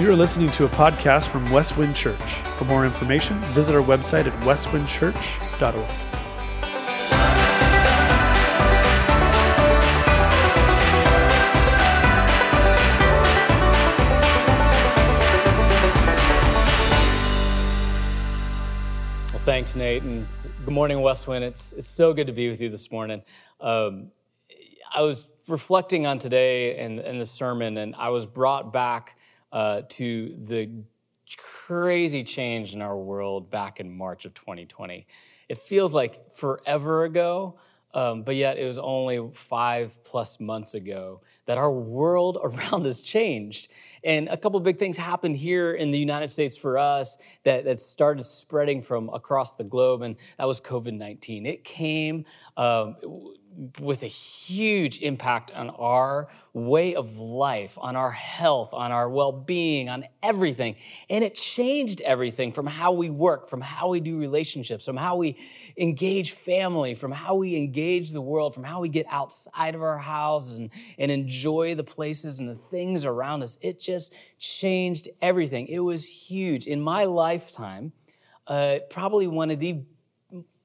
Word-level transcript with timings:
You 0.00 0.10
are 0.10 0.16
listening 0.16 0.50
to 0.52 0.64
a 0.64 0.68
podcast 0.70 1.28
from 1.28 1.50
Westwind 1.50 1.94
Church. 1.94 2.32
For 2.56 2.64
more 2.64 2.86
information, 2.86 3.38
visit 3.52 3.76
our 3.76 3.82
website 3.82 4.26
at 4.26 4.32
westwindchurch.org. 4.44 5.74
Well, 19.34 19.42
thanks, 19.44 19.74
Nate, 19.74 20.02
and 20.02 20.26
good 20.64 20.72
morning, 20.72 21.02
Westwind. 21.02 21.44
It's 21.44 21.74
it's 21.74 21.86
so 21.86 22.14
good 22.14 22.28
to 22.28 22.32
be 22.32 22.48
with 22.48 22.62
you 22.62 22.70
this 22.70 22.90
morning. 22.90 23.20
Um, 23.60 24.12
I 24.90 25.02
was 25.02 25.28
reflecting 25.46 26.06
on 26.06 26.18
today 26.18 26.78
and, 26.78 27.00
and 27.00 27.20
the 27.20 27.26
sermon, 27.26 27.76
and 27.76 27.94
I 27.96 28.08
was 28.08 28.24
brought 28.24 28.72
back 28.72 29.18
uh, 29.52 29.82
to 29.88 30.34
the 30.38 30.70
crazy 31.36 32.24
change 32.24 32.74
in 32.74 32.82
our 32.82 32.96
world 32.96 33.50
back 33.50 33.80
in 33.80 33.96
March 33.96 34.24
of 34.24 34.34
2020. 34.34 35.06
It 35.48 35.58
feels 35.58 35.94
like 35.94 36.32
forever 36.32 37.04
ago, 37.04 37.58
um, 37.92 38.22
but 38.22 38.36
yet 38.36 38.56
it 38.56 38.66
was 38.66 38.78
only 38.78 39.30
five 39.34 40.02
plus 40.04 40.38
months 40.38 40.74
ago 40.74 41.20
that 41.46 41.58
our 41.58 41.72
world 41.72 42.38
around 42.42 42.86
us 42.86 43.00
changed. 43.00 43.68
And 44.04 44.28
a 44.28 44.36
couple 44.36 44.58
big 44.60 44.78
things 44.78 44.96
happened 44.96 45.36
here 45.36 45.72
in 45.72 45.90
the 45.90 45.98
United 45.98 46.30
States 46.30 46.56
for 46.56 46.78
us 46.78 47.16
that, 47.44 47.64
that 47.64 47.80
started 47.80 48.24
spreading 48.24 48.80
from 48.80 49.10
across 49.10 49.56
the 49.56 49.64
globe, 49.64 50.02
and 50.02 50.16
that 50.38 50.46
was 50.46 50.60
COVID 50.60 50.94
19. 50.94 51.46
It 51.46 51.64
came 51.64 52.24
um, 52.56 52.96
with 53.80 54.02
a 54.02 54.06
huge 54.06 54.98
impact 54.98 55.52
on 55.52 55.70
our 55.70 56.28
way 56.52 56.94
of 56.94 57.16
life, 57.16 57.76
on 57.78 57.96
our 57.96 58.10
health, 58.10 58.72
on 58.72 58.92
our 58.92 59.08
well 59.08 59.32
being, 59.32 59.88
on 59.88 60.04
everything. 60.22 60.76
And 61.08 61.24
it 61.24 61.34
changed 61.34 62.00
everything 62.02 62.52
from 62.52 62.66
how 62.66 62.92
we 62.92 63.10
work, 63.10 63.48
from 63.48 63.60
how 63.60 63.88
we 63.88 64.00
do 64.00 64.18
relationships, 64.18 64.84
from 64.84 64.96
how 64.96 65.16
we 65.16 65.36
engage 65.76 66.32
family, 66.32 66.94
from 66.94 67.12
how 67.12 67.34
we 67.34 67.56
engage 67.56 68.12
the 68.12 68.20
world, 68.20 68.54
from 68.54 68.64
how 68.64 68.80
we 68.80 68.88
get 68.88 69.06
outside 69.10 69.74
of 69.74 69.82
our 69.82 69.98
houses 69.98 70.58
and, 70.58 70.70
and 70.98 71.10
enjoy 71.10 71.74
the 71.74 71.84
places 71.84 72.38
and 72.38 72.48
the 72.48 72.58
things 72.70 73.04
around 73.04 73.42
us. 73.42 73.58
It 73.60 73.80
just 73.80 74.12
changed 74.38 75.08
everything. 75.20 75.66
It 75.66 75.80
was 75.80 76.06
huge. 76.06 76.66
In 76.66 76.80
my 76.80 77.04
lifetime, 77.04 77.92
uh, 78.46 78.78
probably 78.90 79.26
one 79.26 79.50
of 79.50 79.60
the 79.60 79.82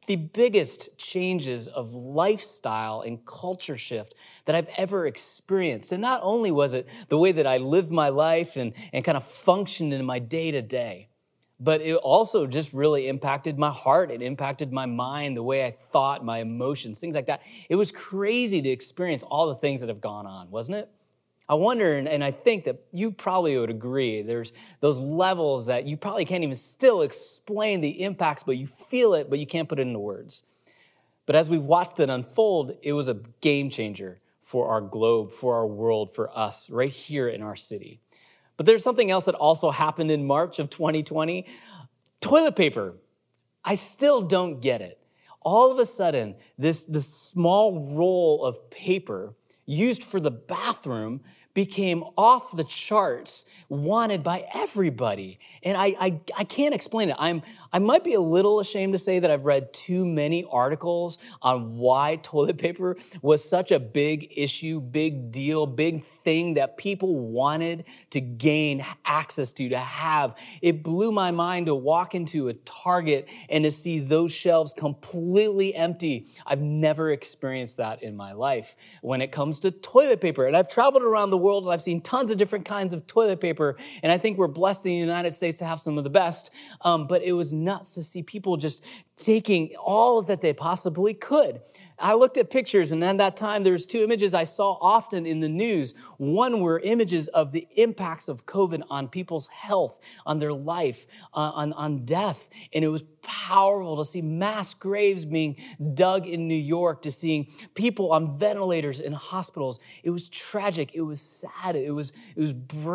the 0.06 0.16
biggest 0.16 0.98
changes 0.98 1.68
of 1.68 1.94
lifestyle 1.94 3.02
and 3.02 3.26
culture 3.26 3.78
shift 3.78 4.16
that 4.46 4.56
I've 4.56 4.70
ever 4.78 5.06
experienced. 5.06 5.92
And 5.92 6.02
not 6.02 6.22
only 6.24 6.52
was 6.52 6.74
it 6.74 6.88
the 7.10 7.18
way 7.18 7.32
that 7.32 7.48
I 7.48 7.58
lived 7.58 7.92
my 7.92 8.10
life 8.10 8.56
and, 8.56 8.74
and 8.94 9.04
kind 9.04 9.18
of 9.18 9.26
functioned 9.26 9.94
in 9.94 10.06
my 10.06 10.20
day 10.20 10.52
to 10.52 10.62
day, 10.62 11.10
but 11.60 11.82
it 11.82 11.96
also 11.96 12.48
just 12.48 12.74
really 12.74 13.08
impacted 13.08 13.58
my 13.58 13.72
heart. 13.72 14.12
It 14.12 14.22
impacted 14.22 14.74
my 14.74 14.86
mind, 14.86 15.38
the 15.38 15.44
way 15.44 15.66
I 15.66 15.72
thought, 15.72 16.26
my 16.26 16.40
emotions, 16.40 17.00
things 17.00 17.16
like 17.16 17.28
that. 17.28 17.42
It 17.70 17.76
was 17.76 17.92
crazy 17.92 18.62
to 18.62 18.70
experience 18.70 19.24
all 19.24 19.48
the 19.48 19.56
things 19.56 19.80
that 19.80 19.90
have 19.90 20.02
gone 20.02 20.28
on, 20.28 20.52
wasn't 20.52 20.78
it? 20.78 20.90
I 21.48 21.54
wonder, 21.54 21.96
and 21.96 22.24
I 22.24 22.32
think 22.32 22.64
that 22.66 22.82
you 22.92 23.12
probably 23.12 23.58
would 23.58 23.70
agree, 23.70 24.24
there's 24.24 24.52
those 24.80 25.00
levels 25.00 25.68
that 25.68 25.86
you 25.86 25.96
probably 25.96 26.26
can't 26.26 26.44
even 26.44 26.56
still 26.56 27.04
explain 27.04 27.82
the 27.82 28.02
impacts, 28.02 28.44
but 28.44 28.58
you 28.58 28.66
feel 28.66 29.14
it, 29.14 29.30
but 29.30 29.38
you 29.38 29.46
can't 29.46 29.70
put 29.70 29.78
it 29.78 29.84
into 29.84 30.00
words. 30.00 30.42
But 31.28 31.36
as 31.36 31.50
we've 31.50 31.64
watched 31.64 32.00
it 32.00 32.10
unfold, 32.10 32.76
it 32.82 32.94
was 32.94 33.08
a 33.08 33.18
game 33.42 33.70
changer 33.70 34.20
for 34.42 34.70
our 34.70 34.82
globe, 34.82 35.34
for 35.34 35.56
our 35.56 35.68
world, 35.68 36.14
for 36.14 36.36
us, 36.36 36.70
right 36.70 36.92
here 36.92 37.28
in 37.28 37.44
our 37.44 37.56
city. 37.56 38.00
But 38.58 38.66
there's 38.66 38.84
something 38.84 39.12
else 39.12 39.26
that 39.26 39.36
also 39.36 39.70
happened 39.70 40.10
in 40.10 40.26
March 40.26 40.58
of 40.58 40.70
2020 40.70 41.46
toilet 42.22 42.56
paper. 42.56 42.96
I 43.64 43.76
still 43.76 44.22
don't 44.22 44.62
get 44.62 44.82
it. 44.82 45.00
All 45.42 45.72
of 45.72 45.78
a 45.78 45.86
sudden, 45.86 46.36
this, 46.58 46.86
this 46.86 47.08
small 47.08 47.96
roll 47.96 48.44
of 48.46 48.72
paper 48.72 49.36
used 49.66 50.04
for 50.04 50.20
the 50.20 50.32
bathroom 50.32 51.22
became 51.54 52.04
off 52.18 52.56
the 52.56 52.66
charts, 52.66 53.46
wanted 53.70 54.22
by 54.24 54.46
everybody. 54.54 55.40
And 55.64 55.78
I, 55.78 55.96
I, 56.00 56.20
I, 56.38 56.44
can't 56.44 56.76
explain 56.76 57.10
it. 57.10 57.16
I'm, 57.18 57.42
I 57.76 57.80
might 57.80 58.06
be 58.06 58.14
a 58.14 58.22
little 58.22 58.62
ashamed 58.62 58.94
to 58.94 58.98
say 58.98 59.20
that 59.20 59.30
I've 59.30 59.44
read 59.44 59.74
too 59.74 60.06
many 60.06 60.46
articles 60.50 61.18
on 61.42 61.76
why 61.76 62.18
toilet 62.24 62.58
paper 62.58 62.96
was 63.22 63.44
such 63.44 63.70
a 63.70 63.82
big 63.82 64.32
issue, 64.34 64.80
big 64.80 65.30
deal, 65.34 65.66
big 65.66 66.06
thing 66.24 66.54
that 66.54 66.78
people 66.78 67.20
wanted 67.20 67.84
to 68.12 68.22
gain 68.22 68.84
access 69.06 69.52
to, 69.52 69.68
to 69.70 69.78
have. 69.78 70.36
It 70.62 70.84
blew 70.84 71.12
my 71.12 71.32
mind 71.32 71.66
to 71.66 71.76
walk 71.76 72.16
into 72.16 72.48
a 72.48 72.54
Target 72.54 73.28
and 73.50 73.66
to 73.66 73.72
see 73.72 74.00
those 74.00 74.32
shelves 74.32 74.72
completely 74.72 75.76
empty. 75.76 76.28
I've 76.48 76.62
never 76.62 77.12
experienced 77.12 77.76
that 77.78 78.02
in 78.02 78.16
my 78.16 78.32
life 78.32 78.78
when 79.02 79.22
it 79.22 79.34
comes 79.34 79.60
to 79.60 79.72
toilet 79.72 80.22
paper. 80.22 80.48
And 80.48 80.56
I've 80.56 80.70
traveled 80.70 81.04
around 81.04 81.30
the 81.30 81.38
world 81.38 81.66
and 81.66 81.74
I've 81.74 81.82
seen 81.82 82.00
tons 82.00 82.32
of 82.32 82.38
different 82.38 82.64
kinds 82.64 82.94
of 82.94 83.06
toilet 83.06 83.42
paper. 83.42 83.76
And 84.02 84.14
I 84.14 84.18
think 84.18 84.38
we're 84.38 84.48
blessed 84.48 84.86
in 84.86 84.92
the 84.92 84.98
United 84.98 85.34
States 85.34 85.58
to 85.58 85.66
have 85.66 85.82
some 85.82 85.98
of 85.98 86.06
the 86.06 86.10
best. 86.10 86.52
Um, 86.82 87.06
but 87.06 87.22
it 87.22 87.34
was 87.34 87.52
nuts 87.66 87.90
to 87.90 88.04
see 88.04 88.24
people 88.24 88.56
just 88.56 88.84
taking 89.18 89.76
all 89.84 90.22
that 90.22 90.42
they 90.42 90.54
possibly 90.54 91.14
could. 91.14 91.62
I 91.98 92.14
looked 92.14 92.38
at 92.38 92.50
pictures, 92.50 92.92
and 92.92 93.02
at 93.04 93.18
that 93.20 93.38
time, 93.38 93.64
there 93.64 93.72
was 93.72 93.86
two 93.86 94.04
images 94.04 94.34
I 94.34 94.44
saw 94.44 94.78
often 94.82 95.26
in 95.26 95.40
the 95.40 95.48
news. 95.48 95.94
One 96.18 96.60
were 96.60 96.80
images 96.80 97.30
of 97.30 97.54
the 97.54 97.68
impacts 97.78 98.28
of 98.28 98.46
COVID 98.46 98.84
on 98.90 99.08
people's 99.08 99.48
health, 99.48 100.00
on 100.26 100.40
their 100.40 100.52
life, 100.52 101.08
uh, 101.34 101.52
on, 101.56 101.72
on 101.74 102.06
death. 102.06 102.50
And 102.74 102.84
it 102.84 102.90
was 102.90 103.04
powerful 103.22 103.96
to 103.98 104.06
see 104.06 104.22
mass 104.22 104.74
graves 104.74 105.24
being 105.24 105.56
dug 105.94 106.28
in 106.28 106.50
New 106.50 106.54
York, 106.54 107.02
to 107.04 107.12
seeing 107.12 107.48
people 107.76 108.12
on 108.12 108.38
ventilators 108.38 109.00
in 109.00 109.14
hospitals. 109.14 109.80
It 110.04 110.10
was 110.10 110.28
tragic. 110.28 110.92
It 110.94 111.02
was 111.02 111.22
sad. 111.22 111.78
It 111.78 111.92
was, 111.92 112.12
it 112.36 112.42
was 112.42 112.54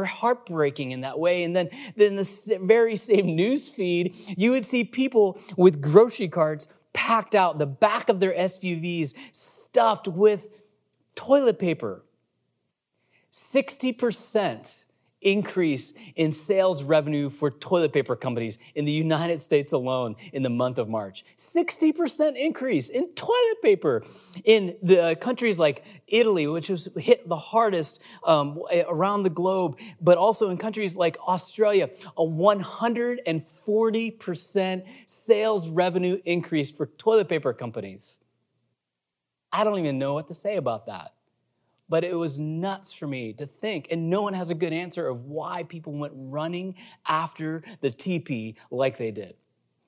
heartbreaking 0.09 0.91
in 0.93 1.01
that 1.01 1.19
way. 1.19 1.43
And 1.45 1.57
then, 1.57 1.71
then 1.97 2.17
the 2.17 2.59
very 2.63 2.97
same 2.97 3.35
news 3.35 3.67
feed, 3.67 4.15
you 4.37 4.53
would 4.61 4.67
see 4.67 4.85
people 4.85 5.39
with 5.57 5.81
grocery 5.81 6.29
carts 6.29 6.69
packed 6.93 7.35
out 7.35 7.59
the 7.59 7.67
back 7.67 8.11
of 8.11 8.21
their 8.21 8.35
SUVs 8.35 9.15
stuffed 9.33 10.07
with 10.07 10.49
toilet 11.15 11.59
paper. 11.59 12.05
60% 13.33 14.80
increase 15.21 15.93
in 16.17 16.33
sales 16.33 16.83
revenue 16.83 17.29
for 17.29 17.51
toilet 17.51 17.93
paper 17.93 18.17
companies 18.17 18.57
in 18.75 18.85
the 18.85 18.93
United 18.93 19.41
States 19.41 19.71
alone 19.73 20.17
in 20.33 20.43
the 20.43 20.51
month 20.51 20.79
of 20.79 20.89
March. 20.89 21.25
60% 21.37 22.37
increase 22.37 22.89
in 22.89 23.09
toilet 23.15 23.63
paper 23.63 24.03
in 24.45 24.77
the 24.83 25.17
countries 25.21 25.59
like 25.59 25.85
Italy, 26.07 26.47
which 26.47 26.69
was 26.69 26.89
hit 26.97 27.29
the 27.29 27.37
hardest 27.37 27.99
um, 28.25 28.63
around 28.89 29.25
the 29.25 29.31
globe, 29.31 29.79
but 30.01 30.17
also 30.19 30.49
in 30.49 30.57
countries 30.57 30.97
like 30.97 31.19
Australia, 31.27 31.91
a 32.17 32.23
140% 32.23 34.87
sales 35.07 35.69
revenue 35.69 36.21
increase 36.25 36.71
for 36.71 36.87
toilet 36.87 37.29
paper 37.29 37.53
companies. 37.53 38.19
I 39.53 39.65
don't 39.65 39.81
even 39.81 39.99
know 39.99 40.15
what 40.15 40.29
to 40.29 40.35
say 40.35 40.55
about 40.57 40.87
that. 40.87 41.13
But 41.91 42.05
it 42.05 42.17
was 42.17 42.39
nuts 42.39 42.91
for 42.93 43.07
me 43.07 43.35
to 43.35 43.45
think, 43.45 43.89
and 43.91 44.09
no 44.09 44.23
one 44.23 44.33
has 44.33 44.51
a 44.51 44.55
good 44.55 44.73
answer 44.73 45.07
of 45.07 45.27
why 45.27 45.65
people 45.65 45.93
went 45.93 46.15
running 46.17 46.77
after 47.07 47.63
the 47.83 47.91
TP 47.91 48.55
like 48.71 48.97
they 48.97 49.11
did. 49.11 49.35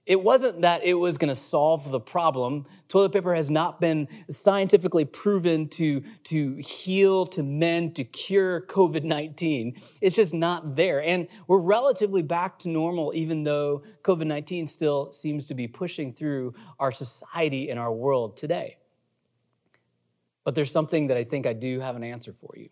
It 0.05 0.21
wasn't 0.21 0.63
that 0.63 0.83
it 0.83 0.95
was 0.95 1.17
going 1.17 1.29
to 1.29 1.35
solve 1.35 1.93
the 1.93 2.01
problem. 2.01 2.67
Toilet 2.89 3.13
paper 3.13 3.37
has 3.37 3.51
not 3.51 3.81
been 3.81 4.09
scientifically 4.29 5.05
proven 5.05 5.69
to, 5.69 6.03
to 6.25 6.57
heal, 6.57 7.25
to 7.27 7.45
mend, 7.45 7.95
to 7.97 8.05
cure 8.05 8.63
COVID 8.63 9.05
19. 9.05 9.77
It's 10.01 10.17
just 10.17 10.35
not 10.35 10.75
there. 10.75 11.01
And 11.01 11.29
we're 11.47 11.61
relatively 11.61 12.23
back 12.23 12.59
to 12.61 12.69
normal, 12.69 13.13
even 13.15 13.45
though 13.45 13.85
COVID 14.03 14.27
19 14.27 14.67
still 14.67 15.13
seems 15.13 15.47
to 15.47 15.55
be 15.55 15.69
pushing 15.69 16.13
through 16.13 16.55
our 16.81 16.91
society 16.91 17.71
and 17.71 17.79
our 17.79 17.93
world 17.93 18.37
today. 18.37 18.79
But 20.45 20.55
there's 20.55 20.71
something 20.71 21.07
that 21.07 21.17
I 21.17 21.25
think 21.25 21.47
I 21.47 21.53
do 21.53 21.81
have 21.81 21.97
an 21.97 22.05
answer 22.05 22.33
for 22.33 22.55
you. 22.57 22.71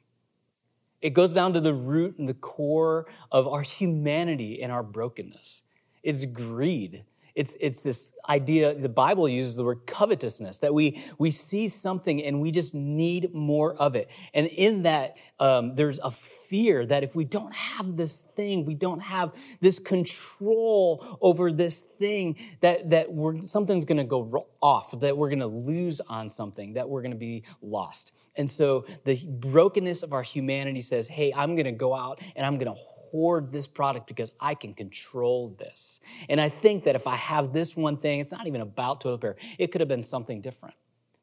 It 1.00 1.10
goes 1.10 1.32
down 1.32 1.52
to 1.54 1.60
the 1.60 1.72
root 1.72 2.18
and 2.18 2.28
the 2.28 2.34
core 2.34 3.06
of 3.30 3.46
our 3.48 3.62
humanity 3.80 4.62
and 4.62 4.70
our 4.72 4.82
brokenness. 4.82 5.62
It's 6.02 6.24
greed. 6.24 7.04
It's, 7.34 7.56
it's 7.60 7.80
this 7.80 8.10
idea, 8.28 8.74
the 8.74 8.88
Bible 8.88 9.28
uses 9.28 9.56
the 9.56 9.64
word 9.64 9.86
covetousness, 9.86 10.58
that 10.58 10.74
we, 10.74 11.02
we 11.18 11.30
see 11.30 11.68
something 11.68 12.22
and 12.22 12.40
we 12.40 12.50
just 12.50 12.74
need 12.74 13.34
more 13.34 13.74
of 13.74 13.94
it. 13.96 14.10
And 14.34 14.46
in 14.46 14.82
that, 14.84 15.16
um, 15.38 15.74
there's 15.74 15.98
a 16.00 16.10
fear 16.10 16.84
that 16.84 17.04
if 17.04 17.14
we 17.14 17.24
don't 17.24 17.54
have 17.54 17.96
this 17.96 18.24
thing, 18.34 18.64
we 18.64 18.74
don't 18.74 19.00
have 19.00 19.32
this 19.60 19.78
control 19.78 21.18
over 21.20 21.52
this 21.52 21.86
thing, 21.98 22.36
that, 22.60 22.90
that 22.90 23.12
we're, 23.12 23.44
something's 23.46 23.84
going 23.84 23.98
to 23.98 24.04
go 24.04 24.46
off, 24.60 24.98
that 25.00 25.16
we're 25.16 25.28
going 25.28 25.40
to 25.40 25.46
lose 25.46 26.00
on 26.08 26.28
something, 26.28 26.74
that 26.74 26.88
we're 26.88 27.02
going 27.02 27.12
to 27.12 27.16
be 27.16 27.44
lost. 27.62 28.12
And 28.36 28.50
so 28.50 28.84
the 29.04 29.24
brokenness 29.28 30.02
of 30.02 30.12
our 30.12 30.22
humanity 30.22 30.80
says, 30.80 31.08
hey, 31.08 31.32
I'm 31.34 31.54
going 31.54 31.66
to 31.66 31.72
go 31.72 31.94
out 31.94 32.20
and 32.34 32.44
I'm 32.44 32.58
going 32.58 32.74
to 32.74 32.80
hoard 33.10 33.52
this 33.52 33.66
product 33.66 34.06
because 34.06 34.32
I 34.40 34.54
can 34.54 34.74
control 34.74 35.56
this. 35.58 36.00
And 36.28 36.40
I 36.40 36.48
think 36.48 36.84
that 36.84 36.94
if 36.94 37.06
I 37.06 37.16
have 37.16 37.52
this 37.52 37.76
one 37.76 37.96
thing, 37.96 38.20
it's 38.20 38.32
not 38.32 38.46
even 38.46 38.60
about 38.60 39.00
toilet 39.00 39.20
paper, 39.20 39.36
it 39.58 39.72
could 39.72 39.80
have 39.80 39.88
been 39.88 40.02
something 40.02 40.40
different. 40.40 40.74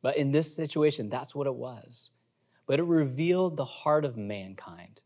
But 0.01 0.17
in 0.17 0.31
this 0.31 0.55
situation, 0.55 1.09
that's 1.09 1.33
what 1.33 1.47
it 1.47 1.55
was. 1.55 2.11
But 2.65 2.79
it 2.79 2.83
revealed 2.83 3.57
the 3.57 3.65
heart 3.65 4.05
of 4.05 4.17
mankind. 4.17 5.01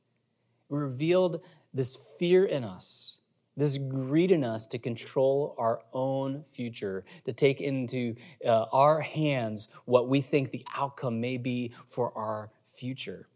It 0.69 0.75
revealed 0.75 1.41
this 1.73 1.97
fear 2.19 2.45
in 2.45 2.63
us, 2.63 3.17
this 3.55 3.77
greed 3.77 4.31
in 4.31 4.43
us 4.43 4.65
to 4.67 4.79
control 4.79 5.55
our 5.57 5.81
own 5.93 6.43
future, 6.43 7.05
to 7.25 7.33
take 7.33 7.61
into 7.61 8.15
uh, 8.45 8.65
our 8.73 9.01
hands 9.01 9.69
what 9.85 10.09
we 10.09 10.21
think 10.21 10.51
the 10.51 10.65
outcome 10.75 11.21
may 11.21 11.37
be 11.37 11.73
for 11.87 12.11
our 12.17 12.49
future. 12.65 13.27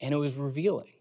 And 0.00 0.14
it 0.14 0.18
was 0.18 0.36
revealing. 0.36 0.92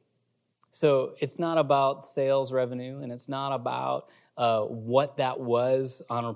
So 0.71 1.15
it's 1.19 1.39
not 1.39 1.57
about 1.57 2.05
sales 2.05 2.51
revenue 2.51 2.99
and 3.01 3.11
it's 3.11 3.27
not 3.27 3.51
about 3.51 4.09
uh, 4.37 4.61
what 4.61 5.17
that 5.17 5.39
was 5.39 6.01
on 6.09 6.25
a 6.25 6.35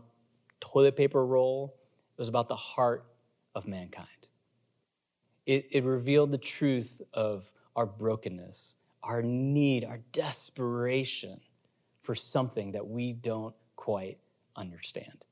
toilet 0.59 0.95
paper 0.95 1.25
roll. 1.25 1.75
It 2.18 2.21
was 2.21 2.30
about 2.30 2.47
the 2.47 2.56
heart 2.56 3.06
of 3.56 3.68
mankind. 3.68 4.07
It, 5.45 5.68
it 5.71 5.83
revealed 5.83 6.31
the 6.31 6.38
truth 6.38 7.01
of 7.13 7.51
our 7.75 7.85
brokenness, 7.85 8.75
our 9.03 9.21
need, 9.21 9.83
our 9.83 10.00
desperation 10.12 11.41
for 12.01 12.15
something 12.15 12.71
that 12.74 12.88
we 12.88 13.13
don't 13.13 13.56
quite 13.75 14.19
understand. 14.56 15.25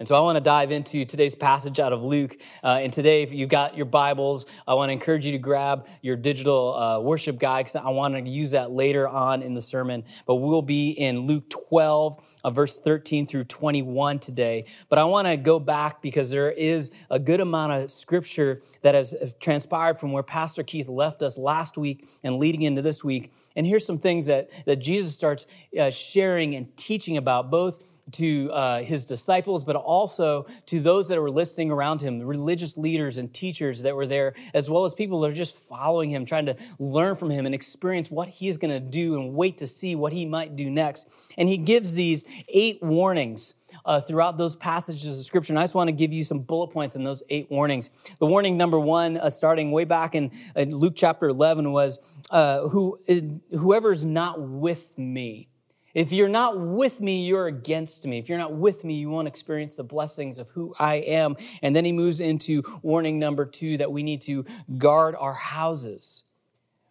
And 0.00 0.08
so 0.08 0.14
I 0.14 0.20
want 0.20 0.36
to 0.36 0.40
dive 0.40 0.70
into 0.70 1.04
today's 1.04 1.34
passage 1.34 1.78
out 1.78 1.92
of 1.92 2.02
Luke. 2.02 2.38
Uh, 2.64 2.78
and 2.80 2.90
today, 2.90 3.22
if 3.22 3.34
you've 3.34 3.50
got 3.50 3.76
your 3.76 3.84
Bibles, 3.84 4.46
I 4.66 4.72
want 4.72 4.88
to 4.88 4.94
encourage 4.94 5.26
you 5.26 5.32
to 5.32 5.38
grab 5.38 5.86
your 6.00 6.16
digital 6.16 6.74
uh, 6.74 7.00
worship 7.00 7.38
guide 7.38 7.66
because 7.66 7.76
I 7.76 7.90
want 7.90 8.14
to 8.14 8.22
use 8.22 8.52
that 8.52 8.70
later 8.70 9.06
on 9.06 9.42
in 9.42 9.52
the 9.52 9.60
sermon. 9.60 10.04
But 10.24 10.36
we'll 10.36 10.62
be 10.62 10.92
in 10.92 11.26
Luke 11.26 11.50
12, 11.50 12.38
uh, 12.42 12.50
verse 12.50 12.80
13 12.80 13.26
through 13.26 13.44
21 13.44 14.20
today. 14.20 14.64
But 14.88 14.98
I 14.98 15.04
want 15.04 15.28
to 15.28 15.36
go 15.36 15.60
back 15.60 16.00
because 16.00 16.30
there 16.30 16.50
is 16.50 16.90
a 17.10 17.18
good 17.18 17.40
amount 17.40 17.74
of 17.74 17.90
scripture 17.90 18.62
that 18.80 18.94
has 18.94 19.14
transpired 19.38 20.00
from 20.00 20.12
where 20.12 20.22
Pastor 20.22 20.62
Keith 20.62 20.88
left 20.88 21.22
us 21.22 21.36
last 21.36 21.76
week 21.76 22.08
and 22.24 22.38
leading 22.38 22.62
into 22.62 22.80
this 22.80 23.04
week. 23.04 23.34
And 23.54 23.66
here's 23.66 23.84
some 23.84 23.98
things 23.98 24.24
that, 24.28 24.48
that 24.64 24.76
Jesus 24.76 25.12
starts 25.12 25.46
uh, 25.78 25.90
sharing 25.90 26.54
and 26.54 26.74
teaching 26.78 27.18
about, 27.18 27.50
both 27.50 27.84
to 28.12 28.50
uh, 28.52 28.82
his 28.82 29.04
disciples, 29.04 29.64
but 29.64 29.76
also 29.76 30.46
to 30.66 30.80
those 30.80 31.08
that 31.08 31.20
were 31.20 31.30
listening 31.30 31.70
around 31.70 32.02
him, 32.02 32.18
the 32.18 32.26
religious 32.26 32.76
leaders 32.76 33.18
and 33.18 33.32
teachers 33.32 33.82
that 33.82 33.94
were 33.94 34.06
there, 34.06 34.34
as 34.54 34.70
well 34.70 34.84
as 34.84 34.94
people 34.94 35.20
that 35.20 35.30
are 35.30 35.34
just 35.34 35.56
following 35.56 36.10
him, 36.10 36.24
trying 36.24 36.46
to 36.46 36.56
learn 36.78 37.16
from 37.16 37.30
him 37.30 37.46
and 37.46 37.54
experience 37.54 38.10
what 38.10 38.28
he's 38.28 38.58
going 38.58 38.72
to 38.72 38.80
do 38.80 39.18
and 39.18 39.34
wait 39.34 39.58
to 39.58 39.66
see 39.66 39.94
what 39.94 40.12
he 40.12 40.26
might 40.26 40.56
do 40.56 40.70
next. 40.70 41.08
And 41.38 41.48
he 41.48 41.56
gives 41.56 41.94
these 41.94 42.24
eight 42.48 42.82
warnings. 42.82 43.54
Uh, 43.84 44.00
throughout 44.00 44.36
those 44.36 44.56
passages 44.56 45.18
of 45.18 45.24
scripture. 45.24 45.52
And 45.52 45.58
I 45.58 45.62
just 45.62 45.74
want 45.74 45.88
to 45.88 45.92
give 45.92 46.12
you 46.12 46.24
some 46.24 46.40
bullet 46.40 46.68
points 46.68 46.96
in 46.96 47.04
those 47.04 47.22
eight 47.30 47.48
warnings. 47.50 47.88
The 48.18 48.26
warning 48.26 48.56
number 48.56 48.78
one, 48.78 49.16
uh, 49.16 49.30
starting 49.30 49.70
way 49.70 49.84
back 49.84 50.14
in, 50.14 50.32
in, 50.56 50.76
Luke 50.76 50.94
chapter 50.96 51.28
11, 51.28 51.70
was 51.70 51.98
uh, 52.30 52.68
who, 52.68 53.00
whoever's 53.52 54.04
not 54.04 54.40
with 54.40 54.98
me 54.98 55.49
if 55.94 56.12
you're 56.12 56.28
not 56.28 56.58
with 56.58 57.00
me, 57.00 57.24
you're 57.24 57.46
against 57.46 58.06
me. 58.06 58.18
If 58.18 58.28
you're 58.28 58.38
not 58.38 58.54
with 58.54 58.84
me, 58.84 58.94
you 58.94 59.10
won't 59.10 59.28
experience 59.28 59.74
the 59.74 59.84
blessings 59.84 60.38
of 60.38 60.48
who 60.50 60.74
I 60.78 60.96
am. 60.96 61.36
And 61.62 61.74
then 61.74 61.84
he 61.84 61.92
moves 61.92 62.20
into 62.20 62.62
warning 62.82 63.18
number 63.18 63.44
two 63.44 63.76
that 63.78 63.90
we 63.90 64.02
need 64.02 64.22
to 64.22 64.44
guard 64.78 65.14
our 65.18 65.34
houses. 65.34 66.22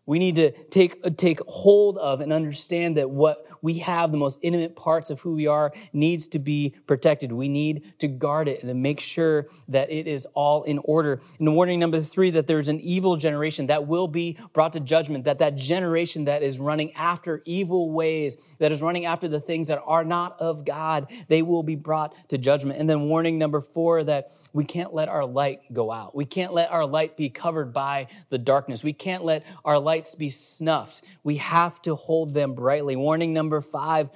We 0.10 0.18
need 0.18 0.38
to 0.38 0.50
take, 0.50 1.18
take 1.18 1.40
hold 1.42 2.00
of 2.00 2.20
and 2.20 2.34
understand 2.34 2.98
that 2.98 3.12
what 3.12 3.46
we 3.62 3.76
have, 3.78 4.10
the 4.12 4.18
most 4.18 4.40
intimate 4.42 4.76
parts 4.76 5.12
of 5.12 5.20
who 5.20 5.36
we 5.36 5.46
are, 5.46 5.72
needs 5.94 6.26
to 6.30 6.40
be 6.40 6.74
protected. 6.88 7.32
We 7.32 7.48
need 7.48 7.94
to 8.00 8.08
guard 8.08 8.48
it 8.48 8.62
and 8.62 8.70
to 8.70 8.74
make 8.74 9.00
sure 9.00 9.46
that 9.68 9.92
it 9.92 10.08
is 10.08 10.26
all 10.34 10.64
in 10.64 10.80
order. 10.80 11.22
And 11.38 11.56
warning 11.56 11.80
number 11.80 12.00
three, 12.00 12.32
that 12.32 12.48
there's 12.48 12.70
an 12.70 12.80
evil 12.80 13.18
generation 13.18 13.68
that 13.68 13.86
will 13.86 14.08
be 14.08 14.40
brought 14.52 14.74
to 14.74 14.80
judgment, 14.80 15.26
that 15.26 15.38
that 15.40 15.56
generation 15.56 16.26
that 16.26 16.42
is 16.42 16.58
running 16.58 16.92
after 16.94 17.44
evil 17.46 17.92
ways, 17.92 18.36
that 18.58 18.72
is 18.72 18.82
running 18.82 19.06
after 19.06 19.28
the 19.28 19.40
things 19.40 19.68
that 19.68 19.80
are 19.86 20.04
not 20.04 20.42
of 20.42 20.66
God, 20.66 21.12
they 21.28 21.44
will 21.44 21.62
be 21.62 21.76
brought 21.76 22.16
to 22.30 22.40
judgment. 22.40 22.80
And 22.80 22.90
then 22.90 23.02
warning 23.10 23.38
number 23.38 23.62
four, 23.62 24.04
that 24.06 24.32
we 24.54 24.66
can't 24.66 24.92
let 24.92 25.08
our 25.08 25.26
light 25.26 25.72
go 25.72 25.92
out. 25.92 26.16
We 26.16 26.26
can't 26.26 26.52
let 26.52 26.72
our 26.72 26.88
light 26.88 27.16
be 27.16 27.30
covered 27.30 27.74
by 27.74 28.08
the 28.30 28.40
darkness. 28.40 28.84
We 28.84 28.94
can't 28.94 29.24
let 29.24 29.46
our 29.64 29.78
light 29.78 29.99
lights 30.00 30.16
be 30.16 30.30
snuffed. 30.30 31.04
We 31.24 31.36
have 31.38 31.81
to 31.81 31.94
hold 31.94 32.34
them 32.34 32.54
brightly. 32.54 32.96
Warning 32.96 33.34
number 33.34 33.60
five 33.60 34.10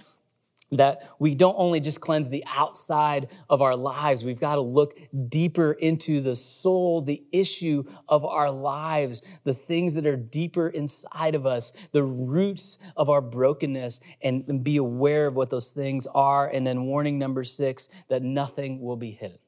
that 0.71 1.05
we 1.19 1.35
don't 1.35 1.55
only 1.57 1.81
just 1.81 1.99
cleanse 1.99 2.29
the 2.29 2.43
outside 2.47 3.29
of 3.49 3.61
our 3.61 3.75
lives, 3.75 4.23
we've 4.23 4.39
got 4.39 4.55
to 4.55 4.61
look 4.61 4.97
deeper 5.27 5.73
into 5.73 6.21
the 6.21 6.35
soul, 6.35 7.01
the 7.01 7.21
issue 7.33 7.83
of 8.07 8.23
our 8.23 8.49
lives, 8.49 9.21
the 9.43 9.53
things 9.53 9.93
that 9.95 10.07
are 10.07 10.15
deeper 10.15 10.69
inside 10.69 11.35
of 11.35 11.45
us, 11.45 11.73
the 11.91 12.01
roots 12.01 12.79
of 12.95 13.09
our 13.09 13.21
brokenness, 13.21 13.99
and, 14.21 14.45
and 14.47 14.63
be 14.63 14.77
aware 14.77 15.27
of 15.27 15.35
what 15.35 15.49
those 15.49 15.67
things 15.67 16.07
are. 16.15 16.47
And 16.47 16.65
then, 16.65 16.85
warning 16.85 17.19
number 17.19 17.43
six, 17.43 17.89
that 18.07 18.23
nothing 18.23 18.81
will 18.81 18.97
be 18.97 19.11
hidden. 19.11 19.39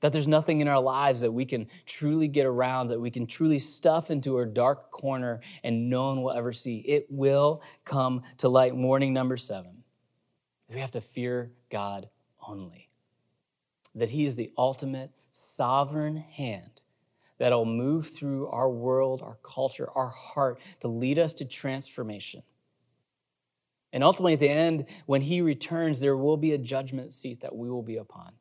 That 0.00 0.12
there's 0.12 0.28
nothing 0.28 0.60
in 0.60 0.68
our 0.68 0.80
lives 0.80 1.20
that 1.20 1.32
we 1.32 1.44
can 1.44 1.68
truly 1.84 2.26
get 2.26 2.46
around, 2.46 2.86
that 2.88 3.00
we 3.00 3.10
can 3.10 3.26
truly 3.26 3.58
stuff 3.58 4.10
into 4.10 4.38
a 4.38 4.46
dark 4.46 4.90
corner 4.90 5.40
and 5.62 5.90
no 5.90 6.06
one 6.06 6.22
will 6.22 6.32
ever 6.32 6.52
see. 6.52 6.78
It 6.78 7.06
will 7.10 7.62
come 7.84 8.22
to 8.38 8.48
light. 8.48 8.74
Warning 8.74 9.12
number 9.12 9.36
seven 9.36 9.80
we 10.70 10.80
have 10.80 10.92
to 10.92 11.00
fear 11.00 11.52
God 11.70 12.08
only. 12.46 12.88
That 13.94 14.10
He 14.10 14.24
is 14.24 14.36
the 14.36 14.52
ultimate 14.56 15.10
sovereign 15.30 16.16
hand 16.16 16.82
that'll 17.38 17.64
move 17.64 18.08
through 18.08 18.48
our 18.48 18.70
world, 18.70 19.22
our 19.22 19.38
culture, 19.42 19.88
our 19.94 20.08
heart 20.08 20.60
to 20.80 20.88
lead 20.88 21.18
us 21.18 21.32
to 21.34 21.44
transformation. 21.44 22.42
And 23.92 24.04
ultimately, 24.04 24.34
at 24.34 24.40
the 24.40 24.48
end, 24.48 24.86
when 25.06 25.22
He 25.22 25.40
returns, 25.40 26.00
there 26.00 26.16
will 26.16 26.36
be 26.36 26.52
a 26.52 26.58
judgment 26.58 27.12
seat 27.12 27.40
that 27.40 27.56
we 27.56 27.68
will 27.68 27.82
be 27.82 27.96
upon. 27.96 28.32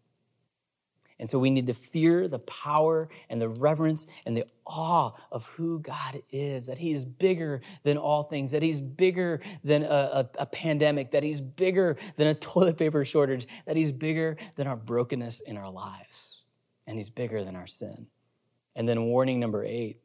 And 1.19 1.30
so 1.30 1.38
we 1.38 1.50
need 1.50 1.68
to 1.68 1.74
fear 1.74 2.27
the 2.27 2.39
power 2.39 3.10
and 3.30 3.42
the 3.42 3.50
reverence 3.50 4.07
and 4.25 4.38
the 4.38 4.45
awe 4.66 5.12
of 5.31 5.45
who 5.48 5.80
God 5.80 6.21
is, 6.31 6.68
that 6.68 6.80
He 6.80 6.92
is 6.92 7.04
bigger 7.04 7.62
than 7.83 7.98
all 7.98 8.24
things, 8.24 8.51
that 8.51 8.63
He's 8.63 8.80
bigger 8.80 9.42
than 9.63 9.83
a, 9.83 9.88
a, 9.88 10.30
a, 10.40 10.45
pandemic, 10.45 11.11
that 11.11 11.23
He's 11.23 11.42
bigger 11.42 11.97
than 12.16 12.28
a 12.28 12.33
toilet 12.35 12.78
paper 12.78 13.04
shortage, 13.04 13.47
that 13.66 13.76
He's 13.76 13.92
bigger 13.92 14.38
than 14.56 14.68
our 14.68 14.78
brokenness 14.78 15.42
in 15.42 15.57
our 15.57 15.69
lives, 15.69 16.44
and 16.88 16.95
He's 16.95 17.09
bigger 17.09 17.44
than 17.44 17.56
our 17.56 17.68
sin. 17.68 18.07
And 18.76 18.88
then 18.88 19.04
warning 19.04 19.40
number 19.40 19.66
eight 19.66 19.99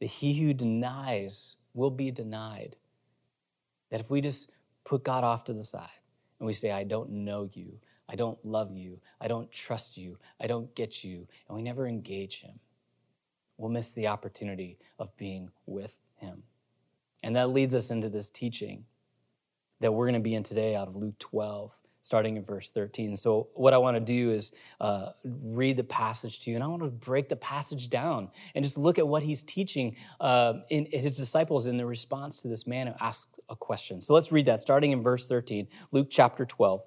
that 0.00 0.06
he 0.06 0.34
who 0.40 0.52
denies 0.54 1.56
will 1.74 1.90
be 1.90 2.10
denied. 2.10 2.76
That 3.90 4.00
if 4.00 4.10
we 4.10 4.20
just 4.20 4.50
put 4.84 5.04
God 5.04 5.24
off 5.24 5.44
to 5.44 5.52
the 5.52 5.62
side 5.62 5.88
and 6.38 6.46
we 6.46 6.52
say, 6.52 6.70
I 6.70 6.84
don't 6.84 7.10
know 7.10 7.48
you, 7.52 7.78
I 8.08 8.16
don't 8.16 8.38
love 8.44 8.72
you. 8.72 9.00
I 9.20 9.28
don't 9.28 9.50
trust 9.50 9.96
you. 9.96 10.18
I 10.40 10.46
don't 10.46 10.74
get 10.74 11.02
you. 11.02 11.26
And 11.48 11.56
we 11.56 11.62
never 11.62 11.86
engage 11.86 12.40
him. 12.40 12.60
We'll 13.56 13.70
miss 13.70 13.90
the 13.90 14.06
opportunity 14.06 14.78
of 14.98 15.16
being 15.16 15.50
with 15.66 15.96
him. 16.16 16.44
And 17.22 17.34
that 17.36 17.50
leads 17.50 17.74
us 17.74 17.90
into 17.90 18.08
this 18.08 18.28
teaching 18.28 18.84
that 19.80 19.92
we're 19.92 20.04
going 20.04 20.14
to 20.14 20.20
be 20.20 20.34
in 20.34 20.42
today 20.42 20.74
out 20.74 20.88
of 20.88 20.96
Luke 20.96 21.18
12, 21.18 21.76
starting 22.00 22.36
in 22.36 22.44
verse 22.44 22.70
13. 22.70 23.16
So, 23.16 23.48
what 23.54 23.74
I 23.74 23.78
want 23.78 23.96
to 23.96 24.00
do 24.00 24.30
is 24.30 24.52
uh, 24.80 25.10
read 25.24 25.76
the 25.76 25.84
passage 25.84 26.40
to 26.40 26.50
you, 26.50 26.56
and 26.56 26.64
I 26.64 26.66
want 26.66 26.82
to 26.82 26.88
break 26.88 27.28
the 27.28 27.36
passage 27.36 27.90
down 27.90 28.30
and 28.54 28.64
just 28.64 28.78
look 28.78 28.98
at 28.98 29.08
what 29.08 29.22
he's 29.22 29.42
teaching 29.42 29.96
uh, 30.20 30.54
in, 30.70 30.86
in 30.86 31.02
his 31.02 31.16
disciples 31.16 31.66
in 31.66 31.76
the 31.76 31.86
response 31.86 32.42
to 32.42 32.48
this 32.48 32.66
man 32.66 32.86
who 32.86 32.94
asked 33.00 33.28
a 33.48 33.56
question. 33.56 34.00
So, 34.00 34.14
let's 34.14 34.30
read 34.30 34.46
that 34.46 34.60
starting 34.60 34.92
in 34.92 35.02
verse 35.02 35.26
13, 35.26 35.68
Luke 35.90 36.08
chapter 36.10 36.44
12. 36.44 36.82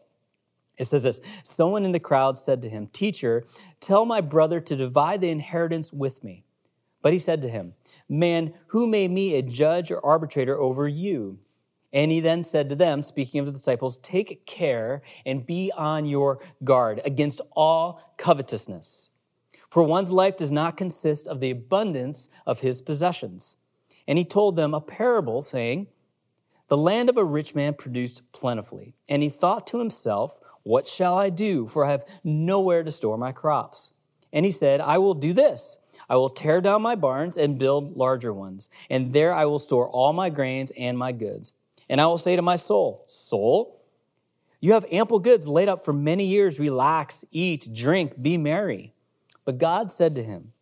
It 0.79 0.85
says 0.85 1.03
this 1.03 1.21
Someone 1.43 1.85
in 1.85 1.91
the 1.91 1.99
crowd 1.99 2.37
said 2.37 2.61
to 2.63 2.69
him, 2.69 2.87
Teacher, 2.87 3.43
tell 3.79 4.05
my 4.05 4.21
brother 4.21 4.59
to 4.61 4.75
divide 4.75 5.21
the 5.21 5.29
inheritance 5.29 5.93
with 5.93 6.23
me. 6.23 6.45
But 7.01 7.13
he 7.13 7.19
said 7.19 7.41
to 7.43 7.49
him, 7.49 7.73
Man, 8.07 8.53
who 8.67 8.87
made 8.87 9.11
me 9.11 9.35
a 9.35 9.41
judge 9.41 9.91
or 9.91 10.03
arbitrator 10.03 10.57
over 10.59 10.87
you? 10.87 11.39
And 11.91 12.11
he 12.11 12.19
then 12.19 12.43
said 12.43 12.69
to 12.69 12.75
them, 12.75 13.01
speaking 13.01 13.39
of 13.39 13.45
the 13.45 13.51
disciples, 13.51 13.97
Take 13.97 14.45
care 14.45 15.01
and 15.25 15.45
be 15.45 15.71
on 15.75 16.05
your 16.05 16.39
guard 16.63 17.01
against 17.03 17.41
all 17.55 18.13
covetousness. 18.17 19.09
For 19.69 19.83
one's 19.83 20.11
life 20.11 20.37
does 20.37 20.51
not 20.51 20.77
consist 20.77 21.27
of 21.27 21.39
the 21.39 21.51
abundance 21.51 22.29
of 22.45 22.61
his 22.61 22.81
possessions. 22.81 23.55
And 24.07 24.17
he 24.17 24.25
told 24.25 24.55
them 24.55 24.73
a 24.73 24.81
parable, 24.81 25.41
saying, 25.41 25.87
The 26.69 26.77
land 26.77 27.09
of 27.09 27.17
a 27.17 27.25
rich 27.25 27.53
man 27.53 27.73
produced 27.73 28.21
plentifully. 28.31 28.95
And 29.07 29.21
he 29.21 29.29
thought 29.29 29.67
to 29.67 29.79
himself, 29.79 30.39
what 30.63 30.87
shall 30.87 31.17
I 31.17 31.29
do? 31.29 31.67
For 31.67 31.85
I 31.85 31.91
have 31.91 32.05
nowhere 32.23 32.83
to 32.83 32.91
store 32.91 33.17
my 33.17 33.31
crops. 33.31 33.91
And 34.31 34.45
he 34.45 34.51
said, 34.51 34.79
I 34.81 34.99
will 34.99 35.15
do 35.15 35.33
this. 35.33 35.79
I 36.07 36.15
will 36.17 36.29
tear 36.29 36.61
down 36.61 36.81
my 36.81 36.95
barns 36.95 37.37
and 37.37 37.57
build 37.57 37.97
larger 37.97 38.31
ones, 38.31 38.69
and 38.89 39.13
there 39.13 39.33
I 39.33 39.45
will 39.45 39.57
store 39.57 39.89
all 39.89 40.13
my 40.13 40.29
grains 40.29 40.71
and 40.77 40.97
my 40.97 41.11
goods. 41.11 41.53
And 41.89 41.99
I 41.99 42.05
will 42.05 42.19
say 42.19 42.35
to 42.35 42.41
my 42.43 42.55
soul, 42.55 43.03
Soul, 43.07 43.81
you 44.59 44.73
have 44.73 44.85
ample 44.91 45.19
goods 45.19 45.47
laid 45.47 45.69
up 45.69 45.83
for 45.83 45.93
many 45.93 46.25
years. 46.25 46.59
Relax, 46.59 47.25
eat, 47.31 47.69
drink, 47.73 48.21
be 48.21 48.37
merry. 48.37 48.93
But 49.45 49.57
God 49.57 49.89
said 49.89 50.13
to 50.15 50.23
him, 50.23 50.53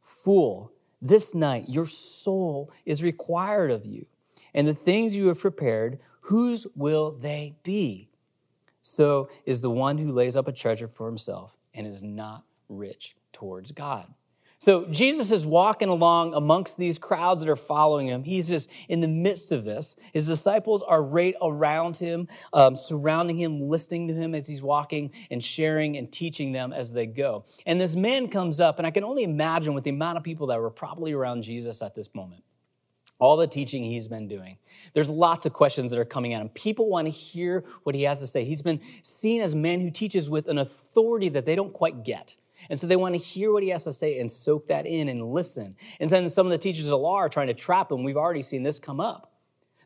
Fool, 0.00 0.70
this 1.02 1.34
night 1.34 1.68
your 1.68 1.86
soul 1.86 2.70
is 2.84 3.02
required 3.02 3.72
of 3.72 3.86
you, 3.86 4.06
and 4.58 4.66
the 4.66 4.74
things 4.74 5.16
you 5.16 5.28
have 5.28 5.38
prepared, 5.38 6.00
whose 6.22 6.66
will 6.74 7.12
they 7.12 7.54
be? 7.62 8.10
So 8.82 9.28
is 9.46 9.60
the 9.60 9.70
one 9.70 9.98
who 9.98 10.10
lays 10.10 10.34
up 10.34 10.48
a 10.48 10.52
treasure 10.52 10.88
for 10.88 11.06
himself 11.06 11.56
and 11.72 11.86
is 11.86 12.02
not 12.02 12.42
rich 12.68 13.14
towards 13.32 13.70
God. 13.70 14.12
So 14.58 14.86
Jesus 14.86 15.30
is 15.30 15.46
walking 15.46 15.88
along 15.88 16.34
amongst 16.34 16.76
these 16.76 16.98
crowds 16.98 17.44
that 17.44 17.48
are 17.48 17.54
following 17.54 18.08
him. 18.08 18.24
He's 18.24 18.48
just 18.48 18.68
in 18.88 18.98
the 18.98 19.06
midst 19.06 19.52
of 19.52 19.64
this. 19.64 19.94
His 20.12 20.26
disciples 20.26 20.82
are 20.82 21.04
right 21.04 21.36
around 21.40 21.98
him, 21.98 22.26
um, 22.52 22.74
surrounding 22.74 23.38
him, 23.38 23.60
listening 23.60 24.08
to 24.08 24.14
him 24.14 24.34
as 24.34 24.48
he's 24.48 24.60
walking 24.60 25.12
and 25.30 25.44
sharing 25.44 25.96
and 25.96 26.10
teaching 26.10 26.50
them 26.50 26.72
as 26.72 26.92
they 26.92 27.06
go. 27.06 27.44
And 27.64 27.80
this 27.80 27.94
man 27.94 28.26
comes 28.26 28.60
up, 28.60 28.78
and 28.78 28.88
I 28.88 28.90
can 28.90 29.04
only 29.04 29.22
imagine 29.22 29.72
with 29.72 29.84
the 29.84 29.90
amount 29.90 30.18
of 30.18 30.24
people 30.24 30.48
that 30.48 30.60
were 30.60 30.70
probably 30.70 31.12
around 31.12 31.42
Jesus 31.42 31.80
at 31.80 31.94
this 31.94 32.12
moment 32.12 32.42
all 33.18 33.36
the 33.36 33.46
teaching 33.46 33.84
he's 33.84 34.08
been 34.08 34.28
doing. 34.28 34.58
There's 34.92 35.10
lots 35.10 35.46
of 35.46 35.52
questions 35.52 35.90
that 35.90 35.98
are 35.98 36.04
coming 36.04 36.34
at 36.34 36.40
him. 36.40 36.48
People 36.50 36.88
want 36.88 37.06
to 37.06 37.10
hear 37.10 37.64
what 37.82 37.94
he 37.94 38.02
has 38.02 38.20
to 38.20 38.26
say. 38.26 38.44
He's 38.44 38.62
been 38.62 38.80
seen 39.02 39.42
as 39.42 39.54
a 39.54 39.56
man 39.56 39.80
who 39.80 39.90
teaches 39.90 40.30
with 40.30 40.46
an 40.48 40.58
authority 40.58 41.28
that 41.30 41.44
they 41.44 41.56
don't 41.56 41.72
quite 41.72 42.04
get. 42.04 42.36
And 42.70 42.78
so 42.78 42.86
they 42.86 42.96
want 42.96 43.14
to 43.14 43.20
hear 43.20 43.52
what 43.52 43.62
he 43.62 43.68
has 43.70 43.84
to 43.84 43.92
say 43.92 44.18
and 44.18 44.30
soak 44.30 44.66
that 44.68 44.86
in 44.86 45.08
and 45.08 45.32
listen. 45.32 45.74
And 46.00 46.10
then 46.10 46.28
some 46.28 46.46
of 46.46 46.50
the 46.50 46.58
teachers 46.58 46.90
of 46.90 47.00
law 47.00 47.16
are 47.16 47.28
trying 47.28 47.46
to 47.48 47.54
trap 47.54 47.90
him. 47.90 48.02
We've 48.02 48.16
already 48.16 48.42
seen 48.42 48.62
this 48.62 48.78
come 48.78 49.00
up. 49.00 49.32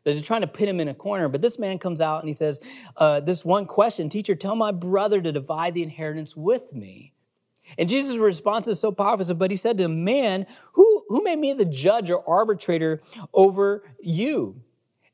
They're 0.03 0.19
trying 0.21 0.41
to 0.41 0.47
pin 0.47 0.67
him 0.67 0.79
in 0.79 0.87
a 0.87 0.93
corner. 0.93 1.29
But 1.29 1.41
this 1.41 1.57
man 1.57 1.79
comes 1.79 2.01
out 2.01 2.19
and 2.19 2.27
he 2.27 2.33
says, 2.33 2.59
uh, 2.97 3.21
This 3.21 3.45
one 3.45 3.65
question, 3.65 4.09
teacher, 4.09 4.35
tell 4.35 4.55
my 4.55 4.71
brother 4.71 5.21
to 5.21 5.31
divide 5.31 5.73
the 5.73 5.83
inheritance 5.83 6.35
with 6.35 6.73
me. 6.73 7.12
And 7.77 7.89
Jesus' 7.89 8.17
response 8.17 8.67
is 8.67 8.79
so 8.79 8.91
powerful. 8.91 9.35
But 9.35 9.51
he 9.51 9.57
said 9.57 9.77
to 9.77 9.85
him, 9.85 10.03
Man, 10.03 10.45
who, 10.73 11.03
who 11.07 11.23
made 11.23 11.39
me 11.39 11.53
the 11.53 11.65
judge 11.65 12.09
or 12.09 12.27
arbitrator 12.27 13.01
over 13.33 13.83
you? 14.01 14.61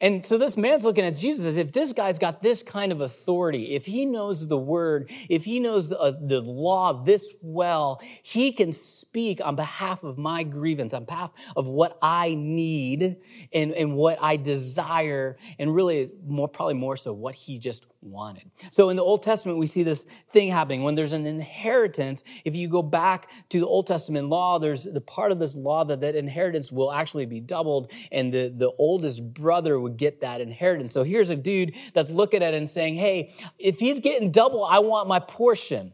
And 0.01 0.23
so 0.23 0.37
this 0.37 0.55
man's 0.55 0.85
looking 0.85 1.03
at 1.03 1.15
Jesus 1.15 1.45
as 1.45 1.57
if 1.57 1.73
this 1.73 1.91
guy's 1.91 2.19
got 2.19 2.41
this 2.41 2.63
kind 2.63 2.93
of 2.93 3.01
authority, 3.01 3.75
if 3.75 3.85
he 3.85 4.05
knows 4.05 4.47
the 4.47 4.57
word, 4.57 5.11
if 5.27 5.43
he 5.43 5.59
knows 5.59 5.89
the, 5.89 5.99
uh, 5.99 6.13
the 6.21 6.39
law 6.39 7.03
this 7.03 7.33
well, 7.41 8.01
he 8.23 8.53
can 8.53 8.71
speak 8.71 9.41
on 9.43 9.57
behalf 9.57 10.05
of 10.05 10.17
my 10.17 10.43
grievance, 10.43 10.93
on 10.93 11.03
behalf 11.03 11.31
of 11.55 11.67
what 11.67 11.97
I 12.01 12.33
need 12.35 13.17
and, 13.51 13.73
and 13.73 13.95
what 13.95 14.17
I 14.21 14.37
desire, 14.37 15.37
and 15.57 15.75
really 15.75 16.11
more, 16.25 16.47
probably 16.47 16.75
more 16.75 16.95
so 16.95 17.11
what 17.11 17.35
he 17.35 17.57
just 17.57 17.85
wanted. 18.01 18.49
So 18.71 18.89
in 18.89 18.95
the 18.95 19.03
Old 19.03 19.23
Testament, 19.23 19.57
we 19.57 19.65
see 19.65 19.83
this 19.83 20.05
thing 20.29 20.49
happening. 20.49 20.83
When 20.83 20.95
there's 20.95 21.11
an 21.11 21.25
inheritance, 21.25 22.23
if 22.45 22.55
you 22.55 22.67
go 22.67 22.81
back 22.81 23.29
to 23.49 23.59
the 23.59 23.65
Old 23.65 23.87
Testament 23.87 24.29
law, 24.29 24.59
there's 24.59 24.85
the 24.85 25.01
part 25.01 25.31
of 25.31 25.39
this 25.39 25.55
law 25.55 25.83
that 25.85 26.01
that 26.01 26.15
inheritance 26.15 26.71
will 26.71 26.91
actually 26.91 27.25
be 27.25 27.39
doubled, 27.39 27.91
and 28.11 28.33
the, 28.33 28.53
the 28.55 28.71
oldest 28.77 29.33
brother 29.33 29.79
would 29.79 29.97
get 29.97 30.21
that 30.21 30.41
inheritance. 30.41 30.91
So 30.91 31.03
here's 31.03 31.29
a 31.29 31.35
dude 31.35 31.75
that's 31.93 32.09
looking 32.09 32.41
at 32.41 32.53
it 32.53 32.57
and 32.57 32.69
saying, 32.69 32.95
hey, 32.95 33.33
if 33.57 33.79
he's 33.79 33.99
getting 33.99 34.31
double, 34.31 34.63
I 34.63 34.79
want 34.79 35.07
my 35.07 35.19
portion. 35.19 35.93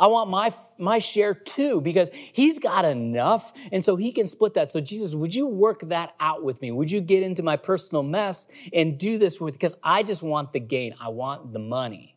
I 0.00 0.06
want 0.06 0.30
my, 0.30 0.52
my 0.78 0.98
share 0.98 1.34
too 1.34 1.82
because 1.82 2.10
he's 2.32 2.58
got 2.58 2.86
enough. 2.86 3.52
And 3.70 3.84
so 3.84 3.96
he 3.96 4.12
can 4.12 4.26
split 4.26 4.54
that. 4.54 4.70
So, 4.70 4.80
Jesus, 4.80 5.14
would 5.14 5.34
you 5.34 5.46
work 5.46 5.80
that 5.90 6.14
out 6.18 6.42
with 6.42 6.62
me? 6.62 6.72
Would 6.72 6.90
you 6.90 7.02
get 7.02 7.22
into 7.22 7.42
my 7.42 7.56
personal 7.56 8.02
mess 8.02 8.46
and 8.72 8.98
do 8.98 9.18
this 9.18 9.38
with, 9.38 9.52
because 9.52 9.74
I 9.82 10.02
just 10.02 10.22
want 10.22 10.54
the 10.54 10.60
gain. 10.60 10.94
I 10.98 11.10
want 11.10 11.52
the 11.52 11.58
money. 11.58 12.16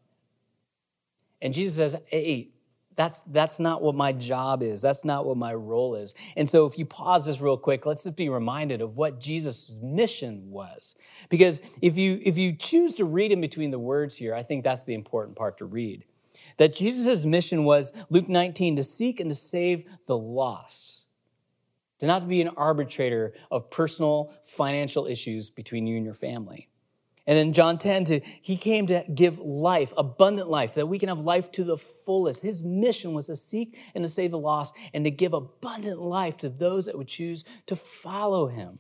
And 1.42 1.54
Jesus 1.54 1.76
says, 1.76 1.98
hey, 2.08 2.52
that's, 2.96 3.20
that's 3.24 3.60
not 3.60 3.82
what 3.82 3.96
my 3.96 4.14
job 4.14 4.64
is. 4.64 4.82
That's 4.82 5.04
not 5.04 5.26
what 5.26 5.36
my 5.36 5.54
role 5.54 5.96
is. 5.96 6.14
And 6.38 6.48
so, 6.48 6.66
if 6.66 6.78
you 6.78 6.86
pause 6.86 7.26
this 7.26 7.42
real 7.42 7.58
quick, 7.58 7.86
let's 7.86 8.04
just 8.04 8.16
be 8.16 8.30
reminded 8.30 8.82
of 8.82 8.96
what 8.96 9.20
Jesus' 9.20 9.70
mission 9.82 10.52
was. 10.52 10.96
Because 11.28 11.60
if 11.82 11.98
you, 11.98 12.22
if 12.24 12.38
you 12.38 12.54
choose 12.54 12.94
to 12.96 13.06
read 13.06 13.34
in 13.34 13.42
between 13.42 13.72
the 13.72 13.80
words 13.80 14.16
here, 14.16 14.34
I 14.34 14.44
think 14.44 14.64
that's 14.64 14.86
the 14.86 14.94
important 14.94 15.36
part 15.36 15.58
to 15.58 15.66
read. 15.66 16.06
That 16.58 16.74
Jesus' 16.74 17.26
mission 17.26 17.64
was, 17.64 17.92
Luke 18.10 18.30
19, 18.30 18.76
to 18.76 18.84
seek 18.84 19.20
and 19.20 19.30
to 19.30 19.36
save 19.36 19.86
the 20.08 20.18
lost, 20.18 21.02
to 22.00 22.08
not 22.08 22.28
be 22.28 22.42
an 22.42 22.50
arbitrator 22.50 23.34
of 23.52 23.70
personal 23.70 24.34
financial 24.44 25.06
issues 25.06 25.50
between 25.50 25.88
you 25.88 25.98
and 25.98 26.06
your 26.06 26.14
family. 26.14 26.70
And 27.26 27.38
then 27.38 27.54
John 27.54 27.78
10, 27.78 28.06
to, 28.06 28.20
he 28.20 28.58
came 28.58 28.88
to 28.88 29.06
give 29.14 29.40
life, 29.40 29.94
abundant 29.96 30.50
life, 30.50 30.74
that 30.74 30.88
we 30.88 31.00
can 31.00 31.08
have 31.08 31.20
life 31.20 31.52
to 31.54 31.64
the 31.64 31.78
fullest. 31.78 32.42
His 32.42 32.62
mission 32.62 33.14
was 33.14 33.28
to 33.28 33.36
seek 33.36 33.78
and 33.96 34.04
to 34.04 34.10
save 34.10 34.32
the 34.32 34.40
lost 34.40 34.74
and 34.94 35.06
to 35.06 35.12
give 35.12 35.34
abundant 35.34 36.02
life 36.02 36.36
to 36.38 36.50
those 36.50 36.86
that 36.86 36.98
would 36.98 37.08
choose 37.08 37.46
to 37.68 37.78
follow 37.78 38.48
him. 38.48 38.80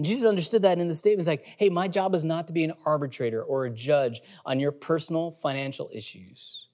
And 0.00 0.06
Jesus 0.06 0.24
understood 0.24 0.62
that 0.62 0.78
in 0.78 0.88
the 0.88 0.94
statements 0.94 1.28
like, 1.28 1.44
hey, 1.58 1.68
my 1.68 1.86
job 1.86 2.14
is 2.14 2.24
not 2.24 2.46
to 2.46 2.54
be 2.54 2.64
an 2.64 2.72
arbitrator 2.86 3.42
or 3.42 3.66
a 3.66 3.70
judge 3.70 4.22
on 4.46 4.58
your 4.58 4.72
personal 4.72 5.30
financial 5.30 5.90
issues. 5.92 6.68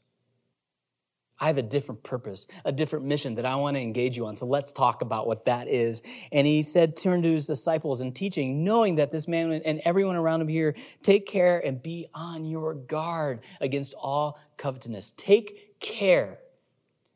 I 1.40 1.48
have 1.48 1.58
a 1.58 1.62
different 1.62 2.04
purpose, 2.04 2.46
a 2.64 2.70
different 2.70 3.04
mission 3.04 3.34
that 3.34 3.44
I 3.44 3.56
want 3.56 3.74
to 3.74 3.80
engage 3.80 4.16
you 4.16 4.26
on. 4.26 4.36
So 4.36 4.46
let's 4.46 4.70
talk 4.70 5.02
about 5.02 5.26
what 5.26 5.44
that 5.46 5.66
is. 5.66 6.02
And 6.30 6.46
he 6.46 6.62
said, 6.62 6.96
turn 6.96 7.20
to 7.24 7.32
his 7.32 7.48
disciples 7.48 8.00
and 8.00 8.14
teaching, 8.14 8.62
knowing 8.62 8.94
that 8.94 9.10
this 9.10 9.26
man 9.26 9.50
and 9.50 9.80
everyone 9.84 10.14
around 10.14 10.40
him 10.40 10.46
here, 10.46 10.76
take 11.02 11.26
care 11.26 11.58
and 11.66 11.82
be 11.82 12.06
on 12.14 12.44
your 12.44 12.74
guard 12.74 13.40
against 13.60 13.92
all 13.94 14.38
covetousness. 14.56 15.14
Take 15.16 15.80
care. 15.80 16.38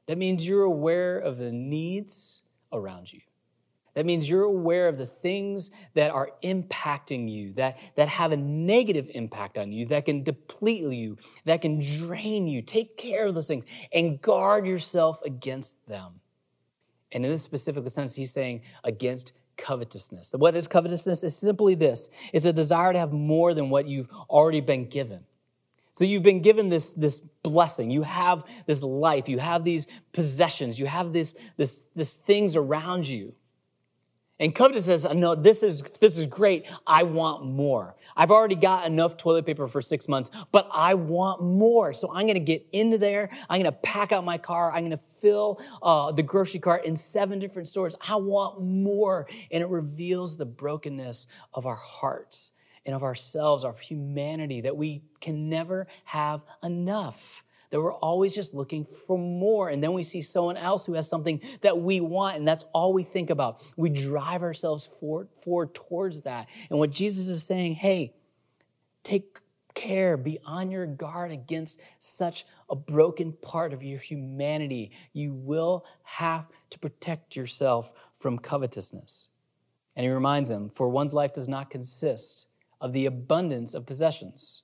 That 0.07 0.19
means 0.19 0.45
you're 0.45 0.65
aware 0.65 1.21
of 1.21 1.39
the 1.39 1.53
needs 1.53 2.41
around 2.73 3.13
you. 3.13 3.21
That 3.95 4.07
means 4.07 4.29
you're 4.29 4.45
aware 4.45 4.89
of 4.89 4.97
the 4.97 5.07
things 5.07 5.71
that 5.95 6.11
are 6.11 6.31
impacting 6.43 7.31
you, 7.31 7.53
that, 7.55 7.79
that 7.97 8.09
have 8.09 8.33
a 8.33 8.37
negative 8.37 9.11
impact 9.15 9.59
on 9.59 9.73
you, 9.73 9.87
that 9.87 10.05
can 10.05 10.23
deplete 10.23 10.83
you, 10.93 11.19
that 11.45 11.61
can 11.61 11.81
drain 11.81 12.47
you. 12.47 12.63
Take 12.63 12.97
care 12.97 13.27
of 13.27 13.35
those 13.35 13.49
things 13.49 13.65
and 13.93 14.21
guard 14.21 14.67
yourself 14.67 15.21
against 15.25 15.85
them. 15.87 16.21
And 17.13 17.25
in 17.25 17.33
this 17.33 17.43
specific 17.43 17.89
sense, 17.91 18.15
he's 18.15 18.33
saying 18.33 18.63
against 18.85 19.33
covetousness. 19.57 20.33
What 20.37 20.55
is 20.55 20.69
covetousness? 20.69 21.23
It's 21.25 21.37
simply 21.37 21.75
this 21.75 22.09
it's 22.33 22.47
a 22.47 22.53
desire 22.53 22.93
to 22.93 22.99
have 22.99 23.13
more 23.13 23.55
than 23.55 23.71
what 23.71 23.87
you've 23.87 24.09
already 24.29 24.61
been 24.61 24.89
given. 24.89 25.25
So 25.93 26.05
you've 26.05 26.23
been 26.23 26.41
given 26.41 26.69
this, 26.69 26.95
this 26.95 27.21
blessing. 27.43 27.91
You 27.91 28.03
have 28.03 28.45
this 28.67 28.83
life. 28.83 29.29
You 29.29 29.39
have 29.39 29.65
these 29.65 29.87
possessions. 30.13 30.79
You 30.79 30.87
have 30.87 31.13
this, 31.13 31.35
this, 31.57 31.89
this 31.95 32.13
things 32.13 32.57
around 32.57 33.09
you. 33.09 33.35
And 34.41 34.55
covetous 34.55 34.87
says, 34.87 35.07
no, 35.15 35.35
this 35.35 35.63
is, 35.63 35.83
this 36.01 36.19
is 36.19 36.27
great. 36.27 36.67
I 36.87 37.03
want 37.03 37.45
more. 37.45 37.95
I've 38.17 38.31
already 38.31 38.55
got 38.55 38.87
enough 38.87 39.19
toilet 39.19 39.45
paper 39.45 39.69
for 39.69 39.83
six 39.83 40.09
months, 40.09 40.31
but 40.51 40.67
I 40.73 40.95
want 40.95 41.43
more. 41.43 41.93
So 41.93 42.11
I'm 42.11 42.23
going 42.23 42.35
to 42.35 42.41
get 42.41 42.67
into 42.73 42.97
there. 42.97 43.29
I'm 43.51 43.61
going 43.61 43.71
to 43.71 43.79
pack 43.79 44.13
out 44.13 44.25
my 44.25 44.39
car. 44.39 44.73
I'm 44.73 44.81
going 44.81 44.99
to 44.99 45.05
fill 45.21 45.61
uh, 45.83 46.11
the 46.13 46.23
grocery 46.23 46.59
cart 46.59 46.87
in 46.87 46.97
seven 46.97 47.39
different 47.39 47.69
stores. 47.69 47.95
I 48.01 48.17
want 48.17 48.63
more. 48.63 49.29
And 49.51 49.63
it 49.63 49.69
reveals 49.69 50.39
the 50.39 50.47
brokenness 50.47 51.27
of 51.53 51.67
our 51.67 51.77
hearts 51.77 52.53
and 52.87 52.95
of 52.95 53.03
ourselves, 53.03 53.63
our 53.63 53.75
humanity, 53.75 54.63
that 54.63 54.75
we 54.75 55.03
can 55.21 55.51
never 55.51 55.87
have 56.07 56.41
enough 56.63 57.45
that 57.71 57.81
we're 57.81 57.95
always 57.95 58.35
just 58.35 58.53
looking 58.53 58.85
for 58.85 59.17
more. 59.17 59.69
And 59.69 59.83
then 59.83 59.93
we 59.93 60.03
see 60.03 60.21
someone 60.21 60.57
else 60.57 60.87
who 60.87 60.95
has 60.95 61.09
something 61.09 61.41
that 61.63 61.79
we 61.79 62.01
want, 62.01 62.37
and 62.37 62.47
that's 62.47 62.65
all 62.73 62.93
we 62.93 63.05
think 63.05 63.31
about. 63.31 63.63
We 63.77 63.91
drive 63.91 64.43
ourselves 64.43 64.89
forward, 64.99 65.29
forward 65.43 65.75
towards 65.75 66.23
that. 66.23 66.49
And 66.69 66.79
what 66.79 66.91
Jesus 66.91 67.29
is 67.29 67.43
saying, 67.43 67.75
hey, 67.75 68.15
take 69.03 69.39
care, 69.75 70.17
be 70.17 70.39
on 70.45 70.71
your 70.71 70.85
guard 70.87 71.31
against 71.31 71.81
such 71.99 72.45
a 72.69 72.75
broken 72.75 73.33
part 73.33 73.73
of 73.73 73.83
your 73.83 74.01
humanity. 74.01 74.91
You 75.13 75.33
will 75.33 75.85
have 76.03 76.47
to 76.71 76.79
protect 76.79 77.37
yourself 77.37 77.93
from 78.13 78.39
covetousness. 78.39 79.29
And 79.97 80.05
he 80.05 80.11
reminds 80.11 80.49
them, 80.49 80.69
for 80.69 80.89
one's 80.89 81.15
life 81.15 81.33
does 81.33 81.49
not 81.49 81.71
consist 81.71 82.47
of 82.81 82.93
the 82.93 83.07
abundance 83.07 83.75
of 83.75 83.87
possessions. 83.87 84.63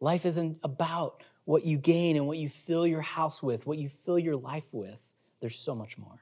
Life 0.00 0.26
isn't 0.26 0.58
about 0.62 1.22
what 1.48 1.64
you 1.64 1.78
gain 1.78 2.14
and 2.14 2.26
what 2.26 2.36
you 2.36 2.46
fill 2.46 2.86
your 2.86 3.00
house 3.00 3.42
with, 3.42 3.66
what 3.66 3.78
you 3.78 3.88
fill 3.88 4.18
your 4.18 4.36
life 4.36 4.66
with. 4.70 5.02
There's 5.40 5.56
so 5.56 5.74
much 5.74 5.96
more. 5.96 6.20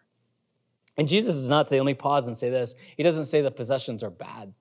And 0.97 1.09
Jesus 1.09 1.35
does 1.35 1.51
not 1.51 1.67
say, 1.67 1.81
let 1.81 1.85
me 1.85 1.95
pause 1.95 2.29
and 2.29 2.39
say 2.39 2.49
this. 2.49 2.77
He 2.97 3.03
doesn't 3.03 3.25
say 3.25 3.41
that 3.43 3.57
possessions 3.57 4.05
are 4.05 4.11
bad. 4.11 4.55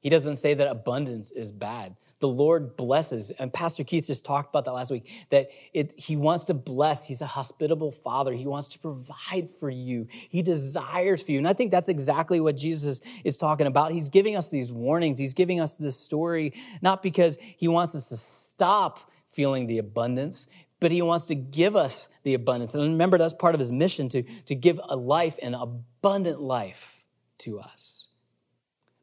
He 0.00 0.08
doesn't 0.08 0.36
say 0.36 0.54
that 0.54 0.68
abundance 0.68 1.32
is 1.32 1.52
bad. 1.52 1.96
The 2.20 2.28
Lord 2.28 2.78
blesses, 2.78 3.30
and 3.30 3.52
Pastor 3.52 3.84
Keith 3.84 4.06
just 4.06 4.24
talked 4.24 4.48
about 4.48 4.64
that 4.64 4.72
last 4.72 4.90
week, 4.90 5.06
that 5.28 5.50
it, 5.74 5.92
He 5.98 6.16
wants 6.16 6.44
to 6.44 6.54
bless. 6.54 7.04
He's 7.04 7.20
a 7.20 7.26
hospitable 7.26 7.92
Father. 7.92 8.32
He 8.32 8.46
wants 8.46 8.68
to 8.68 8.78
provide 8.78 9.50
for 9.50 9.68
you. 9.68 10.06
He 10.10 10.40
desires 10.40 11.22
for 11.22 11.32
you. 11.32 11.38
And 11.38 11.48
I 11.48 11.52
think 11.52 11.70
that's 11.70 11.90
exactly 11.90 12.40
what 12.40 12.56
Jesus 12.56 13.02
is 13.22 13.36
talking 13.36 13.66
about. 13.66 13.92
He's 13.92 14.08
giving 14.08 14.34
us 14.34 14.48
these 14.48 14.72
warnings. 14.72 15.18
He's 15.18 15.34
giving 15.34 15.60
us 15.60 15.76
this 15.76 15.98
story, 15.98 16.54
not 16.80 17.02
because 17.02 17.36
He 17.38 17.68
wants 17.68 17.94
us 17.94 18.08
to 18.08 18.16
stop 18.16 19.09
feeling 19.30 19.66
the 19.66 19.78
abundance, 19.78 20.46
but 20.80 20.90
He 20.90 21.02
wants 21.02 21.26
to 21.26 21.34
give 21.34 21.76
us 21.76 22.08
the 22.22 22.34
abundance. 22.34 22.74
And 22.74 22.82
remember, 22.82 23.18
that's 23.18 23.34
part 23.34 23.54
of 23.54 23.60
His 23.60 23.72
mission 23.72 24.08
to, 24.10 24.22
to 24.22 24.54
give 24.54 24.80
a 24.88 24.96
life, 24.96 25.38
an 25.42 25.54
abundant 25.54 26.40
life 26.40 27.04
to 27.38 27.60
us. 27.60 28.06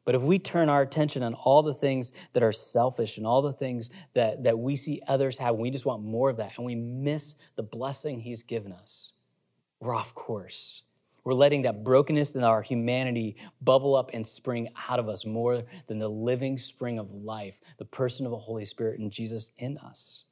But 0.04 0.14
if 0.14 0.22
we 0.22 0.38
turn 0.38 0.70
our 0.70 0.80
attention 0.80 1.22
on 1.22 1.34
all 1.34 1.62
the 1.62 1.74
things 1.74 2.12
that 2.32 2.42
are 2.42 2.52
selfish 2.52 3.18
and 3.18 3.26
all 3.26 3.42
the 3.42 3.52
things 3.52 3.90
that, 4.14 4.44
that 4.44 4.58
we 4.58 4.74
see 4.74 5.02
others 5.06 5.36
have, 5.36 5.56
we 5.56 5.70
just 5.70 5.84
want 5.84 6.02
more 6.02 6.30
of 6.30 6.38
that, 6.38 6.52
and 6.56 6.64
we 6.64 6.74
miss 6.74 7.34
the 7.56 7.62
blessing 7.62 8.20
He's 8.20 8.42
given 8.42 8.72
us, 8.72 9.12
we're 9.80 9.94
off 9.94 10.14
course. 10.14 10.82
We're 11.28 11.34
letting 11.34 11.60
that 11.64 11.84
brokenness 11.84 12.36
in 12.36 12.42
our 12.42 12.62
humanity 12.62 13.36
bubble 13.60 13.94
up 13.94 14.12
and 14.14 14.26
spring 14.26 14.70
out 14.88 14.98
of 14.98 15.10
us 15.10 15.26
more 15.26 15.62
than 15.86 15.98
the 15.98 16.08
living 16.08 16.56
spring 16.56 16.98
of 16.98 17.12
life, 17.12 17.60
the 17.76 17.84
person 17.84 18.24
of 18.24 18.32
the 18.32 18.38
Holy 18.38 18.64
Spirit 18.64 18.98
and 18.98 19.12
Jesus 19.12 19.50
in 19.58 19.76
us. 19.76 20.24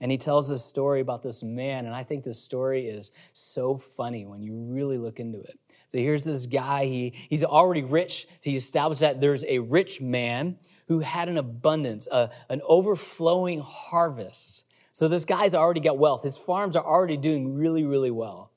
And 0.00 0.10
he 0.10 0.18
tells 0.18 0.48
this 0.48 0.64
story 0.64 1.00
about 1.00 1.22
this 1.22 1.44
man, 1.44 1.86
and 1.86 1.94
I 1.94 2.02
think 2.02 2.24
this 2.24 2.42
story 2.42 2.88
is 2.88 3.12
so 3.30 3.78
funny 3.78 4.26
when 4.26 4.42
you 4.42 4.52
really 4.52 4.98
look 4.98 5.20
into 5.20 5.42
it. 5.42 5.56
So 5.86 5.98
here's 5.98 6.24
this 6.24 6.46
guy, 6.46 6.86
he, 6.86 7.14
he's 7.28 7.44
already 7.44 7.84
rich. 7.84 8.26
He 8.40 8.56
established 8.56 9.02
that 9.02 9.20
there's 9.20 9.44
a 9.44 9.60
rich 9.60 10.00
man 10.00 10.58
who 10.88 10.98
had 10.98 11.28
an 11.28 11.38
abundance, 11.38 12.08
a, 12.10 12.30
an 12.48 12.62
overflowing 12.66 13.60
harvest. 13.60 14.64
So 14.90 15.06
this 15.06 15.24
guy's 15.24 15.54
already 15.54 15.78
got 15.78 15.98
wealth. 15.98 16.24
His 16.24 16.36
farms 16.36 16.74
are 16.74 16.84
already 16.84 17.16
doing 17.16 17.54
really, 17.54 17.84
really 17.84 18.10
well. 18.10 18.49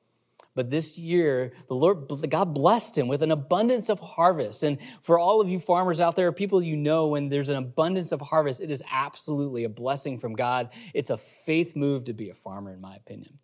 But 0.56 0.70
this 0.70 0.98
year, 0.98 1.52
the 1.68 1.74
Lord, 1.74 2.12
God 2.30 2.54
blessed 2.54 2.98
him 2.98 3.08
with 3.08 3.24
an 3.24 3.32
abundance 3.32 3.90
of 3.90 4.00
harvest. 4.00 4.64
And 4.64 4.78
for 5.02 5.18
all 5.18 5.42
of 5.42 5.50
you 5.50 5.60
farmers 5.60 6.00
out 6.00 6.16
there, 6.16 6.32
people 6.32 6.62
you 6.62 6.78
know, 6.78 7.08
when 7.08 7.30
there's 7.30 7.50
an 7.50 7.56
abundance 7.56 8.12
of 8.12 8.22
harvest, 8.22 8.62
it 8.62 8.70
is 8.70 8.84
absolutely 8.92 9.64
a 9.64 9.70
blessing 9.70 10.20
from 10.20 10.34
God. 10.34 10.70
It's 10.94 11.10
a 11.10 11.18
faith 11.18 11.76
move 11.76 12.06
to 12.06 12.14
be 12.14 12.30
a 12.30 12.36
farmer, 12.36 12.72
in 12.72 12.82
my 12.82 12.96
opinion. 12.96 13.40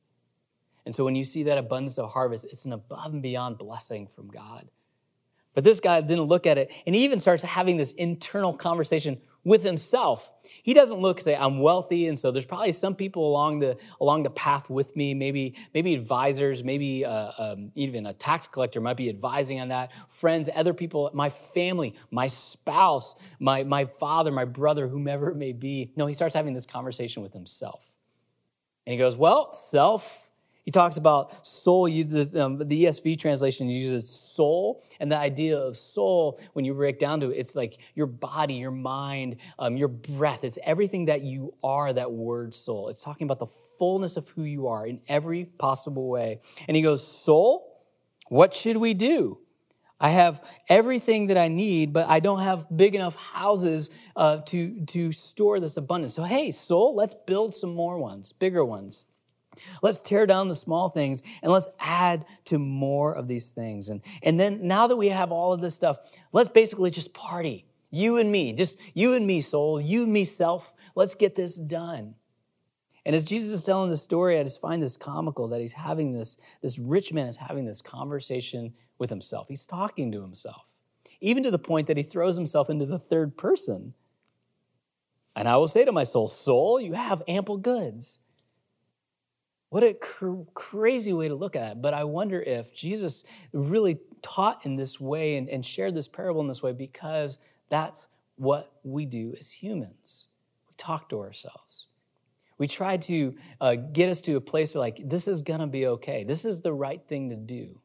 And 0.86 0.94
so 0.94 1.04
when 1.04 1.16
you 1.16 1.24
see 1.24 1.44
that 1.44 1.58
abundance 1.58 1.98
of 1.98 2.12
harvest, 2.12 2.46
it's 2.46 2.66
an 2.66 2.74
above 2.74 3.14
and 3.14 3.24
beyond 3.24 3.58
blessing 3.58 4.08
from 4.08 4.28
God. 4.28 4.70
But 5.56 5.64
this 5.64 5.80
guy 5.80 6.00
didn't 6.02 6.26
look 6.26 6.46
at 6.46 6.58
it, 6.58 6.72
and 6.86 6.96
he 6.96 7.04
even 7.06 7.20
starts 7.20 7.44
having 7.44 7.78
this 7.78 7.92
internal 7.94 8.54
conversation 8.54 9.20
with 9.44 9.64
himself. 9.64 10.32
He 10.64 10.74
doesn't 10.74 11.00
look 11.00 11.20
say 11.20 11.36
I'm 11.36 11.60
wealthy, 11.60 12.08
and 12.08 12.18
so 12.18 12.32
there's 12.32 12.46
probably 12.46 12.72
some 12.72 12.96
people 12.96 13.28
along 13.28 13.60
the 13.60 13.78
along 14.02 14.24
the 14.24 14.30
path 14.30 14.70
with 14.70 14.96
me. 14.96 15.14
Maybe 15.14 15.56
maybe 15.74 15.94
advisors, 15.94 16.64
maybe 16.64 17.06
uh, 17.06 17.32
um, 17.38 17.72
even 17.76 18.06
a 18.06 18.14
tax 18.14 18.48
collector 18.48 18.82
might 18.82 18.98
be 18.98 19.10
advising 19.10 19.60
on 19.60 19.70
that. 19.70 19.92
Friends, 20.10 20.50
other 20.54 20.74
people, 20.74 21.10
my 21.14 21.30
family, 21.30 21.96
my 22.12 22.28
spouse, 22.28 23.16
my 23.40 23.64
my 23.64 23.86
father, 23.86 24.32
my 24.32 24.46
brother, 24.46 24.88
whomever 24.88 25.30
it 25.30 25.36
may 25.36 25.54
be. 25.54 25.92
No, 25.96 26.06
he 26.06 26.14
starts 26.14 26.36
having 26.36 26.54
this 26.54 26.66
conversation 26.66 27.24
with 27.24 27.34
himself, 27.34 27.94
and 28.86 28.94
he 28.94 28.98
goes, 29.00 29.16
"Well, 29.16 29.54
self." 29.54 30.29
He 30.70 30.72
talks 30.72 30.98
about 30.98 31.48
soul. 31.48 31.86
The, 31.86 32.46
um, 32.46 32.60
the 32.60 32.84
ESV 32.84 33.18
translation 33.20 33.70
uses 33.70 34.08
soul, 34.08 34.84
and 35.00 35.12
the 35.12 35.18
idea 35.18 35.58
of 35.58 35.76
soul, 35.76 36.40
when 36.54 36.64
you 36.64 36.76
break 36.76 37.00
down 37.00 37.22
to 37.22 37.32
it, 37.32 37.40
it's 37.40 37.56
like 37.56 37.80
your 37.96 38.06
body, 38.06 38.54
your 38.54 38.70
mind, 38.70 39.38
um, 39.58 39.78
your 39.78 39.88
breath. 39.88 40.44
It's 40.44 40.60
everything 40.64 41.06
that 41.06 41.24
you 41.24 41.56
are. 41.64 41.92
That 41.92 42.12
word 42.12 42.54
soul. 42.54 42.90
It's 42.90 43.02
talking 43.02 43.26
about 43.26 43.40
the 43.40 43.48
fullness 43.80 44.16
of 44.16 44.30
who 44.30 44.44
you 44.44 44.68
are 44.68 44.86
in 44.86 45.02
every 45.08 45.46
possible 45.46 46.08
way. 46.08 46.40
And 46.68 46.78
he 46.78 46.84
goes, 46.84 47.04
soul, 47.04 47.84
what 48.28 48.54
should 48.54 48.78
we 48.78 48.94
do? 48.94 49.40
I 50.00 50.10
have 50.10 50.48
everything 50.68 51.28
that 51.28 51.38
I 51.38 51.48
need, 51.48 51.94
but 51.94 52.08
I 52.08 52.20
don't 52.20 52.42
have 52.42 52.68
big 52.78 52.94
enough 52.94 53.16
houses 53.16 53.90
uh, 54.16 54.42
to, 54.42 54.86
to 54.86 55.12
store 55.14 55.60
this 55.60 55.78
abundance. 55.78 56.14
So, 56.14 56.22
hey, 56.26 56.52
soul, 56.52 56.96
let's 56.96 57.16
build 57.26 57.56
some 57.56 57.74
more 57.74 57.98
ones, 57.98 58.34
bigger 58.34 58.64
ones. 58.64 59.08
Let's 59.82 60.00
tear 60.00 60.26
down 60.26 60.48
the 60.48 60.56
small 60.56 60.90
things 60.90 61.24
and 61.42 61.52
let's 61.52 61.70
add 61.80 62.26
to 62.46 62.60
more 62.60 63.14
of 63.14 63.28
these 63.28 63.52
things. 63.52 63.90
And, 63.90 64.02
and 64.24 64.40
then 64.40 64.68
now 64.68 64.88
that 64.88 64.96
we 64.96 65.10
have 65.10 65.32
all 65.32 65.54
of 65.54 65.62
this 65.62 65.76
stuff, 65.76 65.98
let's 66.32 66.50
basically 66.50 66.92
just 66.92 67.14
party. 67.14 67.66
You 67.92 68.18
and 68.18 68.32
me, 68.32 68.54
just 68.54 68.80
you 68.94 69.14
and 69.14 69.26
me, 69.26 69.42
soul, 69.42 69.82
you 69.82 70.04
and 70.04 70.14
me, 70.14 70.24
self. 70.24 70.74
Let's 70.96 71.16
get 71.16 71.36
this 71.36 71.56
done. 71.56 72.16
And 73.06 73.16
as 73.16 73.26
Jesus 73.26 73.52
is 73.52 73.64
telling 73.64 73.90
this 73.90 74.04
story, 74.04 74.38
I 74.38 74.44
just 74.44 74.62
find 74.62 74.82
this 74.82 74.98
comical 74.98 75.48
that 75.48 75.62
he's 75.62 75.74
having 75.74 76.14
this, 76.14 76.38
this 76.62 76.78
rich 76.78 77.12
man 77.12 77.28
is 77.28 77.38
having 77.38 77.66
this 77.66 77.82
conversation 77.82 78.74
with 79.00 79.10
himself. 79.10 79.48
He's 79.48 79.66
talking 79.66 80.12
to 80.12 80.22
himself, 80.22 80.68
even 81.20 81.42
to 81.44 81.52
the 81.52 81.58
point 81.58 81.88
that 81.88 81.98
he 81.98 82.04
throws 82.04 82.36
himself 82.36 82.70
into 82.70 82.86
the 82.86 83.00
third 83.00 83.38
person. 83.38 83.94
And 85.36 85.48
I 85.48 85.56
will 85.58 85.68
say 85.68 85.86
to 85.86 85.92
my 85.92 86.04
soul, 86.04 86.28
Soul, 86.28 86.82
you 86.82 86.94
have 86.94 87.24
ample 87.28 87.58
goods. 87.58 88.20
What 89.70 89.84
a 89.84 89.94
cr- 89.94 90.42
crazy 90.54 91.14
way 91.14 91.28
to 91.28 91.36
look 91.36 91.56
at 91.56 91.74
it. 91.74 91.82
But 91.82 91.94
I 91.94 92.04
wonder 92.04 92.42
if 92.42 92.74
Jesus 92.74 93.24
really 93.54 94.00
taught 94.22 94.66
in 94.66 94.76
this 94.76 95.00
way 95.00 95.38
and, 95.38 95.48
and 95.50 95.66
shared 95.66 95.96
this 95.96 96.08
parable 96.08 96.42
in 96.42 96.48
this 96.48 96.64
way 96.64 96.74
because 96.74 97.38
that's 97.70 98.08
what 98.36 98.72
we 98.84 99.06
do 99.06 99.36
as 99.38 99.52
humans. 99.52 100.28
We 100.68 100.74
talk 100.78 101.10
to 101.10 101.20
ourselves. 101.20 101.88
We 102.58 102.68
try 102.68 102.98
to 102.98 103.36
uh, 103.62 103.76
get 103.76 104.10
us 104.10 104.22
to 104.22 104.36
a 104.36 104.42
place 104.42 104.74
where, 104.74 104.80
like, 104.80 105.08
this 105.08 105.28
is 105.28 105.42
gonna 105.42 105.68
be 105.68 105.88
okay. 105.88 106.24
This 106.24 106.44
is 106.44 106.62
the 106.62 106.74
right 106.74 107.02
thing 107.08 107.30
to 107.30 107.36
do. 107.36 107.80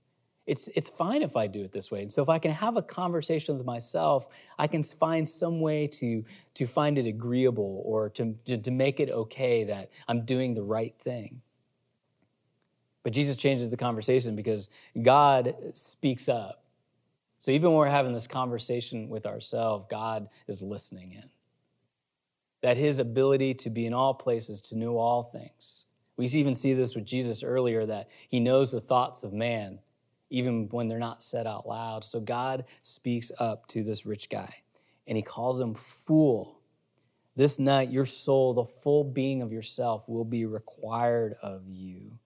It's, 0.47 0.69
it's 0.75 0.89
fine 0.89 1.23
if 1.23 1.37
I 1.37 1.47
do 1.47 1.63
it 1.63 1.73
this 1.73 1.91
way. 1.91 2.03
And 2.03 2.13
so, 2.13 2.23
if 2.23 2.29
I 2.29 2.39
can 2.39 2.51
have 2.51 2.77
a 2.77 2.83
conversation 2.83 3.57
with 3.57 3.65
myself, 3.65 4.27
I 4.59 4.67
can 4.67 4.83
find 4.83 5.29
some 5.29 5.61
way 5.61 5.87
to, 5.87 6.25
to 6.55 6.67
find 6.67 6.99
it 6.99 7.07
agreeable 7.07 7.83
or 7.85 8.11
to, 8.11 8.35
to 8.47 8.71
make 8.71 8.99
it 8.99 9.11
okay 9.11 9.65
that 9.65 9.91
I'm 10.09 10.25
doing 10.25 10.55
the 10.55 10.63
right 10.63 10.95
thing. 10.99 11.41
But 13.05 13.13
Jesus 13.13 13.37
changes 13.37 13.69
the 13.69 13.77
conversation 13.77 14.35
because 14.35 14.71
God 15.01 15.55
speaks 15.75 16.29
up. 16.29 16.65
So 17.39 17.51
even 17.51 17.71
when 17.71 17.79
we're 17.79 17.89
having 17.89 18.15
this 18.15 18.27
conversation 18.27 19.11
with 19.11 19.27
ourselves, 19.27 19.87
God 19.89 20.29
is 20.49 20.63
listening 20.63 21.13
in. 21.13 21.29
That 22.63 22.79
his 22.79 22.99
ability 22.99 23.55
to 23.55 23.71
be 23.71 23.85
in 23.85 23.93
all 23.93 24.15
places, 24.15 24.63
to 24.63 24.77
know 24.77 24.97
all 24.97 25.23
things. 25.23 25.85
We 26.17 26.25
even 26.27 26.55
see 26.55 26.73
this 26.73 26.95
with 26.95 27.05
Jesus 27.05 27.43
earlier 27.43 27.85
that 27.85 28.09
he 28.29 28.41
knows 28.41 28.73
the 28.73 28.81
thoughts 28.81 29.23
of 29.23 29.35
man, 29.35 29.81
even 30.31 30.69
when 30.71 30.89
they're 30.89 30.99
not 30.99 31.23
said 31.23 31.47
out 31.47 31.69
loud. 31.69 32.05
So 32.05 32.21
God 32.21 32.65
speaks 32.81 33.31
up 33.39 33.67
to 33.69 33.85
this 33.85 34.07
rich 34.07 34.31
guy 34.31 34.63
and 35.07 35.17
he 35.17 35.23
calls 35.23 35.61
him 35.61 35.75
fool. 35.75 36.61
This 37.37 37.59
night, 37.59 37.91
your 37.91 38.07
soul, 38.07 38.55
the 38.55 38.65
full 38.65 39.05
being 39.05 39.43
of 39.43 39.53
yourself, 39.53 40.09
will 40.09 40.25
be 40.25 40.47
required 40.47 41.35
of 41.43 41.69
you. 41.69 42.19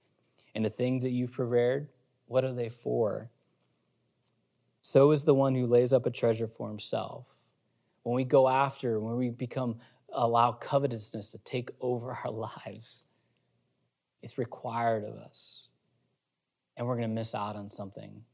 And 0.59 0.65
the 0.65 0.71
things 0.71 1.05
that 1.05 1.11
you've 1.11 1.31
prepared, 1.31 1.87
what 2.27 2.43
are 2.43 2.53
they 2.53 2.69
for? 2.69 3.31
So 4.81 5.13
is 5.13 5.23
the 5.23 5.33
one 5.33 5.55
who 5.55 5.69
lays 5.69 5.93
up 5.93 6.05
a 6.05 6.11
treasure 6.11 6.49
for 6.49 6.67
himself. 6.67 7.27
When 8.03 8.17
we 8.17 8.25
go 8.25 8.49
after, 8.49 8.99
when 8.99 9.15
we 9.15 9.29
become, 9.29 9.77
allow 10.13 10.51
covetousness 10.51 11.31
to 11.31 11.39
take 11.39 11.71
over 11.81 12.19
our 12.25 12.33
lives, 12.67 13.05
it's 14.21 14.37
required 14.37 15.05
of 15.05 15.15
us. 15.19 15.69
And 16.77 16.89
we're 16.89 16.97
going 16.97 17.09
to 17.09 17.15
miss 17.15 17.37
out 17.37 17.55
on 17.55 17.69
something 17.69 18.25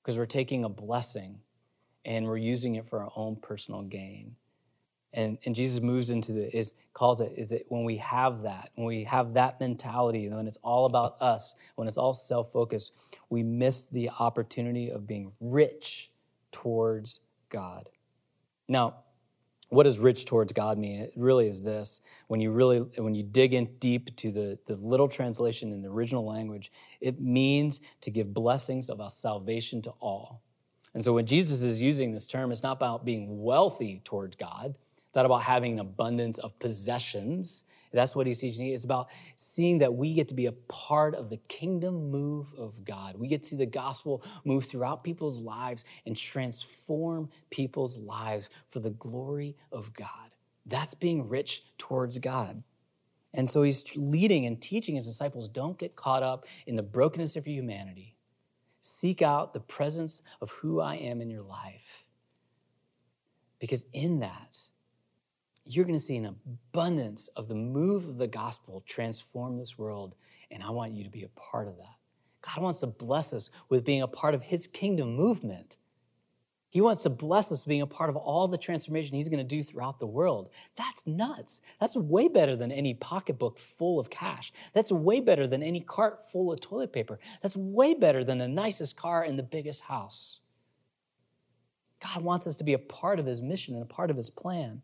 because 0.00 0.16
we're 0.16 0.26
taking 0.26 0.62
a 0.62 0.68
blessing 0.68 1.40
and 2.04 2.26
we're 2.26 2.36
using 2.36 2.76
it 2.76 2.86
for 2.86 3.02
our 3.02 3.10
own 3.16 3.34
personal 3.34 3.82
gain. 3.82 4.36
And, 5.14 5.38
and 5.44 5.54
Jesus 5.54 5.80
moves 5.80 6.10
into 6.10 6.32
the, 6.32 6.54
is, 6.54 6.74
calls 6.92 7.20
it, 7.20 7.32
is 7.36 7.52
it 7.52 7.66
when 7.68 7.84
we 7.84 7.98
have 7.98 8.42
that, 8.42 8.70
when 8.74 8.86
we 8.86 9.04
have 9.04 9.34
that 9.34 9.60
mentality, 9.60 10.28
when 10.28 10.48
it's 10.48 10.58
all 10.62 10.86
about 10.86 11.16
us, 11.22 11.54
when 11.76 11.86
it's 11.86 11.96
all 11.96 12.12
self 12.12 12.52
focused, 12.52 12.92
we 13.30 13.44
miss 13.44 13.84
the 13.84 14.10
opportunity 14.18 14.90
of 14.90 15.06
being 15.06 15.30
rich 15.40 16.10
towards 16.50 17.20
God. 17.48 17.88
Now, 18.66 18.96
what 19.68 19.84
does 19.84 20.00
rich 20.00 20.24
towards 20.24 20.52
God 20.52 20.78
mean? 20.78 21.00
It 21.00 21.12
really 21.16 21.46
is 21.46 21.62
this. 21.62 22.00
When 22.26 22.40
you 22.40 22.50
really, 22.50 22.78
when 22.78 23.14
you 23.14 23.22
dig 23.22 23.54
in 23.54 23.66
deep 23.78 24.14
to 24.16 24.32
the, 24.32 24.58
the 24.66 24.74
little 24.74 25.08
translation 25.08 25.72
in 25.72 25.82
the 25.82 25.88
original 25.88 26.26
language, 26.26 26.72
it 27.00 27.20
means 27.20 27.80
to 28.00 28.10
give 28.10 28.34
blessings 28.34 28.90
of 28.90 29.00
our 29.00 29.10
salvation 29.10 29.80
to 29.82 29.90
all. 30.00 30.42
And 30.92 31.02
so 31.02 31.12
when 31.12 31.26
Jesus 31.26 31.62
is 31.62 31.82
using 31.82 32.12
this 32.12 32.26
term, 32.26 32.50
it's 32.50 32.62
not 32.62 32.72
about 32.76 33.04
being 33.04 33.42
wealthy 33.42 34.00
towards 34.04 34.36
God. 34.36 34.74
It's 35.14 35.16
not 35.16 35.26
about 35.26 35.42
having 35.44 35.74
an 35.74 35.78
abundance 35.78 36.38
of 36.40 36.58
possessions. 36.58 37.62
That's 37.92 38.16
what 38.16 38.26
he's 38.26 38.40
teaching. 38.40 38.66
It's 38.66 38.82
about 38.82 39.10
seeing 39.36 39.78
that 39.78 39.94
we 39.94 40.12
get 40.12 40.26
to 40.30 40.34
be 40.34 40.46
a 40.46 40.52
part 40.52 41.14
of 41.14 41.30
the 41.30 41.36
kingdom 41.36 42.10
move 42.10 42.52
of 42.58 42.84
God. 42.84 43.16
We 43.16 43.28
get 43.28 43.44
to 43.44 43.50
see 43.50 43.54
the 43.54 43.64
gospel 43.64 44.24
move 44.44 44.64
throughout 44.64 45.04
people's 45.04 45.40
lives 45.40 45.84
and 46.04 46.16
transform 46.16 47.28
people's 47.48 47.96
lives 47.96 48.50
for 48.66 48.80
the 48.80 48.90
glory 48.90 49.56
of 49.70 49.94
God. 49.94 50.32
That's 50.66 50.94
being 50.94 51.28
rich 51.28 51.62
towards 51.78 52.18
God. 52.18 52.64
And 53.32 53.48
so 53.48 53.62
he's 53.62 53.84
leading 53.94 54.46
and 54.46 54.60
teaching 54.60 54.96
his 54.96 55.06
disciples 55.06 55.46
don't 55.46 55.78
get 55.78 55.94
caught 55.94 56.24
up 56.24 56.44
in 56.66 56.74
the 56.74 56.82
brokenness 56.82 57.36
of 57.36 57.46
your 57.46 57.54
humanity. 57.54 58.16
Seek 58.80 59.22
out 59.22 59.52
the 59.52 59.60
presence 59.60 60.20
of 60.40 60.50
who 60.50 60.80
I 60.80 60.96
am 60.96 61.20
in 61.20 61.30
your 61.30 61.44
life. 61.44 62.04
Because 63.60 63.84
in 63.92 64.18
that, 64.18 64.58
you're 65.66 65.84
going 65.84 65.98
to 65.98 66.04
see 66.04 66.16
an 66.16 66.26
abundance 66.26 67.28
of 67.36 67.48
the 67.48 67.54
move 67.54 68.08
of 68.08 68.18
the 68.18 68.26
gospel 68.26 68.82
transform 68.86 69.56
this 69.56 69.78
world. 69.78 70.14
And 70.50 70.62
I 70.62 70.70
want 70.70 70.92
you 70.92 71.04
to 71.04 71.10
be 71.10 71.24
a 71.24 71.28
part 71.28 71.68
of 71.68 71.76
that. 71.78 71.96
God 72.42 72.62
wants 72.62 72.80
to 72.80 72.86
bless 72.86 73.32
us 73.32 73.50
with 73.68 73.84
being 73.84 74.02
a 74.02 74.08
part 74.08 74.34
of 74.34 74.42
his 74.42 74.66
kingdom 74.66 75.14
movement. 75.14 75.76
He 76.74 76.80
wants 76.80 77.04
to 77.04 77.10
bless 77.10 77.52
us 77.52 77.62
being 77.62 77.82
a 77.82 77.86
part 77.86 78.10
of 78.10 78.16
all 78.16 78.48
the 78.48 78.58
transformation 78.58 79.14
He's 79.14 79.28
going 79.28 79.38
to 79.38 79.44
do 79.44 79.62
throughout 79.62 80.00
the 80.00 80.08
world. 80.08 80.50
That's 80.76 81.06
nuts. 81.06 81.60
That's 81.80 81.94
way 81.94 82.26
better 82.26 82.56
than 82.56 82.72
any 82.72 82.94
pocketbook 82.94 83.60
full 83.60 84.00
of 84.00 84.10
cash. 84.10 84.52
That's 84.72 84.90
way 84.90 85.20
better 85.20 85.46
than 85.46 85.62
any 85.62 85.80
cart 85.80 86.28
full 86.32 86.52
of 86.52 86.60
toilet 86.60 86.92
paper. 86.92 87.20
That's 87.42 87.56
way 87.56 87.94
better 87.94 88.24
than 88.24 88.38
the 88.38 88.48
nicest 88.48 88.96
car 88.96 89.22
and 89.22 89.38
the 89.38 89.44
biggest 89.44 89.82
house. 89.82 90.40
God 92.02 92.24
wants 92.24 92.44
us 92.48 92.56
to 92.56 92.64
be 92.64 92.72
a 92.72 92.78
part 92.78 93.20
of 93.20 93.26
His 93.26 93.40
mission 93.40 93.74
and 93.74 93.82
a 93.84 93.86
part 93.86 94.10
of 94.10 94.16
His 94.16 94.30
plan. 94.30 94.82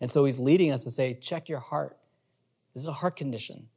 And 0.00 0.10
so 0.10 0.24
He's 0.24 0.38
leading 0.38 0.72
us 0.72 0.84
to 0.84 0.90
say, 0.90 1.14
check 1.14 1.48
your 1.48 1.60
heart. 1.60 1.96
This 2.74 2.82
is 2.82 2.88
a 2.88 2.92
heart 2.92 3.16
condition. 3.16 3.68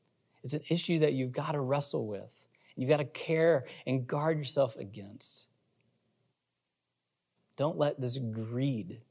It's 0.44 0.54
an 0.54 0.62
issue 0.70 1.00
that 1.00 1.14
you've 1.14 1.32
got 1.32 1.52
to 1.52 1.60
wrestle 1.60 2.06
with. 2.08 2.48
You've 2.76 2.90
got 2.90 2.98
to 2.98 3.06
care 3.06 3.66
and 3.86 4.08
guard 4.08 4.38
yourself 4.38 4.76
against. 4.76 5.46
Don't 7.58 7.78
let 7.78 8.00
this 8.00 8.18
greed, 8.18 9.02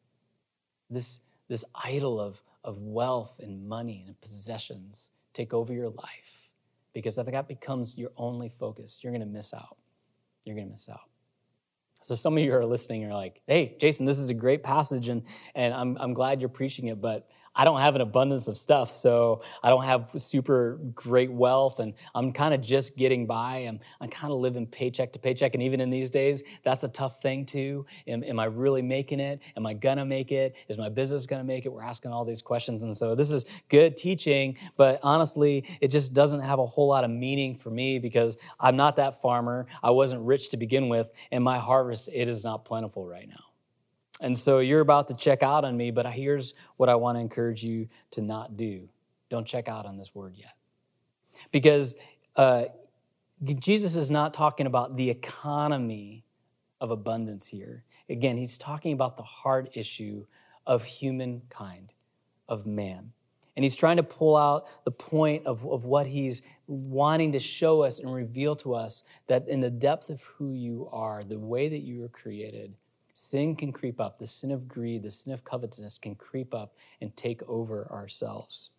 this, 0.88 1.20
this 1.48 1.64
idol 1.84 2.20
of, 2.20 2.42
of 2.64 2.78
wealth 2.82 3.38
and 3.40 3.68
money 3.68 4.02
and 4.06 4.20
possessions 4.20 5.10
take 5.32 5.54
over 5.54 5.72
your 5.72 5.88
life. 5.88 6.48
Because 6.92 7.18
if 7.18 7.26
that 7.26 7.46
becomes 7.46 7.96
your 7.96 8.10
only 8.16 8.48
focus, 8.48 8.98
you're 9.02 9.12
going 9.12 9.20
to 9.20 9.26
miss 9.26 9.54
out. 9.54 9.76
You're 10.44 10.56
going 10.56 10.66
to 10.66 10.72
miss 10.72 10.88
out. 10.88 11.08
So 12.02 12.14
some 12.14 12.36
of 12.36 12.42
you 12.42 12.54
are 12.54 12.64
listening, 12.64 13.02
you're 13.02 13.12
like, 13.12 13.42
hey, 13.46 13.76
Jason, 13.78 14.06
this 14.06 14.18
is 14.18 14.30
a 14.30 14.34
great 14.34 14.62
passage, 14.62 15.08
and, 15.08 15.22
and 15.54 15.74
I'm, 15.74 15.98
I'm 16.00 16.14
glad 16.14 16.40
you're 16.40 16.48
preaching 16.48 16.88
it, 16.88 17.00
but 17.00 17.28
I 17.54 17.64
don't 17.64 17.80
have 17.80 17.96
an 17.96 18.00
abundance 18.00 18.46
of 18.46 18.56
stuff, 18.56 18.90
so 18.90 19.42
I 19.62 19.70
don't 19.70 19.84
have 19.84 20.10
super 20.16 20.78
great 20.94 21.32
wealth, 21.32 21.80
and 21.80 21.94
I'm 22.14 22.32
kind 22.32 22.54
of 22.54 22.60
just 22.60 22.96
getting 22.96 23.26
by. 23.26 23.58
I'm, 23.68 23.80
I'm 24.00 24.08
kind 24.08 24.32
of 24.32 24.38
living 24.38 24.66
paycheck 24.66 25.12
to 25.14 25.18
paycheck, 25.18 25.54
and 25.54 25.62
even 25.62 25.80
in 25.80 25.90
these 25.90 26.10
days, 26.10 26.44
that's 26.62 26.84
a 26.84 26.88
tough 26.88 27.20
thing 27.20 27.44
too. 27.44 27.86
Am, 28.06 28.22
am 28.22 28.38
I 28.38 28.44
really 28.44 28.82
making 28.82 29.18
it? 29.18 29.40
Am 29.56 29.66
I 29.66 29.74
gonna 29.74 30.04
make 30.04 30.30
it? 30.30 30.56
Is 30.68 30.78
my 30.78 30.88
business 30.88 31.26
gonna 31.26 31.44
make 31.44 31.66
it? 31.66 31.70
We're 31.70 31.82
asking 31.82 32.12
all 32.12 32.24
these 32.24 32.40
questions, 32.40 32.84
and 32.84 32.96
so 32.96 33.16
this 33.16 33.32
is 33.32 33.46
good 33.68 33.96
teaching, 33.96 34.56
but 34.76 35.00
honestly, 35.02 35.66
it 35.80 35.88
just 35.88 36.14
doesn't 36.14 36.40
have 36.40 36.60
a 36.60 36.66
whole 36.66 36.88
lot 36.88 37.02
of 37.02 37.10
meaning 37.10 37.56
for 37.56 37.70
me 37.70 37.98
because 37.98 38.36
I'm 38.60 38.76
not 38.76 38.96
that 38.96 39.20
farmer. 39.20 39.66
I 39.82 39.90
wasn't 39.90 40.22
rich 40.22 40.50
to 40.50 40.56
begin 40.56 40.88
with, 40.88 41.10
and 41.32 41.42
my 41.42 41.58
harvest 41.58 42.08
it 42.12 42.28
is 42.28 42.44
not 42.44 42.64
plentiful 42.64 43.06
right 43.06 43.28
now. 43.28 43.49
And 44.20 44.36
so 44.36 44.58
you're 44.58 44.80
about 44.80 45.08
to 45.08 45.14
check 45.14 45.42
out 45.42 45.64
on 45.64 45.76
me, 45.76 45.90
but 45.90 46.06
here's 46.12 46.54
what 46.76 46.88
I 46.88 46.94
want 46.94 47.16
to 47.16 47.20
encourage 47.20 47.62
you 47.62 47.88
to 48.12 48.20
not 48.20 48.56
do. 48.56 48.88
Don't 49.30 49.46
check 49.46 49.68
out 49.68 49.86
on 49.86 49.96
this 49.96 50.14
word 50.14 50.34
yet. 50.36 50.54
Because 51.52 51.94
uh, 52.36 52.64
Jesus 53.42 53.96
is 53.96 54.10
not 54.10 54.34
talking 54.34 54.66
about 54.66 54.96
the 54.96 55.08
economy 55.08 56.24
of 56.80 56.90
abundance 56.90 57.46
here. 57.46 57.84
Again, 58.08 58.36
he's 58.36 58.58
talking 58.58 58.92
about 58.92 59.16
the 59.16 59.22
heart 59.22 59.70
issue 59.74 60.26
of 60.66 60.84
humankind, 60.84 61.92
of 62.48 62.66
man. 62.66 63.12
And 63.56 63.64
he's 63.64 63.76
trying 63.76 63.96
to 63.96 64.02
pull 64.02 64.36
out 64.36 64.66
the 64.84 64.90
point 64.90 65.46
of, 65.46 65.66
of 65.66 65.84
what 65.84 66.06
he's 66.06 66.42
wanting 66.66 67.32
to 67.32 67.40
show 67.40 67.82
us 67.82 67.98
and 67.98 68.12
reveal 68.12 68.56
to 68.56 68.74
us 68.74 69.02
that 69.26 69.48
in 69.48 69.60
the 69.60 69.70
depth 69.70 70.10
of 70.10 70.22
who 70.22 70.52
you 70.52 70.88
are, 70.92 71.24
the 71.24 71.38
way 71.38 71.68
that 71.68 71.80
you 71.80 72.00
were 72.00 72.08
created, 72.08 72.74
sin 73.30 73.54
can 73.54 73.72
creep 73.72 74.00
up. 74.00 74.18
The 74.18 74.26
sin 74.26 74.50
of 74.50 74.68
greed, 74.68 75.02
the 75.02 75.10
sin 75.10 75.32
of 75.32 75.44
covetousness 75.44 75.98
can 75.98 76.14
creep 76.14 76.52
up 76.52 76.74
and 77.00 77.14
take 77.16 77.42
over 77.48 77.90
ourselves. 77.90 78.70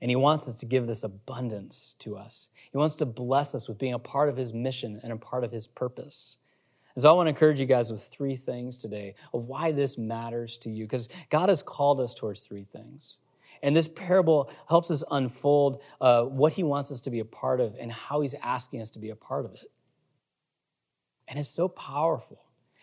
And 0.00 0.10
he 0.10 0.16
wants 0.16 0.48
us 0.48 0.58
to 0.60 0.66
give 0.66 0.86
this 0.86 1.02
abundance 1.02 1.94
to 2.00 2.16
us. 2.16 2.48
He 2.70 2.76
wants 2.76 2.96
to 2.96 3.06
bless 3.06 3.54
us 3.54 3.68
with 3.68 3.78
being 3.78 3.94
a 3.94 3.98
part 3.98 4.28
of 4.28 4.36
his 4.36 4.52
mission 4.52 5.00
and 5.02 5.12
a 5.12 5.16
part 5.16 5.44
of 5.44 5.52
his 5.52 5.66
purpose. 5.66 6.36
And 6.94 7.02
so 7.02 7.10
I 7.10 7.12
want 7.12 7.26
to 7.26 7.30
encourage 7.30 7.60
you 7.60 7.66
guys 7.66 7.90
with 7.90 8.02
three 8.02 8.36
things 8.36 8.76
today 8.76 9.14
of 9.32 9.46
why 9.46 9.72
this 9.72 9.96
matters 9.96 10.56
to 10.58 10.70
you, 10.70 10.84
because 10.84 11.08
God 11.30 11.48
has 11.48 11.62
called 11.62 12.00
us 12.00 12.12
towards 12.12 12.40
three 12.40 12.64
things. 12.64 13.16
And 13.62 13.76
this 13.76 13.86
parable 13.86 14.50
helps 14.68 14.90
us 14.90 15.04
unfold 15.10 15.82
uh, 16.00 16.24
what 16.24 16.54
he 16.54 16.64
wants 16.64 16.90
us 16.90 17.00
to 17.02 17.10
be 17.10 17.20
a 17.20 17.24
part 17.24 17.60
of 17.60 17.76
and 17.78 17.92
how 17.92 18.20
he's 18.20 18.34
asking 18.42 18.80
us 18.80 18.90
to 18.90 18.98
be 18.98 19.10
a 19.10 19.16
part 19.16 19.44
of 19.44 19.54
it. 19.54 19.70
And 21.28 21.38
it's 21.38 21.48
so 21.48 21.68
powerful. 21.68 22.40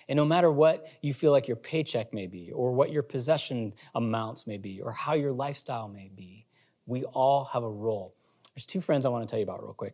And 0.09 0.17
no 0.17 0.25
matter 0.25 0.51
what 0.51 0.87
you 1.01 1.13
feel 1.13 1.31
like 1.31 1.47
your 1.47 1.55
paycheck 1.55 2.11
may 2.13 2.25
be, 2.25 2.51
or 2.51 2.73
what 2.73 2.91
your 2.91 3.03
possession 3.03 3.73
amounts 3.93 4.47
may 4.47 4.57
be, 4.57 4.81
or 4.81 4.91
how 4.91 5.13
your 5.13 5.31
lifestyle 5.31 5.87
may 5.87 6.09
be, 6.13 6.47
we 6.87 7.03
all 7.03 7.45
have 7.45 7.63
a 7.63 7.69
role. 7.69 8.15
There's 8.55 8.65
two 8.65 8.81
friends 8.81 9.05
I 9.05 9.09
want 9.09 9.27
to 9.27 9.31
tell 9.31 9.37
you 9.37 9.43
about 9.43 9.61
real 9.61 9.73
quick. 9.73 9.93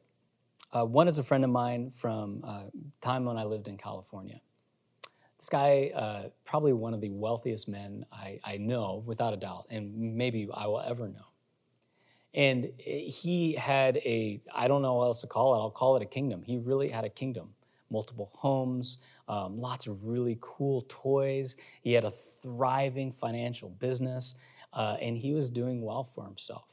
Uh, 0.71 0.85
one 0.85 1.09
is 1.09 1.19
a 1.19 1.23
friend 1.23 1.43
of 1.43 1.49
mine 1.49 1.91
from 1.91 2.41
uh, 2.45 2.63
time 3.01 3.25
when 3.25 3.37
I 3.37 3.43
lived 3.43 3.67
in 3.67 3.75
California. 3.77 4.39
This 5.37 5.49
guy, 5.49 5.91
uh, 5.93 6.29
probably 6.45 6.71
one 6.71 6.93
of 6.93 7.01
the 7.01 7.09
wealthiest 7.09 7.67
men 7.67 8.05
I, 8.09 8.39
I 8.41 8.55
know, 8.55 9.03
without 9.05 9.33
a 9.33 9.37
doubt, 9.37 9.65
and 9.69 10.15
maybe 10.15 10.47
I 10.53 10.67
will 10.67 10.79
ever 10.79 11.09
know. 11.09 11.27
And 12.33 12.71
he 12.79 13.53
had 13.53 13.97
a, 13.97 14.39
I 14.53 14.69
don't 14.69 14.81
know 14.81 14.93
what 14.93 15.05
else 15.07 15.21
to 15.21 15.27
call 15.27 15.55
it, 15.55 15.57
I'll 15.57 15.71
call 15.71 15.97
it 15.97 16.01
a 16.01 16.05
kingdom. 16.05 16.41
He 16.41 16.57
really 16.57 16.87
had 16.87 17.03
a 17.03 17.09
kingdom 17.09 17.49
multiple 17.89 18.29
homes, 18.33 18.97
um, 19.27 19.59
lots 19.59 19.87
of 19.87 20.05
really 20.05 20.37
cool 20.41 20.85
toys. 20.87 21.57
He 21.81 21.93
had 21.93 22.05
a 22.05 22.11
thriving 22.11 23.11
financial 23.11 23.69
business, 23.69 24.35
uh, 24.73 24.97
and 25.01 25.17
he 25.17 25.33
was 25.33 25.49
doing 25.49 25.81
well 25.81 26.03
for 26.03 26.23
himself. 26.23 26.65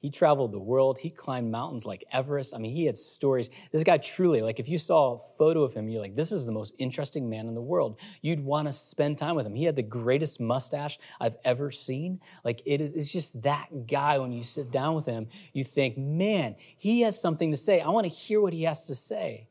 He 0.00 0.08
traveled 0.08 0.52
the 0.52 0.58
world. 0.58 0.96
He 0.96 1.10
climbed 1.10 1.50
mountains 1.50 1.84
like 1.84 2.04
Everest. 2.10 2.54
I 2.54 2.58
mean, 2.58 2.74
he 2.74 2.86
had 2.86 2.96
stories. 2.96 3.50
This 3.70 3.84
guy 3.84 3.98
truly, 3.98 4.40
like, 4.40 4.58
if 4.58 4.66
you 4.66 4.78
saw 4.78 5.16
a 5.16 5.18
photo 5.36 5.62
of 5.62 5.74
him, 5.74 5.90
you're 5.90 6.00
like, 6.00 6.16
this 6.16 6.32
is 6.32 6.46
the 6.46 6.52
most 6.52 6.74
interesting 6.78 7.28
man 7.28 7.46
in 7.48 7.54
the 7.54 7.60
world. 7.60 8.00
You'd 8.22 8.40
want 8.40 8.66
to 8.66 8.72
spend 8.72 9.18
time 9.18 9.36
with 9.36 9.44
him. 9.44 9.54
He 9.54 9.64
had 9.64 9.76
the 9.76 9.82
greatest 9.82 10.40
mustache 10.40 10.98
I've 11.20 11.36
ever 11.44 11.70
seen. 11.70 12.20
Like, 12.44 12.62
it 12.64 12.80
is 12.80 12.94
it's 12.94 13.12
just 13.12 13.42
that 13.42 13.86
guy. 13.86 14.18
When 14.18 14.32
you 14.32 14.42
sit 14.42 14.70
down 14.70 14.94
with 14.94 15.04
him, 15.04 15.28
you 15.52 15.64
think, 15.64 15.98
man, 15.98 16.56
he 16.78 17.02
has 17.02 17.20
something 17.20 17.50
to 17.50 17.56
say. 17.58 17.82
I 17.82 17.90
want 17.90 18.04
to 18.04 18.10
hear 18.10 18.40
what 18.40 18.54
he 18.54 18.62
has 18.62 18.86
to 18.86 18.94
say. 18.94 19.48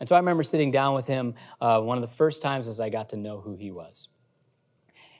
And 0.00 0.08
so 0.08 0.14
I 0.14 0.18
remember 0.18 0.42
sitting 0.42 0.70
down 0.70 0.94
with 0.94 1.06
him 1.06 1.34
uh, 1.60 1.80
one 1.80 1.98
of 1.98 2.02
the 2.02 2.08
first 2.08 2.42
times 2.42 2.68
as 2.68 2.80
I 2.80 2.88
got 2.88 3.10
to 3.10 3.16
know 3.16 3.40
who 3.40 3.56
he 3.56 3.70
was. 3.70 4.08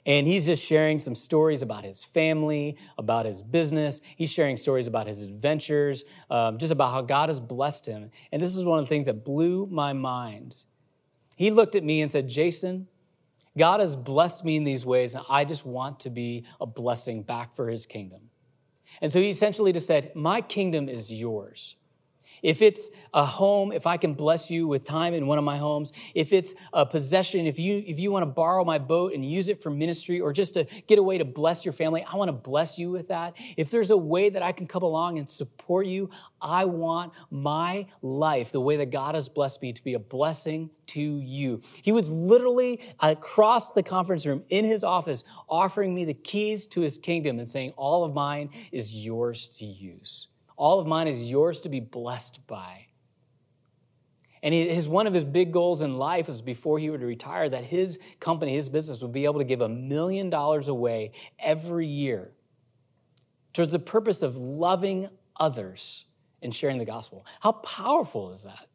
And 0.06 0.26
he's 0.26 0.46
just 0.46 0.64
sharing 0.64 0.98
some 0.98 1.14
stories 1.14 1.60
about 1.60 1.84
his 1.84 2.02
family, 2.02 2.78
about 2.96 3.26
his 3.26 3.42
business. 3.42 4.00
He's 4.16 4.32
sharing 4.32 4.56
stories 4.56 4.86
about 4.86 5.06
his 5.06 5.22
adventures, 5.22 6.04
um, 6.30 6.56
just 6.56 6.72
about 6.72 6.92
how 6.92 7.02
God 7.02 7.28
has 7.28 7.40
blessed 7.40 7.84
him. 7.84 8.10
And 8.32 8.40
this 8.40 8.56
is 8.56 8.64
one 8.64 8.78
of 8.78 8.86
the 8.86 8.88
things 8.88 9.06
that 9.06 9.24
blew 9.24 9.66
my 9.66 9.92
mind. 9.92 10.56
He 11.36 11.50
looked 11.50 11.76
at 11.76 11.84
me 11.84 12.00
and 12.00 12.10
said, 12.10 12.28
Jason, 12.28 12.88
God 13.56 13.80
has 13.80 13.96
blessed 13.96 14.44
me 14.44 14.56
in 14.56 14.64
these 14.64 14.86
ways, 14.86 15.14
and 15.14 15.24
I 15.28 15.44
just 15.44 15.66
want 15.66 16.00
to 16.00 16.10
be 16.10 16.44
a 16.60 16.66
blessing 16.66 17.22
back 17.22 17.54
for 17.54 17.68
his 17.68 17.84
kingdom. 17.84 18.30
And 19.02 19.12
so 19.12 19.20
he 19.20 19.28
essentially 19.28 19.72
just 19.72 19.86
said, 19.86 20.12
My 20.14 20.40
kingdom 20.40 20.88
is 20.88 21.12
yours. 21.12 21.76
If 22.42 22.62
it's 22.62 22.88
a 23.14 23.24
home, 23.24 23.72
if 23.72 23.86
I 23.86 23.96
can 23.96 24.14
bless 24.14 24.50
you 24.50 24.68
with 24.68 24.84
time 24.84 25.14
in 25.14 25.26
one 25.26 25.38
of 25.38 25.44
my 25.44 25.58
homes, 25.58 25.92
if 26.14 26.32
it's 26.32 26.54
a 26.72 26.84
possession, 26.84 27.46
if 27.46 27.58
you 27.58 27.82
if 27.86 27.98
you 27.98 28.10
want 28.10 28.22
to 28.22 28.30
borrow 28.30 28.64
my 28.64 28.78
boat 28.78 29.12
and 29.14 29.28
use 29.28 29.48
it 29.48 29.62
for 29.62 29.70
ministry 29.70 30.20
or 30.20 30.32
just 30.32 30.54
to 30.54 30.64
get 30.86 30.98
a 30.98 31.02
way 31.02 31.18
to 31.18 31.24
bless 31.24 31.64
your 31.64 31.72
family, 31.72 32.04
I 32.04 32.16
want 32.16 32.28
to 32.28 32.32
bless 32.32 32.78
you 32.78 32.90
with 32.90 33.08
that. 33.08 33.34
If 33.56 33.70
there's 33.70 33.90
a 33.90 33.96
way 33.96 34.28
that 34.30 34.42
I 34.42 34.52
can 34.52 34.66
come 34.66 34.82
along 34.82 35.18
and 35.18 35.28
support 35.28 35.86
you, 35.86 36.10
I 36.40 36.64
want 36.64 37.12
my 37.30 37.86
life, 38.02 38.52
the 38.52 38.60
way 38.60 38.76
that 38.76 38.90
God 38.90 39.14
has 39.14 39.28
blessed 39.28 39.62
me, 39.62 39.72
to 39.72 39.82
be 39.82 39.94
a 39.94 39.98
blessing 39.98 40.70
to 40.88 41.00
you. 41.00 41.60
He 41.82 41.92
was 41.92 42.10
literally 42.10 42.80
across 43.00 43.72
the 43.72 43.82
conference 43.82 44.26
room 44.26 44.44
in 44.48 44.64
his 44.64 44.84
office 44.84 45.24
offering 45.48 45.94
me 45.94 46.04
the 46.04 46.14
keys 46.14 46.66
to 46.68 46.80
his 46.80 46.98
kingdom 46.98 47.38
and 47.38 47.48
saying, 47.48 47.72
All 47.76 48.04
of 48.04 48.14
mine 48.14 48.50
is 48.72 49.04
yours 49.04 49.48
to 49.58 49.66
use. 49.66 50.27
All 50.58 50.80
of 50.80 50.86
mine 50.86 51.06
is 51.06 51.30
yours 51.30 51.60
to 51.60 51.68
be 51.68 51.78
blessed 51.78 52.46
by. 52.48 52.88
And 54.42 54.52
his, 54.52 54.88
one 54.88 55.06
of 55.06 55.14
his 55.14 55.24
big 55.24 55.52
goals 55.52 55.82
in 55.82 55.98
life 55.98 56.26
was 56.26 56.42
before 56.42 56.78
he 56.78 56.90
would 56.90 57.02
retire 57.02 57.48
that 57.48 57.64
his 57.64 57.98
company, 58.20 58.54
his 58.54 58.68
business 58.68 59.00
would 59.00 59.12
be 59.12 59.24
able 59.24 59.38
to 59.38 59.44
give 59.44 59.60
a 59.60 59.68
million 59.68 60.30
dollars 60.30 60.68
away 60.68 61.12
every 61.38 61.86
year 61.86 62.32
towards 63.52 63.72
the 63.72 63.78
purpose 63.78 64.20
of 64.20 64.36
loving 64.36 65.08
others 65.38 66.04
and 66.42 66.54
sharing 66.54 66.78
the 66.78 66.84
gospel. 66.84 67.24
How 67.40 67.52
powerful 67.52 68.30
is 68.30 68.42
that? 68.42 68.66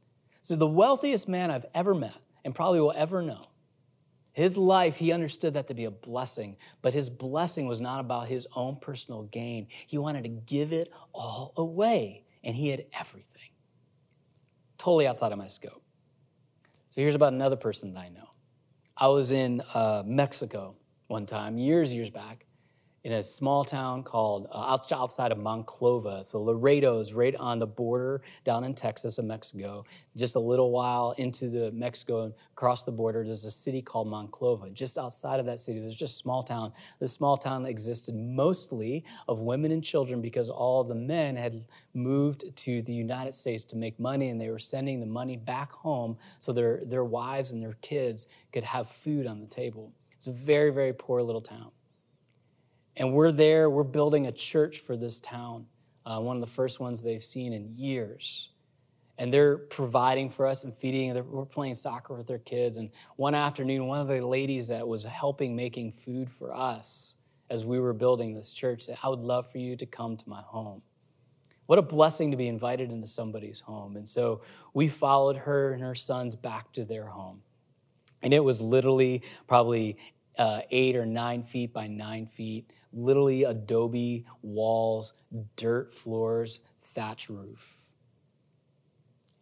So, 0.42 0.56
the 0.56 0.68
wealthiest 0.68 1.28
man 1.30 1.52
I've 1.52 1.66
ever 1.74 1.94
met 1.94 2.18
and 2.44 2.54
probably 2.54 2.82
will 2.82 2.94
ever 2.96 3.22
know, 3.22 3.44
his 4.34 4.58
life, 4.58 4.98
he 4.98 5.12
understood 5.12 5.54
that 5.54 5.68
to 5.68 5.76
be 5.76 5.86
a 5.86 5.92
blessing, 5.92 6.58
but 6.82 6.94
his 6.94 7.10
blessing 7.12 7.68
was 7.68 7.80
not 7.80 8.00
about 8.00 8.28
his 8.28 8.48
own 8.56 8.78
personal 8.78 9.24
gain. 9.24 9.68
He 9.86 10.00
wanted 10.00 10.24
to 10.24 10.30
give 10.30 10.74
it 10.74 10.92
all 11.14 11.54
away, 11.56 12.26
and 12.44 12.56
he 12.56 12.70
had 12.70 12.86
everything. 13.00 13.52
Totally 14.80 15.08
outside 15.08 15.32
of 15.32 15.38
my 15.38 15.48
scope. 15.48 15.84
So, 16.90 17.02
here's 17.02 17.16
about 17.16 17.34
another 17.34 17.56
person 17.56 17.94
that 17.94 18.00
I 18.00 18.10
know. 18.10 18.32
I 18.98 19.08
was 19.08 19.32
in 19.32 19.62
uh, 19.74 20.04
Mexico 20.06 20.76
one 21.08 21.26
time, 21.28 21.58
years, 21.58 21.94
years 21.94 22.10
back, 22.10 22.46
in 23.04 23.12
a 23.12 23.22
small 23.22 23.66
town 23.66 24.02
called 24.02 24.48
uh, 24.50 24.78
outside 24.94 25.32
of 25.32 25.38
Monclova. 25.38 26.24
So 26.24 26.42
Laredo 26.42 27.00
is 27.00 27.14
right 27.14 27.36
on 27.36 27.60
the 27.60 27.68
border 27.68 28.22
down 28.46 28.64
in 28.64 28.74
Texas 28.74 29.18
and 29.18 29.28
Mexico. 29.28 29.84
Just 30.16 30.36
a 30.36 30.40
little 30.40 30.72
while 30.72 31.14
into 31.18 31.50
the 31.50 31.72
Mexico 31.72 32.24
and 32.24 32.34
across 32.54 32.84
the 32.84 32.94
border, 32.94 33.26
there's 33.26 33.44
a 33.44 33.52
city 33.52 33.82
called 33.82 34.08
Monclova. 34.08 34.72
Just 34.74 34.98
outside 34.98 35.42
of 35.42 35.46
that 35.48 35.60
city, 35.60 35.80
there's 35.80 35.98
just 35.98 36.16
a 36.16 36.20
small 36.20 36.44
town. 36.44 36.72
This 37.00 37.12
small 37.12 37.36
town 37.36 37.66
existed 37.66 38.16
mostly 38.16 39.04
of 39.28 39.42
women 39.42 39.72
and 39.72 39.84
children 39.84 40.22
because 40.22 40.50
all 40.50 40.86
the 40.86 40.96
men 40.96 41.36
had 41.36 41.66
moved 41.94 42.56
to 42.56 42.82
the 42.82 42.94
United 42.94 43.36
States 43.36 43.66
to 43.66 43.76
make 43.76 44.00
money 44.00 44.30
and 44.30 44.40
they 44.40 44.50
were 44.50 44.60
sending 44.60 45.02
the 45.02 45.06
money 45.06 45.36
back 45.36 45.74
home 45.74 46.18
so 46.40 46.54
their, 46.54 46.82
their 46.86 47.04
wives 47.04 47.52
and 47.52 47.62
their 47.62 47.78
kids 47.82 48.28
could 48.54 48.64
have 48.64 48.88
food 48.90 49.28
on 49.28 49.42
the 49.42 49.48
table. 49.48 49.92
It's 50.18 50.28
a 50.28 50.32
very, 50.32 50.72
very 50.72 50.94
poor 50.94 51.22
little 51.22 51.42
town. 51.42 51.72
And 52.96 53.14
we're 53.14 53.32
there, 53.32 53.70
we're 53.70 53.84
building 53.84 54.28
a 54.28 54.32
church 54.32 54.80
for 54.80 54.96
this 54.96 55.20
town, 55.20 55.66
uh, 56.06 56.20
one 56.20 56.38
of 56.38 56.42
the 56.42 56.48
first 56.48 56.80
ones 56.80 57.02
they've 57.02 57.24
seen 57.24 57.54
in 57.54 57.74
years. 57.76 58.50
And 59.18 59.34
they're 59.34 59.58
providing 59.58 60.30
for 60.30 60.48
us 60.48 60.64
and 60.64 60.74
feeding. 60.74 61.14
We're 61.30 61.46
playing 61.46 61.76
soccer 61.76 62.16
with 62.16 62.28
their 62.28 62.40
kids. 62.40 62.78
And 62.78 62.90
one 63.16 63.36
afternoon, 63.36 63.88
one 63.88 64.00
of 64.00 64.08
the 64.08 64.22
ladies 64.22 64.68
that 64.70 64.88
was 64.88 65.04
helping 65.04 65.56
making 65.56 65.92
food 65.92 66.30
for 66.32 66.54
us 66.54 67.16
as 67.50 67.64
we 67.64 67.80
were 67.80 67.94
building 67.94 68.34
this 68.34 68.52
church 68.52 68.84
said, 68.84 68.98
I 69.04 69.10
would 69.10 69.20
love 69.20 69.52
for 69.52 69.60
you 69.60 69.76
to 69.76 69.86
come 69.86 70.18
to 70.18 70.30
my 70.30 70.42
home. 70.42 70.82
What 71.68 71.80
a 71.80 71.84
blessing 71.84 72.32
to 72.32 72.38
be 72.38 72.48
invited 72.48 72.92
into 72.92 73.08
somebody's 73.08 73.62
home. 73.62 73.96
And 73.96 74.08
so 74.08 74.42
we 74.74 74.88
followed 74.88 75.38
her 75.38 75.72
and 75.72 75.82
her 75.82 75.96
sons 75.96 76.36
back 76.36 76.74
to 76.74 76.84
their 76.84 77.06
home. 77.06 77.42
And 78.22 78.34
it 78.34 78.44
was 78.44 78.62
literally 78.62 79.22
probably 79.48 79.98
uh, 80.38 80.62
eight 80.72 80.96
or 80.96 81.06
nine 81.06 81.44
feet 81.44 81.72
by 81.72 81.88
nine 81.88 82.26
feet 82.26 82.70
literally 82.94 83.44
adobe 83.44 84.26
walls, 84.42 85.14
dirt 85.56 85.92
floors, 85.92 86.60
thatch 86.80 87.30
roof. 87.30 87.78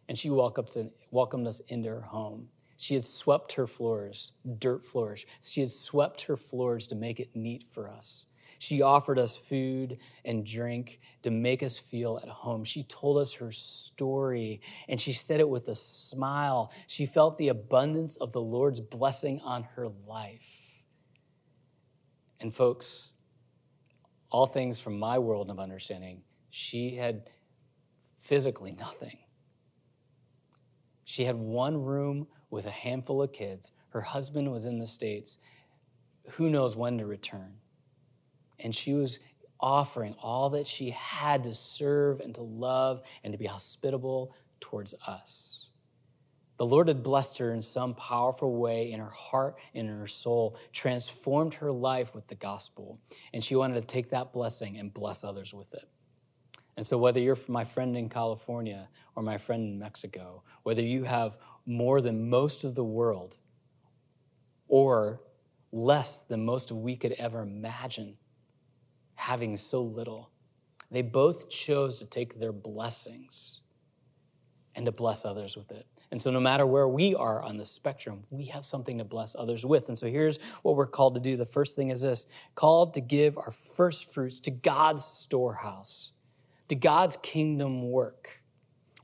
And 0.08 0.18
she 0.18 0.30
welcomed, 0.30 1.46
us 1.46 1.60
into 1.68 1.88
her 1.88 2.00
home. 2.00 2.48
She 2.76 2.94
had 2.94 3.04
swept 3.04 3.52
her 3.52 3.66
floors, 3.66 4.32
dirt 4.58 4.84
floors. 4.84 5.24
She 5.46 5.60
had 5.60 5.70
swept 5.70 6.22
her 6.22 6.36
floors 6.36 6.86
to 6.88 6.94
make 6.94 7.20
it 7.20 7.30
neat 7.34 7.64
for 7.70 7.88
us. 7.88 8.26
She 8.58 8.80
offered 8.80 9.18
us 9.18 9.36
food 9.36 9.98
and 10.24 10.46
drink 10.46 11.00
to 11.22 11.30
make 11.30 11.62
us 11.64 11.78
feel 11.78 12.20
at 12.22 12.28
home. 12.28 12.62
She 12.62 12.84
told 12.84 13.18
us 13.18 13.32
her 13.32 13.50
story 13.50 14.60
and 14.88 15.00
she 15.00 15.12
said 15.12 15.40
it 15.40 15.48
with 15.48 15.68
a 15.68 15.74
smile. 15.74 16.72
She 16.86 17.04
felt 17.04 17.38
the 17.38 17.48
abundance 17.48 18.16
of 18.16 18.32
the 18.32 18.40
Lord's 18.40 18.80
blessing 18.80 19.40
on 19.40 19.64
her 19.74 19.88
life. 20.06 20.40
And, 22.38 22.54
folks, 22.54 23.11
all 24.32 24.46
things 24.46 24.80
from 24.80 24.98
my 24.98 25.18
world 25.18 25.50
of 25.50 25.60
understanding, 25.60 26.22
she 26.48 26.96
had 26.96 27.28
physically 28.18 28.72
nothing. 28.72 29.18
She 31.04 31.24
had 31.24 31.36
one 31.36 31.82
room 31.82 32.26
with 32.50 32.64
a 32.64 32.70
handful 32.70 33.22
of 33.22 33.32
kids. 33.32 33.72
Her 33.90 34.00
husband 34.00 34.50
was 34.50 34.64
in 34.64 34.78
the 34.78 34.86
States. 34.86 35.38
Who 36.32 36.48
knows 36.48 36.74
when 36.74 36.96
to 36.98 37.06
return? 37.06 37.56
And 38.58 38.74
she 38.74 38.94
was 38.94 39.18
offering 39.60 40.16
all 40.22 40.48
that 40.50 40.66
she 40.66 40.90
had 40.90 41.44
to 41.44 41.52
serve 41.52 42.20
and 42.20 42.34
to 42.34 42.42
love 42.42 43.02
and 43.22 43.34
to 43.34 43.38
be 43.38 43.46
hospitable 43.46 44.34
towards 44.60 44.94
us. 45.06 45.51
The 46.58 46.66
Lord 46.66 46.88
had 46.88 47.02
blessed 47.02 47.38
her 47.38 47.52
in 47.52 47.62
some 47.62 47.94
powerful 47.94 48.54
way 48.54 48.92
in 48.92 49.00
her 49.00 49.10
heart 49.10 49.56
and 49.74 49.88
in 49.88 49.98
her 49.98 50.06
soul, 50.06 50.56
transformed 50.72 51.54
her 51.54 51.72
life 51.72 52.14
with 52.14 52.28
the 52.28 52.34
gospel, 52.34 53.00
and 53.32 53.42
she 53.42 53.56
wanted 53.56 53.80
to 53.80 53.86
take 53.86 54.10
that 54.10 54.32
blessing 54.32 54.76
and 54.76 54.92
bless 54.92 55.24
others 55.24 55.52
with 55.52 55.74
it. 55.74 55.88
And 56.76 56.86
so, 56.86 56.96
whether 56.96 57.20
you're 57.20 57.38
my 57.48 57.64
friend 57.64 57.96
in 57.96 58.08
California 58.08 58.88
or 59.14 59.22
my 59.22 59.38
friend 59.38 59.62
in 59.62 59.78
Mexico, 59.78 60.42
whether 60.62 60.82
you 60.82 61.04
have 61.04 61.36
more 61.66 62.00
than 62.00 62.30
most 62.30 62.64
of 62.64 62.74
the 62.74 62.84
world 62.84 63.36
or 64.68 65.20
less 65.70 66.22
than 66.22 66.44
most 66.44 66.70
of 66.70 66.78
we 66.78 66.96
could 66.96 67.12
ever 67.12 67.42
imagine 67.42 68.16
having 69.14 69.56
so 69.56 69.82
little, 69.82 70.30
they 70.90 71.02
both 71.02 71.48
chose 71.48 71.98
to 71.98 72.06
take 72.06 72.38
their 72.38 72.52
blessings 72.52 73.60
and 74.74 74.86
to 74.86 74.92
bless 74.92 75.24
others 75.24 75.56
with 75.56 75.70
it. 75.70 75.86
And 76.12 76.20
so, 76.20 76.30
no 76.30 76.40
matter 76.40 76.66
where 76.66 76.86
we 76.86 77.14
are 77.14 77.42
on 77.42 77.56
the 77.56 77.64
spectrum, 77.64 78.24
we 78.28 78.44
have 78.44 78.66
something 78.66 78.98
to 78.98 79.04
bless 79.04 79.34
others 79.34 79.64
with. 79.64 79.88
And 79.88 79.96
so, 79.96 80.06
here's 80.08 80.36
what 80.60 80.76
we're 80.76 80.86
called 80.86 81.14
to 81.14 81.20
do. 81.20 81.38
The 81.38 81.46
first 81.46 81.74
thing 81.74 81.88
is 81.88 82.02
this 82.02 82.26
called 82.54 82.92
to 82.94 83.00
give 83.00 83.38
our 83.38 83.50
first 83.50 84.12
fruits 84.12 84.38
to 84.40 84.50
God's 84.50 85.02
storehouse, 85.02 86.10
to 86.68 86.74
God's 86.74 87.16
kingdom 87.22 87.90
work. 87.90 88.42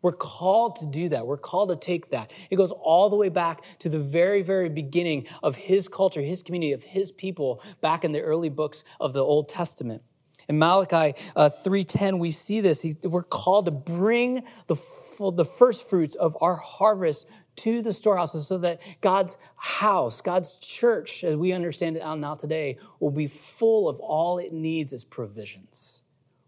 We're 0.03 0.13
called 0.13 0.77
to 0.77 0.87
do 0.87 1.09
that. 1.09 1.27
We're 1.27 1.39
called 1.39 1.71
to 1.71 1.77
take 1.77 2.11
that. 2.11 2.31
It 2.51 2.57
goes 2.57 2.73
all 2.73 3.09
the 3.09 3.17
way 3.17 3.31
back 3.31 3.65
to 3.79 3.89
the 3.89 3.99
very, 3.99 4.43
very 4.43 4.69
beginning 4.69 5.27
of 5.43 5.57
his 5.57 5.89
culture, 5.89 6.21
his 6.21 6.43
community, 6.43 6.73
of 6.73 6.85
his 6.85 7.11
people 7.11 7.63
back 7.81 8.05
in 8.05 8.13
the 8.13 8.21
early 8.21 8.51
books 8.51 8.85
of 9.01 9.15
the 9.15 9.23
Old 9.23 9.49
Testament. 9.49 10.03
In 10.47 10.59
Malachi 10.59 11.19
uh, 11.35 11.49
3.10, 11.65 12.19
we 12.19 12.31
see 12.31 12.61
this. 12.61 12.85
We're 13.03 13.23
called 13.23 13.65
to 13.65 13.71
bring 13.71 14.45
the 14.67 14.77
the 15.19 15.45
first 15.45 15.89
fruits 15.89 16.15
of 16.15 16.37
our 16.41 16.57
harvest 16.57 17.27
to 17.57 17.83
the 17.83 17.93
storehouses 17.93 18.47
so 18.47 18.59
that 18.59 18.81
God's 19.01 19.37
house, 19.57 20.21
God's 20.21 20.57
church, 20.57 21.25
as 21.25 21.37
we 21.37 21.53
understand 21.53 21.97
it 21.97 22.03
out 22.03 22.19
now 22.19 22.37
today, 22.37 22.79
will 23.01 23.11
be 23.11 23.27
full 23.27 23.89
of 23.89 23.99
all 23.99 24.39
it 24.39 24.53
needs 24.53 24.93
as 24.93 25.05
provisions. 25.05 26.03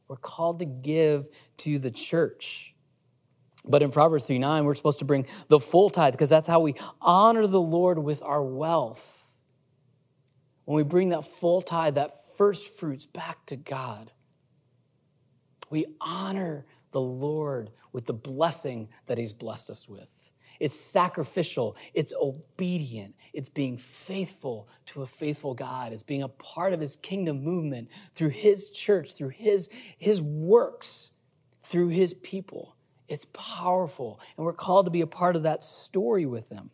We're 0.07 0.17
called 0.17 0.61
to 0.61 0.65
give 0.65 1.29
to 1.59 1.79
the 1.79 1.91
church. 1.91 2.75
But 3.65 3.83
in 3.83 3.91
Proverbs 3.91 4.25
3 4.25 4.39
9, 4.39 4.65
we're 4.65 4.75
supposed 4.75 5.01
to 5.01 5.05
bring 5.05 5.27
the 5.49 5.61
full 5.61 5.91
tithe 5.91 6.15
because 6.15 6.31
that's 6.31 6.47
how 6.47 6.61
we 6.61 6.75
honor 7.01 7.47
the 7.47 7.61
Lord 7.61 7.99
with 7.99 8.23
our 8.23 8.43
wealth. 8.43 9.17
When 10.65 10.77
we 10.77 10.83
bring 10.83 11.11
that 11.11 11.27
full 11.27 11.61
tithe, 11.61 11.97
that 11.97 12.37
first 12.39 12.73
fruits 12.75 13.05
back 13.05 13.45
to 13.47 13.57
God, 13.57 14.13
we 15.69 15.87
honor 16.01 16.65
the 16.93 17.01
Lord 17.01 17.71
with 17.93 18.07
the 18.07 18.13
blessing 18.13 18.89
that 19.07 19.19
He's 19.19 19.33
blessed 19.33 19.71
us 19.71 19.89
with. 19.89 20.33
It's 20.59 20.79
sacrificial, 20.79 21.75
it's 21.95 22.13
obedient, 22.21 23.15
it's 23.33 23.49
being 23.49 23.79
faithful 23.79 24.69
to 24.87 25.01
a 25.01 25.07
faithful 25.07 25.55
God, 25.55 25.93
it's 25.93 26.03
being 26.03 26.23
a 26.23 26.29
part 26.29 26.75
of 26.75 26.81
His 26.81 26.97
kingdom 26.97 27.43
movement 27.43 27.89
through 28.15 28.31
His 28.31 28.71
church, 28.71 29.15
through 29.15 29.31
His, 29.31 29.71
his 29.97 30.21
works, 30.21 31.11
through 31.63 31.89
His 31.89 32.13
people. 32.13 32.77
It's 33.09 33.27
powerful, 33.33 34.21
and 34.37 34.45
we're 34.45 34.53
called 34.53 34.87
to 34.87 34.91
be 34.91 35.01
a 35.01 35.07
part 35.07 35.35
of 35.35 35.43
that 35.45 35.65
story 35.65 36.27
with 36.27 36.51
them. 36.51 36.71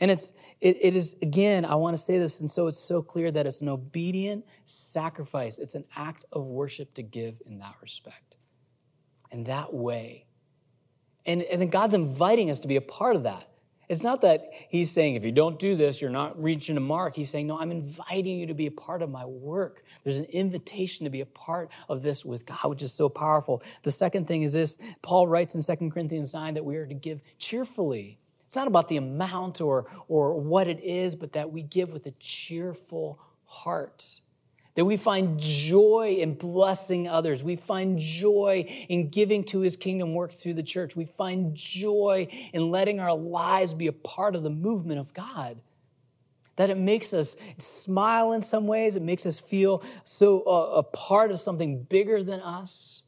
And 0.00 0.10
it's 0.10 0.32
it, 0.60 0.76
it 0.80 0.96
is 0.96 1.14
again, 1.22 1.64
I 1.64 1.76
want 1.76 1.96
to 1.96 2.02
say 2.02 2.18
this, 2.18 2.40
and 2.40 2.50
so 2.50 2.66
it's 2.66 2.78
so 2.78 3.02
clear 3.02 3.30
that 3.30 3.46
it's 3.46 3.60
an 3.60 3.68
obedient 3.68 4.44
sacrifice. 4.64 5.58
It's 5.58 5.74
an 5.74 5.84
act 5.94 6.24
of 6.32 6.44
worship 6.46 6.94
to 6.94 7.02
give 7.02 7.40
in 7.46 7.58
that 7.58 7.74
respect 7.80 8.34
in 9.34 9.44
that 9.44 9.74
way. 9.74 10.26
And, 11.26 11.42
and 11.42 11.60
then 11.60 11.68
God's 11.68 11.94
inviting 11.94 12.50
us 12.50 12.60
to 12.60 12.68
be 12.68 12.76
a 12.76 12.80
part 12.80 13.16
of 13.16 13.24
that. 13.24 13.48
It's 13.88 14.02
not 14.02 14.22
that 14.22 14.50
He's 14.70 14.90
saying, 14.90 15.14
if 15.14 15.24
you 15.24 15.32
don't 15.32 15.58
do 15.58 15.76
this, 15.76 16.00
you're 16.00 16.10
not 16.10 16.42
reaching 16.42 16.76
a 16.76 16.80
mark. 16.80 17.16
He's 17.16 17.28
saying, 17.28 17.46
no, 17.46 17.58
I'm 17.58 17.70
inviting 17.70 18.38
you 18.38 18.46
to 18.46 18.54
be 18.54 18.66
a 18.66 18.70
part 18.70 19.02
of 19.02 19.10
my 19.10 19.26
work. 19.26 19.84
There's 20.04 20.16
an 20.16 20.24
invitation 20.26 21.04
to 21.04 21.10
be 21.10 21.20
a 21.20 21.26
part 21.26 21.70
of 21.88 22.02
this 22.02 22.24
with 22.24 22.46
God, 22.46 22.64
which 22.64 22.82
is 22.82 22.94
so 22.94 23.08
powerful. 23.10 23.62
The 23.82 23.90
second 23.90 24.26
thing 24.26 24.42
is 24.42 24.54
this 24.54 24.78
Paul 25.02 25.26
writes 25.26 25.54
in 25.54 25.62
2 25.62 25.90
Corinthians 25.90 26.32
9 26.32 26.54
that 26.54 26.64
we 26.64 26.76
are 26.76 26.86
to 26.86 26.94
give 26.94 27.20
cheerfully. 27.38 28.18
It's 28.46 28.56
not 28.56 28.68
about 28.68 28.88
the 28.88 28.96
amount 28.96 29.60
or, 29.60 29.86
or 30.08 30.40
what 30.40 30.68
it 30.68 30.82
is, 30.82 31.16
but 31.16 31.32
that 31.32 31.50
we 31.50 31.62
give 31.62 31.92
with 31.92 32.06
a 32.06 32.12
cheerful 32.12 33.18
heart 33.44 34.06
that 34.74 34.84
we 34.84 34.96
find 34.96 35.38
joy 35.38 36.16
in 36.18 36.34
blessing 36.34 37.06
others. 37.06 37.44
We 37.44 37.56
find 37.56 37.98
joy 37.98 38.66
in 38.88 39.08
giving 39.08 39.44
to 39.44 39.60
his 39.60 39.76
kingdom 39.76 40.14
work 40.14 40.32
through 40.32 40.54
the 40.54 40.62
church. 40.64 40.96
We 40.96 41.04
find 41.04 41.54
joy 41.54 42.26
in 42.52 42.70
letting 42.70 42.98
our 42.98 43.14
lives 43.14 43.72
be 43.72 43.86
a 43.86 43.92
part 43.92 44.34
of 44.34 44.42
the 44.42 44.50
movement 44.50 44.98
of 44.98 45.14
God. 45.14 45.60
that 46.56 46.70
it 46.70 46.78
makes 46.78 47.12
us 47.12 47.36
smile 47.56 48.32
in 48.32 48.42
some 48.42 48.66
ways, 48.66 48.96
it 48.96 49.02
makes 49.02 49.26
us 49.26 49.38
feel 49.38 49.82
so 50.04 50.42
uh, 50.42 50.76
a 50.76 50.82
part 50.82 51.30
of 51.30 51.38
something 51.38 51.82
bigger 51.82 52.22
than 52.22 52.40
us. 52.40 53.02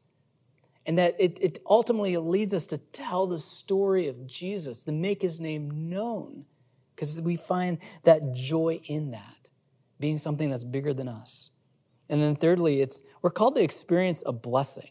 And 0.84 0.98
that 0.98 1.16
it, 1.18 1.38
it 1.40 1.58
ultimately 1.68 2.16
leads 2.16 2.54
us 2.54 2.64
to 2.66 2.78
tell 2.78 3.26
the 3.26 3.38
story 3.38 4.06
of 4.06 4.26
Jesus, 4.26 4.84
to 4.84 4.92
make 4.92 5.20
his 5.20 5.40
name 5.40 5.88
known, 5.88 6.44
because 6.94 7.20
we 7.20 7.36
find 7.36 7.78
that 8.04 8.32
joy 8.34 8.80
in 8.84 9.10
that, 9.10 9.50
being 9.98 10.16
something 10.16 10.48
that's 10.48 10.62
bigger 10.62 10.94
than 10.94 11.08
us. 11.08 11.50
And 12.08 12.22
then 12.22 12.36
thirdly, 12.36 12.80
it's 12.80 13.04
we're 13.22 13.30
called 13.30 13.56
to 13.56 13.62
experience 13.62 14.22
a 14.24 14.32
blessing. 14.32 14.90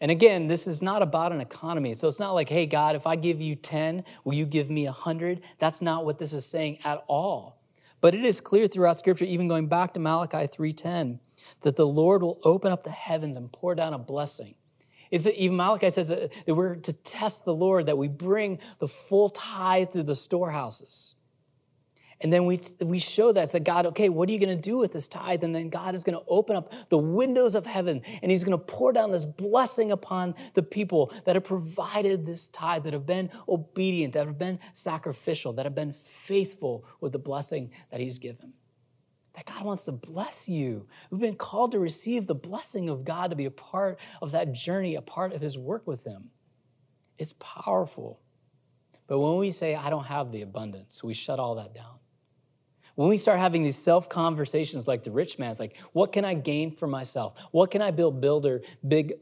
And 0.00 0.10
again, 0.10 0.46
this 0.46 0.66
is 0.66 0.82
not 0.82 1.02
about 1.02 1.32
an 1.32 1.40
economy. 1.40 1.94
So 1.94 2.06
it's 2.06 2.18
not 2.18 2.32
like, 2.32 2.50
hey, 2.50 2.66
God, 2.66 2.96
if 2.96 3.06
I 3.06 3.16
give 3.16 3.40
you 3.40 3.54
10, 3.54 4.04
will 4.24 4.34
you 4.34 4.44
give 4.44 4.68
me 4.68 4.84
100? 4.84 5.40
That's 5.58 5.80
not 5.80 6.04
what 6.04 6.18
this 6.18 6.32
is 6.32 6.44
saying 6.44 6.78
at 6.84 7.02
all. 7.06 7.62
But 8.02 8.14
it 8.14 8.24
is 8.24 8.40
clear 8.40 8.66
throughout 8.66 8.98
Scripture, 8.98 9.24
even 9.24 9.48
going 9.48 9.68
back 9.68 9.94
to 9.94 10.00
Malachi 10.00 10.46
3.10, 10.46 11.18
that 11.62 11.76
the 11.76 11.86
Lord 11.86 12.22
will 12.22 12.38
open 12.44 12.72
up 12.72 12.84
the 12.84 12.90
heavens 12.90 13.36
and 13.38 13.50
pour 13.50 13.74
down 13.74 13.94
a 13.94 13.98
blessing. 13.98 14.54
It's 15.10 15.26
even 15.26 15.56
Malachi 15.56 15.90
says 15.90 16.08
that 16.08 16.30
we're 16.46 16.76
to 16.76 16.92
test 16.92 17.44
the 17.44 17.54
Lord, 17.54 17.86
that 17.86 17.96
we 17.96 18.08
bring 18.08 18.58
the 18.80 18.88
full 18.88 19.30
tithe 19.30 19.90
through 19.90 20.02
the 20.02 20.14
storehouses. 20.14 21.14
And 22.22 22.32
then 22.32 22.46
we, 22.46 22.60
we 22.80 22.98
show 22.98 23.30
that, 23.32 23.50
to 23.50 23.60
God, 23.60 23.84
okay, 23.86 24.08
what 24.08 24.28
are 24.28 24.32
you 24.32 24.38
going 24.38 24.56
to 24.56 24.60
do 24.60 24.78
with 24.78 24.92
this 24.92 25.06
tithe? 25.06 25.44
And 25.44 25.54
then 25.54 25.68
God 25.68 25.94
is 25.94 26.02
going 26.02 26.18
to 26.18 26.24
open 26.28 26.56
up 26.56 26.72
the 26.88 26.96
windows 26.96 27.54
of 27.54 27.66
heaven 27.66 28.00
and 28.22 28.30
He's 28.30 28.42
going 28.42 28.58
to 28.58 28.64
pour 28.64 28.92
down 28.92 29.12
this 29.12 29.26
blessing 29.26 29.92
upon 29.92 30.34
the 30.54 30.62
people 30.62 31.12
that 31.26 31.36
have 31.36 31.44
provided 31.44 32.24
this 32.24 32.48
tithe, 32.48 32.84
that 32.84 32.94
have 32.94 33.04
been 33.04 33.30
obedient, 33.46 34.14
that 34.14 34.26
have 34.26 34.38
been 34.38 34.58
sacrificial, 34.72 35.52
that 35.54 35.66
have 35.66 35.74
been 35.74 35.92
faithful 35.92 36.86
with 37.00 37.12
the 37.12 37.18
blessing 37.18 37.70
that 37.90 38.00
He's 38.00 38.18
given. 38.18 38.54
That 39.34 39.44
God 39.44 39.66
wants 39.66 39.82
to 39.82 39.92
bless 39.92 40.48
you. 40.48 40.86
We've 41.10 41.20
been 41.20 41.36
called 41.36 41.72
to 41.72 41.78
receive 41.78 42.26
the 42.26 42.34
blessing 42.34 42.88
of 42.88 43.04
God, 43.04 43.28
to 43.28 43.36
be 43.36 43.44
a 43.44 43.50
part 43.50 43.98
of 44.22 44.32
that 44.32 44.54
journey, 44.54 44.94
a 44.94 45.02
part 45.02 45.34
of 45.34 45.42
His 45.42 45.58
work 45.58 45.86
with 45.86 46.04
Him. 46.04 46.30
It's 47.18 47.34
powerful. 47.38 48.20
But 49.06 49.18
when 49.18 49.36
we 49.36 49.50
say, 49.50 49.74
I 49.74 49.90
don't 49.90 50.06
have 50.06 50.32
the 50.32 50.40
abundance, 50.40 51.04
we 51.04 51.12
shut 51.12 51.38
all 51.38 51.56
that 51.56 51.74
down. 51.74 51.98
When 52.96 53.10
we 53.10 53.18
start 53.18 53.38
having 53.38 53.62
these 53.62 53.78
self 53.78 54.08
conversations 54.08 54.88
like 54.88 55.04
the 55.04 55.10
rich 55.10 55.38
man, 55.38 55.50
it's 55.50 55.60
like, 55.60 55.78
what 55.92 56.12
can 56.12 56.24
I 56.24 56.34
gain 56.34 56.72
for 56.72 56.88
myself? 56.88 57.38
What 57.52 57.70
can 57.70 57.82
I 57.82 57.92
build 57.92 58.20
builder 58.20 58.62
big 58.86 59.14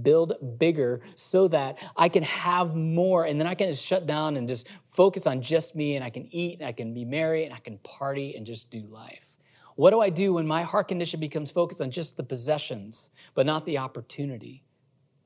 build 0.00 0.58
bigger 0.58 1.00
so 1.14 1.48
that 1.48 1.82
I 1.96 2.08
can 2.08 2.22
have 2.22 2.74
more 2.74 3.24
and 3.24 3.40
then 3.40 3.46
I 3.46 3.54
can 3.54 3.68
just 3.68 3.84
shut 3.84 4.06
down 4.06 4.36
and 4.36 4.46
just 4.46 4.68
focus 4.84 5.26
on 5.26 5.40
just 5.40 5.74
me 5.74 5.96
and 5.96 6.04
I 6.04 6.10
can 6.10 6.28
eat 6.30 6.58
and 6.58 6.68
I 6.68 6.72
can 6.72 6.92
be 6.92 7.04
merry 7.04 7.44
and 7.44 7.54
I 7.54 7.58
can 7.58 7.78
party 7.78 8.36
and 8.36 8.44
just 8.44 8.70
do 8.70 8.80
life. 8.80 9.26
What 9.74 9.90
do 9.90 10.00
I 10.00 10.10
do 10.10 10.34
when 10.34 10.46
my 10.46 10.62
heart 10.62 10.88
condition 10.88 11.18
becomes 11.18 11.50
focused 11.50 11.80
on 11.80 11.90
just 11.90 12.16
the 12.16 12.22
possessions, 12.22 13.10
but 13.34 13.46
not 13.46 13.64
the 13.64 13.78
opportunity 13.78 14.64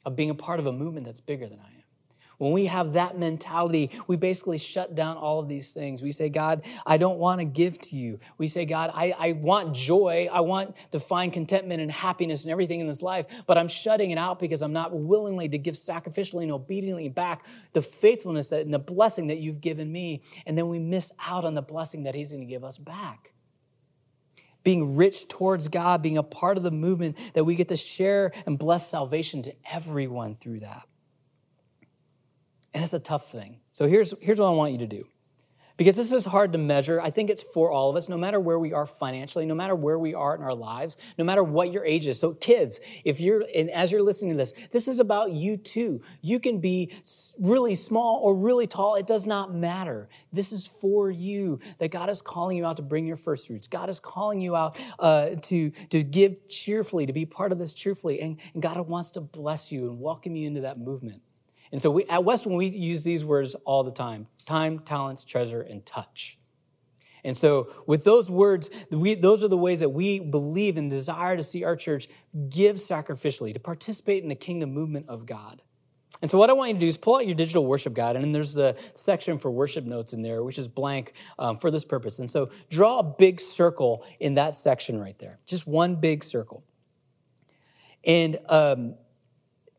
of 0.04 0.16
being 0.16 0.30
a 0.30 0.34
part 0.34 0.60
of 0.60 0.66
a 0.66 0.72
movement 0.72 1.06
that's 1.06 1.20
bigger 1.20 1.48
than 1.48 1.58
I 1.58 1.68
am? 1.68 1.79
When 2.40 2.52
we 2.52 2.66
have 2.66 2.94
that 2.94 3.18
mentality, 3.18 3.90
we 4.06 4.16
basically 4.16 4.56
shut 4.56 4.94
down 4.94 5.18
all 5.18 5.40
of 5.40 5.46
these 5.46 5.72
things. 5.72 6.00
We 6.00 6.10
say, 6.10 6.30
God, 6.30 6.64
I 6.86 6.96
don't 6.96 7.18
want 7.18 7.40
to 7.40 7.44
give 7.44 7.78
to 7.80 7.96
you. 7.96 8.18
We 8.38 8.48
say, 8.48 8.64
God, 8.64 8.90
I, 8.94 9.14
I 9.18 9.32
want 9.32 9.74
joy. 9.74 10.26
I 10.32 10.40
want 10.40 10.74
to 10.92 11.00
find 11.00 11.34
contentment 11.34 11.82
and 11.82 11.92
happiness 11.92 12.44
and 12.44 12.50
everything 12.50 12.80
in 12.80 12.86
this 12.86 13.02
life, 13.02 13.26
but 13.46 13.58
I'm 13.58 13.68
shutting 13.68 14.10
it 14.10 14.16
out 14.16 14.38
because 14.38 14.62
I'm 14.62 14.72
not 14.72 14.96
willingly 14.96 15.50
to 15.50 15.58
give 15.58 15.74
sacrificially 15.74 16.44
and 16.44 16.50
obediently 16.50 17.10
back 17.10 17.44
the 17.74 17.82
faithfulness 17.82 18.48
that, 18.48 18.62
and 18.62 18.72
the 18.72 18.78
blessing 18.78 19.26
that 19.26 19.36
you've 19.36 19.60
given 19.60 19.92
me. 19.92 20.22
And 20.46 20.56
then 20.56 20.70
we 20.70 20.78
miss 20.78 21.12
out 21.20 21.44
on 21.44 21.52
the 21.52 21.60
blessing 21.60 22.04
that 22.04 22.14
He's 22.14 22.32
going 22.32 22.40
to 22.40 22.50
give 22.50 22.64
us 22.64 22.78
back 22.78 23.34
being 24.62 24.96
rich 24.96 25.28
towards 25.28 25.68
God, 25.68 26.02
being 26.02 26.18
a 26.18 26.22
part 26.22 26.56
of 26.56 26.62
the 26.62 26.70
movement 26.70 27.16
that 27.34 27.44
we 27.44 27.54
get 27.54 27.68
to 27.68 27.76
share 27.76 28.32
and 28.44 28.58
bless 28.58 28.90
salvation 28.90 29.42
to 29.42 29.54
everyone 29.70 30.34
through 30.34 30.60
that. 30.60 30.86
And 32.72 32.82
it's 32.82 32.92
a 32.92 32.98
tough 32.98 33.30
thing. 33.30 33.60
So 33.70 33.86
here's, 33.86 34.14
here's 34.20 34.38
what 34.38 34.46
I 34.46 34.52
want 34.52 34.72
you 34.72 34.78
to 34.78 34.86
do. 34.86 35.04
Because 35.80 35.96
this 35.96 36.12
is 36.12 36.26
hard 36.26 36.52
to 36.52 36.58
measure. 36.58 37.00
I 37.00 37.08
think 37.08 37.30
it's 37.30 37.42
for 37.42 37.70
all 37.70 37.88
of 37.88 37.96
us, 37.96 38.06
no 38.06 38.18
matter 38.18 38.38
where 38.38 38.58
we 38.58 38.74
are 38.74 38.84
financially, 38.84 39.46
no 39.46 39.54
matter 39.54 39.74
where 39.74 39.98
we 39.98 40.12
are 40.12 40.34
in 40.34 40.42
our 40.42 40.54
lives, 40.54 40.98
no 41.16 41.24
matter 41.24 41.42
what 41.42 41.72
your 41.72 41.86
age 41.86 42.06
is. 42.06 42.18
So, 42.18 42.34
kids, 42.34 42.80
if 43.02 43.18
you're, 43.18 43.46
and 43.56 43.70
as 43.70 43.90
you're 43.90 44.02
listening 44.02 44.32
to 44.32 44.36
this, 44.36 44.52
this 44.72 44.88
is 44.88 45.00
about 45.00 45.32
you 45.32 45.56
too. 45.56 46.02
You 46.20 46.38
can 46.38 46.60
be 46.60 46.92
really 47.38 47.74
small 47.74 48.20
or 48.22 48.34
really 48.34 48.66
tall. 48.66 48.96
It 48.96 49.06
does 49.06 49.26
not 49.26 49.54
matter. 49.54 50.10
This 50.34 50.52
is 50.52 50.66
for 50.66 51.10
you 51.10 51.60
that 51.78 51.90
God 51.90 52.10
is 52.10 52.20
calling 52.20 52.58
you 52.58 52.66
out 52.66 52.76
to 52.76 52.82
bring 52.82 53.06
your 53.06 53.16
first 53.16 53.46
fruits. 53.46 53.66
God 53.66 53.88
is 53.88 53.98
calling 53.98 54.42
you 54.42 54.54
out 54.54 54.78
uh, 54.98 55.36
to, 55.44 55.70
to 55.70 56.02
give 56.02 56.46
cheerfully, 56.46 57.06
to 57.06 57.14
be 57.14 57.24
part 57.24 57.52
of 57.52 57.58
this 57.58 57.72
cheerfully. 57.72 58.20
And, 58.20 58.38
and 58.52 58.62
God 58.62 58.78
wants 58.86 59.08
to 59.12 59.22
bless 59.22 59.72
you 59.72 59.88
and 59.88 59.98
welcome 59.98 60.36
you 60.36 60.46
into 60.46 60.60
that 60.60 60.78
movement. 60.78 61.22
And 61.72 61.80
so 61.80 61.90
we, 61.90 62.04
at 62.06 62.24
Westwood, 62.24 62.56
we 62.56 62.66
use 62.66 63.04
these 63.04 63.24
words 63.24 63.54
all 63.64 63.84
the 63.84 63.92
time 63.92 64.26
time, 64.44 64.80
talents, 64.80 65.24
treasure, 65.24 65.60
and 65.60 65.84
touch. 65.86 66.38
And 67.22 67.36
so, 67.36 67.70
with 67.86 68.04
those 68.04 68.30
words, 68.30 68.70
we, 68.90 69.14
those 69.14 69.44
are 69.44 69.48
the 69.48 69.56
ways 69.56 69.80
that 69.80 69.90
we 69.90 70.18
believe 70.20 70.76
and 70.76 70.90
desire 70.90 71.36
to 71.36 71.42
see 71.42 71.64
our 71.64 71.76
church 71.76 72.08
give 72.48 72.76
sacrificially, 72.76 73.52
to 73.52 73.60
participate 73.60 74.22
in 74.22 74.28
the 74.28 74.34
kingdom 74.34 74.72
movement 74.72 75.06
of 75.08 75.26
God. 75.26 75.62
And 76.22 76.30
so, 76.30 76.38
what 76.38 76.50
I 76.50 76.54
want 76.54 76.68
you 76.68 76.74
to 76.74 76.80
do 76.80 76.86
is 76.86 76.96
pull 76.96 77.16
out 77.16 77.26
your 77.26 77.34
digital 77.34 77.66
worship 77.66 77.94
guide, 77.94 78.16
and 78.16 78.24
then 78.24 78.32
there's 78.32 78.54
the 78.54 78.76
section 78.94 79.38
for 79.38 79.50
worship 79.50 79.84
notes 79.84 80.12
in 80.12 80.22
there, 80.22 80.42
which 80.42 80.58
is 80.58 80.68
blank 80.68 81.12
um, 81.38 81.56
for 81.56 81.70
this 81.70 81.84
purpose. 81.84 82.18
And 82.18 82.28
so, 82.28 82.50
draw 82.70 82.98
a 82.98 83.02
big 83.02 83.40
circle 83.40 84.04
in 84.18 84.34
that 84.34 84.54
section 84.54 84.98
right 84.98 85.18
there, 85.18 85.38
just 85.46 85.66
one 85.66 85.96
big 85.96 86.24
circle. 86.24 86.64
And 88.04 88.38
um, 88.48 88.94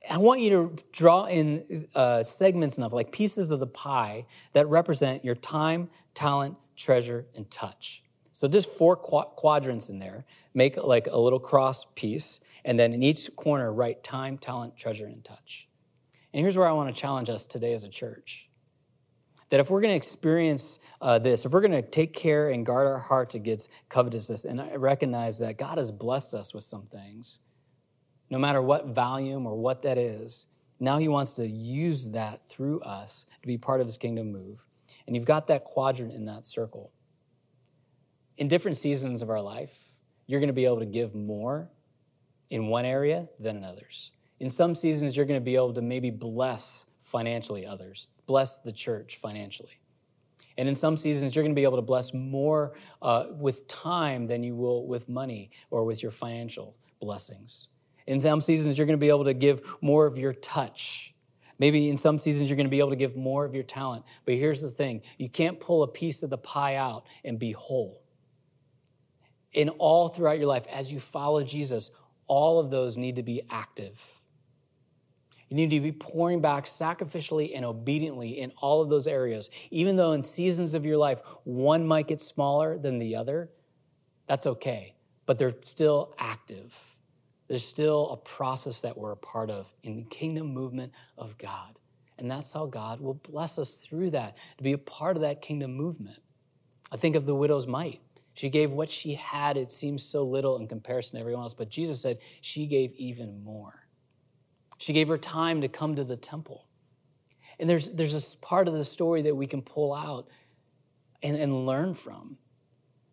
I 0.09 0.17
want 0.17 0.41
you 0.41 0.49
to 0.49 0.75
draw 0.91 1.25
in 1.25 1.87
uh, 1.93 2.23
segments 2.23 2.77
enough, 2.77 2.93
like 2.93 3.11
pieces 3.11 3.51
of 3.51 3.59
the 3.59 3.67
pie 3.67 4.25
that 4.53 4.67
represent 4.67 5.23
your 5.23 5.35
time, 5.35 5.89
talent, 6.13 6.57
treasure, 6.75 7.27
and 7.35 7.49
touch. 7.51 8.03
So 8.31 8.47
just 8.47 8.69
four 8.69 8.95
qu- 8.95 9.29
quadrants 9.35 9.89
in 9.89 9.99
there. 9.99 10.25
Make 10.53 10.75
like 10.77 11.07
a 11.07 11.17
little 11.17 11.39
cross 11.39 11.85
piece, 11.95 12.39
and 12.65 12.79
then 12.79 12.93
in 12.93 13.03
each 13.03 13.33
corner, 13.35 13.71
write 13.71 14.03
time, 14.03 14.37
talent, 14.37 14.75
treasure, 14.75 15.05
and 15.05 15.23
touch. 15.23 15.67
And 16.33 16.41
here's 16.41 16.57
where 16.57 16.67
I 16.67 16.71
want 16.71 16.93
to 16.93 16.99
challenge 16.99 17.29
us 17.29 17.45
today 17.45 17.73
as 17.73 17.83
a 17.83 17.89
church. 17.89 18.49
That 19.49 19.59
if 19.59 19.69
we're 19.69 19.81
going 19.81 19.91
to 19.91 19.97
experience 19.97 20.79
uh, 21.01 21.19
this, 21.19 21.45
if 21.45 21.51
we're 21.51 21.61
going 21.61 21.71
to 21.73 21.81
take 21.81 22.13
care 22.13 22.49
and 22.49 22.65
guard 22.65 22.87
our 22.87 22.97
hearts 22.97 23.35
against 23.35 23.69
covetousness, 23.89 24.45
and 24.45 24.59
I 24.59 24.75
recognize 24.75 25.39
that 25.39 25.57
God 25.57 25.77
has 25.77 25.91
blessed 25.91 26.33
us 26.33 26.53
with 26.53 26.63
some 26.63 26.87
things, 26.87 27.39
no 28.31 28.39
matter 28.39 28.61
what 28.61 28.87
volume 28.87 29.45
or 29.45 29.55
what 29.55 29.83
that 29.83 29.97
is. 29.97 30.47
Now 30.79 30.97
he 30.97 31.07
wants 31.07 31.33
to 31.33 31.45
use 31.45 32.09
that 32.11 32.47
through 32.49 32.79
us 32.79 33.25
to 33.41 33.47
be 33.47 33.57
part 33.57 33.81
of 33.81 33.87
his 33.87 33.97
kingdom 33.97 34.31
move. 34.31 34.65
And 35.05 35.15
you've 35.15 35.25
got 35.25 35.47
that 35.47 35.65
quadrant 35.65 36.13
in 36.13 36.25
that 36.25 36.45
circle. 36.45 36.91
In 38.37 38.47
different 38.47 38.77
seasons 38.77 39.21
of 39.21 39.29
our 39.29 39.41
life, 39.41 39.77
you're 40.25 40.39
going 40.39 40.47
to 40.47 40.53
be 40.53 40.65
able 40.65 40.79
to 40.79 40.85
give 40.85 41.13
more 41.13 41.69
in 42.49 42.67
one 42.67 42.85
area 42.85 43.27
than 43.37 43.57
in 43.57 43.63
others. 43.63 44.11
In 44.39 44.49
some 44.49 44.73
seasons, 44.73 45.15
you're 45.15 45.25
going 45.25 45.39
to 45.39 45.43
be 45.43 45.55
able 45.55 45.73
to 45.73 45.81
maybe 45.81 46.09
bless 46.09 46.85
financially 47.01 47.65
others, 47.65 48.07
bless 48.25 48.59
the 48.59 48.71
church 48.71 49.17
financially. 49.21 49.79
And 50.57 50.67
in 50.67 50.75
some 50.75 50.95
seasons, 50.97 51.35
you're 51.35 51.43
going 51.43 51.53
to 51.53 51.59
be 51.59 51.63
able 51.63 51.77
to 51.77 51.83
bless 51.83 52.13
more 52.13 52.73
uh, 53.01 53.25
with 53.31 53.67
time 53.67 54.27
than 54.27 54.43
you 54.43 54.55
will 54.55 54.87
with 54.87 55.09
money 55.09 55.51
or 55.69 55.83
with 55.83 56.01
your 56.01 56.11
financial 56.11 56.75
blessings. 56.99 57.67
In 58.11 58.19
some 58.19 58.41
seasons, 58.41 58.77
you're 58.77 58.85
going 58.85 58.99
to 58.99 59.01
be 59.01 59.07
able 59.07 59.23
to 59.23 59.33
give 59.33 59.61
more 59.79 60.05
of 60.05 60.17
your 60.17 60.33
touch. 60.33 61.13
Maybe 61.59 61.89
in 61.89 61.95
some 61.95 62.17
seasons, 62.17 62.49
you're 62.49 62.57
going 62.57 62.67
to 62.67 62.71
be 62.71 62.79
able 62.79 62.89
to 62.89 62.97
give 62.97 63.15
more 63.15 63.45
of 63.45 63.55
your 63.55 63.63
talent. 63.63 64.03
But 64.25 64.33
here's 64.33 64.61
the 64.61 64.69
thing 64.69 65.01
you 65.17 65.29
can't 65.29 65.61
pull 65.61 65.81
a 65.81 65.87
piece 65.87 66.21
of 66.21 66.29
the 66.29 66.37
pie 66.37 66.75
out 66.75 67.05
and 67.23 67.39
be 67.39 67.53
whole. 67.53 68.03
In 69.53 69.69
all 69.69 70.09
throughout 70.09 70.39
your 70.39 70.47
life, 70.47 70.65
as 70.69 70.91
you 70.91 70.99
follow 70.99 71.41
Jesus, 71.41 71.89
all 72.27 72.59
of 72.59 72.69
those 72.69 72.97
need 72.97 73.15
to 73.15 73.23
be 73.23 73.43
active. 73.49 74.03
You 75.47 75.55
need 75.55 75.69
to 75.69 75.79
be 75.79 75.93
pouring 75.93 76.41
back 76.41 76.65
sacrificially 76.65 77.53
and 77.55 77.63
obediently 77.63 78.39
in 78.39 78.51
all 78.57 78.81
of 78.81 78.89
those 78.89 79.07
areas. 79.07 79.49
Even 79.69 79.95
though 79.95 80.11
in 80.11 80.21
seasons 80.21 80.75
of 80.75 80.85
your 80.85 80.97
life, 80.97 81.21
one 81.45 81.87
might 81.87 82.09
get 82.09 82.19
smaller 82.19 82.77
than 82.77 82.99
the 82.99 83.15
other, 83.15 83.51
that's 84.27 84.45
okay, 84.45 84.95
but 85.25 85.37
they're 85.37 85.55
still 85.63 86.13
active. 86.19 86.91
There's 87.51 87.67
still 87.67 88.11
a 88.11 88.15
process 88.15 88.79
that 88.79 88.97
we're 88.97 89.11
a 89.11 89.17
part 89.17 89.49
of 89.49 89.73
in 89.83 89.97
the 89.97 90.03
kingdom 90.03 90.53
movement 90.53 90.93
of 91.17 91.37
God. 91.37 91.77
And 92.17 92.31
that's 92.31 92.53
how 92.53 92.65
God 92.65 93.01
will 93.01 93.15
bless 93.15 93.59
us 93.59 93.71
through 93.71 94.11
that, 94.11 94.37
to 94.57 94.63
be 94.63 94.71
a 94.71 94.77
part 94.77 95.17
of 95.17 95.21
that 95.23 95.41
kingdom 95.41 95.73
movement. 95.73 96.19
I 96.93 96.95
think 96.95 97.13
of 97.17 97.25
the 97.25 97.35
widow's 97.35 97.67
mite. 97.67 97.99
She 98.35 98.47
gave 98.47 98.71
what 98.71 98.89
she 98.89 99.15
had. 99.15 99.57
It 99.57 99.69
seems 99.69 100.01
so 100.01 100.23
little 100.23 100.59
in 100.59 100.69
comparison 100.69 101.15
to 101.15 101.19
everyone 101.19 101.43
else, 101.43 101.53
but 101.53 101.67
Jesus 101.67 101.99
said 101.99 102.19
she 102.39 102.67
gave 102.67 102.93
even 102.93 103.43
more. 103.43 103.85
She 104.77 104.93
gave 104.93 105.09
her 105.09 105.17
time 105.17 105.59
to 105.59 105.67
come 105.67 105.97
to 105.97 106.05
the 106.05 106.15
temple. 106.15 106.67
And 107.59 107.69
there's, 107.69 107.89
there's 107.89 108.13
this 108.13 108.33
part 108.35 108.69
of 108.69 108.73
the 108.73 108.85
story 108.85 109.23
that 109.23 109.35
we 109.35 109.45
can 109.45 109.61
pull 109.61 109.93
out 109.93 110.29
and, 111.21 111.35
and 111.35 111.65
learn 111.65 111.95
from. 111.95 112.37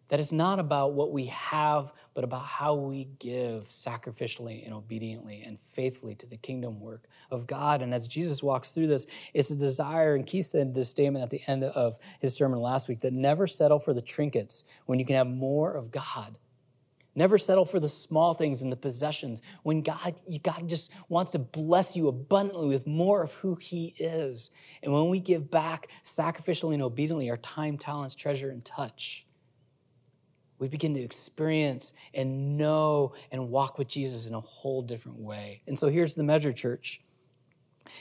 That 0.09 0.21
it's 0.21 0.33
not 0.33 0.59
about 0.59 0.95
what 0.95 1.13
we 1.13 1.27
have, 1.27 1.93
but 2.15 2.25
about 2.25 2.45
how 2.45 2.75
we 2.75 3.09
give 3.19 3.69
sacrificially 3.69 4.65
and 4.65 4.75
obediently 4.75 5.43
and 5.45 5.61
faithfully 5.61 6.15
to 6.17 6.27
the 6.27 6.37
kingdom 6.37 6.81
work 6.81 7.05
of 7.31 7.47
God. 7.47 7.83
And 7.83 7.93
as 7.93 8.09
Jesus 8.09 8.43
walks 8.43 8.71
through 8.71 8.87
this, 8.87 9.07
it's 9.35 9.51
a 9.51 9.55
desire, 9.55 10.15
and 10.15 10.27
Keith 10.27 10.47
said 10.47 10.75
this 10.75 10.89
statement 10.89 11.23
at 11.23 11.31
the 11.31 11.43
end 11.47 11.63
of 11.63 11.99
his 12.21 12.35
sermon 12.35 12.61
last 12.61 12.89
week 12.89 13.01
that 13.01 13.13
never 13.13 13.47
settle 13.47 13.79
for 13.79 13.93
the 13.93 14.03
trinkets 14.03 14.65
when 14.87 14.99
you 14.99 15.05
can 15.05 15.17
have 15.17 15.27
more 15.27 15.73
of 15.75 15.91
God. 15.91 16.37
Never 17.15 17.37
settle 17.37 17.65
for 17.65 17.81
the 17.81 17.89
small 17.89 18.33
things 18.35 18.63
and 18.63 18.71
the 18.71 18.77
possessions 18.77 19.43
when 19.65 19.83
God, 19.83 20.15
God 20.43 20.69
just 20.69 20.93
wants 21.09 21.33
to 21.33 21.41
bless 21.41 21.97
you 21.97 22.07
abundantly 22.07 22.69
with 22.69 22.87
more 22.87 23.25
of 23.25 23.33
who 23.33 23.57
He 23.57 23.95
is. 23.99 24.51
And 24.85 24.93
when 24.93 25.09
we 25.11 25.19
give 25.19 25.51
back 25.51 25.89
sacrificially 26.05 26.75
and 26.75 26.83
obediently 26.83 27.29
our 27.29 27.37
time, 27.37 27.77
talents, 27.77 28.15
treasure, 28.15 28.51
and 28.51 28.65
touch, 28.65 29.27
we 30.59 30.69
begin 30.69 30.95
to 30.95 31.01
experience 31.01 31.93
and 32.13 32.57
know 32.59 33.13
and 33.31 33.49
walk 33.49 33.79
with 33.79 33.89
Jesus 33.89 34.27
in 34.27 34.35
a 34.35 34.41
whole 34.41 34.83
different 34.83 35.19
way. 35.19 35.63
And 35.67 35.79
so 35.79 35.89
here's 35.89 36.15
the 36.15 36.23
measure, 36.23 36.53
church. 36.53 37.01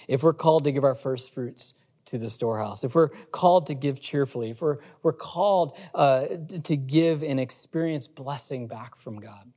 If 0.08 0.24
we're 0.24 0.34
called 0.34 0.64
to 0.66 0.72
give 0.72 0.84
our 0.84 0.96
first 0.96 1.34
fruits 1.34 1.74
to 2.06 2.18
the 2.18 2.30
storehouse, 2.30 2.84
if 2.84 2.96
we're 2.96 3.10
called 3.10 3.68
to 3.68 3.76
give 3.76 4.02
cheerfully, 4.02 4.52
if 4.52 4.62
we're, 4.62 4.78
we're 5.04 5.14
called 5.14 5.78
uh, 5.94 6.26
to 6.64 6.76
give 6.76 7.24
and 7.24 7.40
experience 7.40 8.08
blessing 8.08 8.68
back 8.68 8.96
from 8.96 9.20
God, 9.20 9.52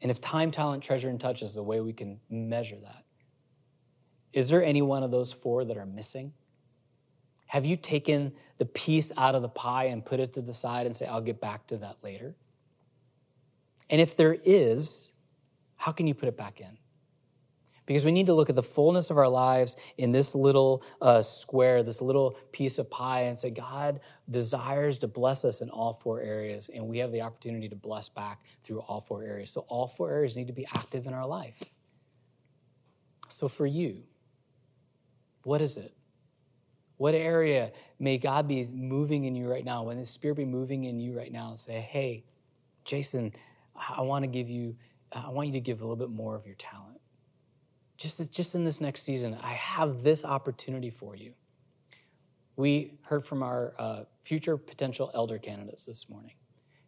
and 0.00 0.10
if 0.10 0.20
time, 0.20 0.50
talent, 0.50 0.82
treasure, 0.82 1.08
and 1.08 1.18
touch 1.18 1.42
is 1.42 1.54
the 1.54 1.62
way 1.62 1.80
we 1.80 1.94
can 1.94 2.20
measure 2.28 2.76
that, 2.82 3.04
is 4.32 4.50
there 4.50 4.62
any 4.62 4.82
one 4.82 5.02
of 5.02 5.10
those 5.10 5.32
four 5.32 5.64
that 5.64 5.76
are 5.76 5.86
missing? 5.86 6.34
Have 7.54 7.64
you 7.64 7.76
taken 7.76 8.32
the 8.58 8.66
piece 8.66 9.12
out 9.16 9.36
of 9.36 9.42
the 9.42 9.48
pie 9.48 9.84
and 9.84 10.04
put 10.04 10.18
it 10.18 10.32
to 10.32 10.42
the 10.42 10.52
side 10.52 10.86
and 10.86 10.96
say, 10.96 11.06
I'll 11.06 11.20
get 11.20 11.40
back 11.40 11.68
to 11.68 11.76
that 11.76 11.98
later? 12.02 12.34
And 13.88 14.00
if 14.00 14.16
there 14.16 14.36
is, 14.44 15.10
how 15.76 15.92
can 15.92 16.08
you 16.08 16.14
put 16.14 16.28
it 16.28 16.36
back 16.36 16.60
in? 16.60 16.76
Because 17.86 18.04
we 18.04 18.10
need 18.10 18.26
to 18.26 18.34
look 18.34 18.50
at 18.50 18.56
the 18.56 18.62
fullness 18.64 19.08
of 19.08 19.18
our 19.18 19.28
lives 19.28 19.76
in 19.98 20.10
this 20.10 20.34
little 20.34 20.82
uh, 21.00 21.22
square, 21.22 21.84
this 21.84 22.02
little 22.02 22.36
piece 22.50 22.76
of 22.78 22.90
pie, 22.90 23.20
and 23.20 23.38
say, 23.38 23.50
God 23.50 24.00
desires 24.28 24.98
to 24.98 25.06
bless 25.06 25.44
us 25.44 25.60
in 25.60 25.70
all 25.70 25.92
four 25.92 26.20
areas, 26.20 26.68
and 26.74 26.88
we 26.88 26.98
have 26.98 27.12
the 27.12 27.20
opportunity 27.20 27.68
to 27.68 27.76
bless 27.76 28.08
back 28.08 28.42
through 28.64 28.80
all 28.80 29.00
four 29.00 29.22
areas. 29.22 29.50
So, 29.50 29.60
all 29.68 29.86
four 29.86 30.10
areas 30.10 30.34
need 30.34 30.48
to 30.48 30.52
be 30.52 30.66
active 30.76 31.06
in 31.06 31.14
our 31.14 31.24
life. 31.24 31.62
So, 33.28 33.46
for 33.46 33.64
you, 33.64 34.02
what 35.44 35.62
is 35.62 35.76
it? 35.78 35.94
What 37.04 37.14
area 37.14 37.70
may 37.98 38.16
God 38.16 38.48
be 38.48 38.66
moving 38.66 39.26
in 39.26 39.36
you 39.36 39.46
right 39.46 39.62
now? 39.62 39.82
When 39.82 39.98
the 39.98 40.06
Spirit 40.06 40.36
be 40.36 40.46
moving 40.46 40.84
in 40.84 40.98
you 40.98 41.14
right 41.14 41.30
now 41.30 41.50
and 41.50 41.58
say, 41.58 41.78
hey, 41.78 42.24
Jason, 42.86 43.34
I 43.76 44.00
want 44.00 44.22
to 44.22 44.26
give 44.26 44.48
you, 44.48 44.76
I 45.12 45.28
want 45.28 45.48
you 45.48 45.52
to 45.52 45.60
give 45.60 45.82
a 45.82 45.84
little 45.84 45.96
bit 45.96 46.08
more 46.08 46.34
of 46.34 46.46
your 46.46 46.54
talent. 46.54 47.02
Just, 47.98 48.32
just 48.32 48.54
in 48.54 48.64
this 48.64 48.80
next 48.80 49.02
season, 49.02 49.36
I 49.42 49.52
have 49.52 50.02
this 50.02 50.24
opportunity 50.24 50.88
for 50.88 51.14
you. 51.14 51.34
We 52.56 52.94
heard 53.02 53.22
from 53.22 53.42
our 53.42 53.74
uh, 53.78 54.04
future 54.22 54.56
potential 54.56 55.10
elder 55.12 55.36
candidates 55.36 55.84
this 55.84 56.08
morning. 56.08 56.32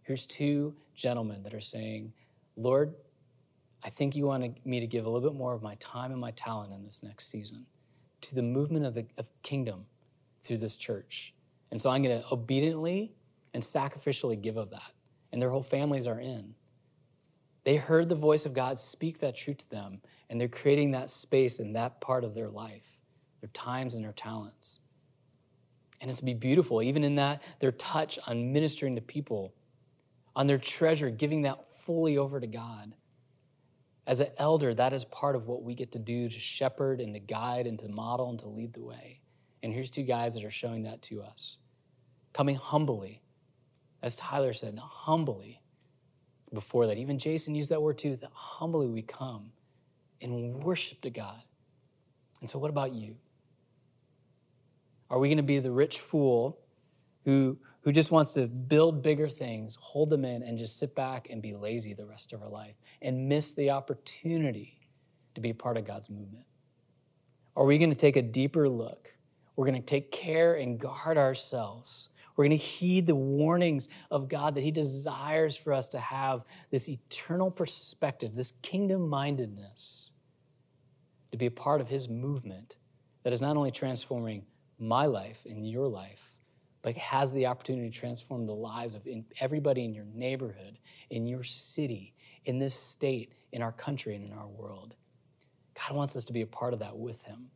Here's 0.00 0.24
two 0.24 0.76
gentlemen 0.94 1.42
that 1.42 1.52
are 1.52 1.60
saying, 1.60 2.14
Lord, 2.56 2.94
I 3.84 3.90
think 3.90 4.16
you 4.16 4.24
want 4.24 4.64
me 4.64 4.80
to 4.80 4.86
give 4.86 5.04
a 5.04 5.10
little 5.10 5.28
bit 5.28 5.36
more 5.36 5.52
of 5.52 5.60
my 5.60 5.74
time 5.74 6.10
and 6.10 6.18
my 6.22 6.30
talent 6.30 6.72
in 6.72 6.84
this 6.84 7.02
next 7.02 7.30
season 7.30 7.66
to 8.22 8.34
the 8.34 8.40
movement 8.40 8.86
of 8.86 8.94
the 8.94 9.04
of 9.18 9.28
kingdom 9.42 9.84
through 10.46 10.58
this 10.58 10.76
church. 10.76 11.34
And 11.70 11.80
so 11.80 11.90
I'm 11.90 12.02
going 12.02 12.22
to 12.22 12.28
obediently 12.32 13.12
and 13.52 13.62
sacrificially 13.62 14.40
give 14.40 14.56
of 14.56 14.70
that. 14.70 14.92
And 15.32 15.42
their 15.42 15.50
whole 15.50 15.62
families 15.62 16.06
are 16.06 16.20
in. 16.20 16.54
They 17.64 17.76
heard 17.76 18.08
the 18.08 18.14
voice 18.14 18.46
of 18.46 18.54
God 18.54 18.78
speak 18.78 19.18
that 19.18 19.36
truth 19.36 19.58
to 19.58 19.70
them, 19.70 20.00
and 20.30 20.40
they're 20.40 20.46
creating 20.46 20.92
that 20.92 21.10
space 21.10 21.58
in 21.58 21.72
that 21.72 22.00
part 22.00 22.22
of 22.22 22.34
their 22.34 22.48
life, 22.48 23.00
their 23.40 23.50
times 23.52 23.94
and 23.94 24.04
their 24.04 24.12
talents. 24.12 24.78
And 26.00 26.08
it's 26.08 26.20
to 26.20 26.24
be 26.24 26.34
beautiful, 26.34 26.80
even 26.80 27.02
in 27.02 27.16
that, 27.16 27.42
their 27.58 27.72
touch 27.72 28.20
on 28.26 28.52
ministering 28.52 28.94
to 28.94 29.02
people, 29.02 29.52
on 30.36 30.46
their 30.46 30.58
treasure, 30.58 31.10
giving 31.10 31.42
that 31.42 31.66
fully 31.68 32.16
over 32.16 32.38
to 32.38 32.46
God. 32.46 32.94
As 34.06 34.20
an 34.20 34.28
elder, 34.36 34.72
that 34.72 34.92
is 34.92 35.04
part 35.04 35.34
of 35.34 35.48
what 35.48 35.64
we 35.64 35.74
get 35.74 35.90
to 35.92 35.98
do 35.98 36.28
to 36.28 36.38
shepherd 36.38 37.00
and 37.00 37.14
to 37.14 37.20
guide 37.20 37.66
and 37.66 37.78
to 37.80 37.88
model 37.88 38.30
and 38.30 38.38
to 38.38 38.46
lead 38.46 38.74
the 38.74 38.84
way. 38.84 39.22
And 39.62 39.72
here's 39.72 39.90
two 39.90 40.02
guys 40.02 40.34
that 40.34 40.44
are 40.44 40.50
showing 40.50 40.82
that 40.84 41.02
to 41.02 41.22
us. 41.22 41.56
Coming 42.32 42.56
humbly, 42.56 43.22
as 44.02 44.14
Tyler 44.14 44.52
said, 44.52 44.78
humbly 44.78 45.60
before 46.52 46.86
that. 46.86 46.98
Even 46.98 47.18
Jason 47.18 47.54
used 47.54 47.70
that 47.70 47.82
word 47.82 47.98
too, 47.98 48.16
that 48.16 48.30
humbly 48.32 48.88
we 48.88 49.02
come 49.02 49.52
and 50.20 50.62
worship 50.62 51.00
to 51.02 51.10
God. 51.10 51.42
And 52.40 52.50
so, 52.50 52.58
what 52.58 52.70
about 52.70 52.92
you? 52.92 53.16
Are 55.08 55.18
we 55.18 55.28
going 55.28 55.36
to 55.36 55.42
be 55.42 55.58
the 55.58 55.70
rich 55.70 56.00
fool 56.00 56.58
who, 57.24 57.58
who 57.82 57.92
just 57.92 58.10
wants 58.10 58.32
to 58.34 58.46
build 58.46 59.02
bigger 59.02 59.28
things, 59.28 59.76
hold 59.80 60.10
them 60.10 60.24
in, 60.24 60.42
and 60.42 60.58
just 60.58 60.78
sit 60.78 60.94
back 60.94 61.28
and 61.30 61.40
be 61.40 61.54
lazy 61.54 61.94
the 61.94 62.06
rest 62.06 62.32
of 62.32 62.42
our 62.42 62.48
life 62.48 62.74
and 63.00 63.28
miss 63.28 63.52
the 63.52 63.70
opportunity 63.70 64.88
to 65.34 65.40
be 65.40 65.52
part 65.52 65.76
of 65.76 65.86
God's 65.86 66.10
movement? 66.10 66.46
Are 67.56 67.64
we 67.64 67.78
going 67.78 67.90
to 67.90 67.96
take 67.96 68.16
a 68.16 68.22
deeper 68.22 68.68
look 68.68 69.15
we're 69.56 69.66
going 69.66 69.80
to 69.80 69.86
take 69.86 70.12
care 70.12 70.54
and 70.54 70.78
guard 70.78 71.16
ourselves. 71.16 72.10
We're 72.36 72.44
going 72.44 72.58
to 72.58 72.64
heed 72.64 73.06
the 73.06 73.16
warnings 73.16 73.88
of 74.10 74.28
God 74.28 74.54
that 74.54 74.62
He 74.62 74.70
desires 74.70 75.56
for 75.56 75.72
us 75.72 75.88
to 75.88 75.98
have 75.98 76.44
this 76.70 76.88
eternal 76.88 77.50
perspective, 77.50 78.34
this 78.34 78.52
kingdom 78.62 79.08
mindedness, 79.08 80.10
to 81.32 81.38
be 81.38 81.46
a 81.46 81.50
part 81.50 81.80
of 81.80 81.88
His 81.88 82.08
movement 82.08 82.76
that 83.22 83.32
is 83.32 83.40
not 83.40 83.56
only 83.56 83.70
transforming 83.70 84.44
my 84.78 85.06
life 85.06 85.46
and 85.48 85.68
your 85.68 85.88
life, 85.88 86.36
but 86.82 86.96
has 86.96 87.32
the 87.32 87.46
opportunity 87.46 87.90
to 87.90 87.98
transform 87.98 88.46
the 88.46 88.54
lives 88.54 88.94
of 88.94 89.08
everybody 89.40 89.84
in 89.84 89.94
your 89.94 90.04
neighborhood, 90.04 90.78
in 91.10 91.26
your 91.26 91.42
city, 91.42 92.14
in 92.44 92.58
this 92.58 92.78
state, 92.78 93.32
in 93.50 93.62
our 93.62 93.72
country, 93.72 94.14
and 94.14 94.24
in 94.24 94.32
our 94.32 94.46
world. 94.46 94.94
God 95.74 95.96
wants 95.96 96.14
us 96.14 96.24
to 96.26 96.32
be 96.32 96.42
a 96.42 96.46
part 96.46 96.74
of 96.74 96.78
that 96.80 96.96
with 96.96 97.22
Him. 97.22 97.50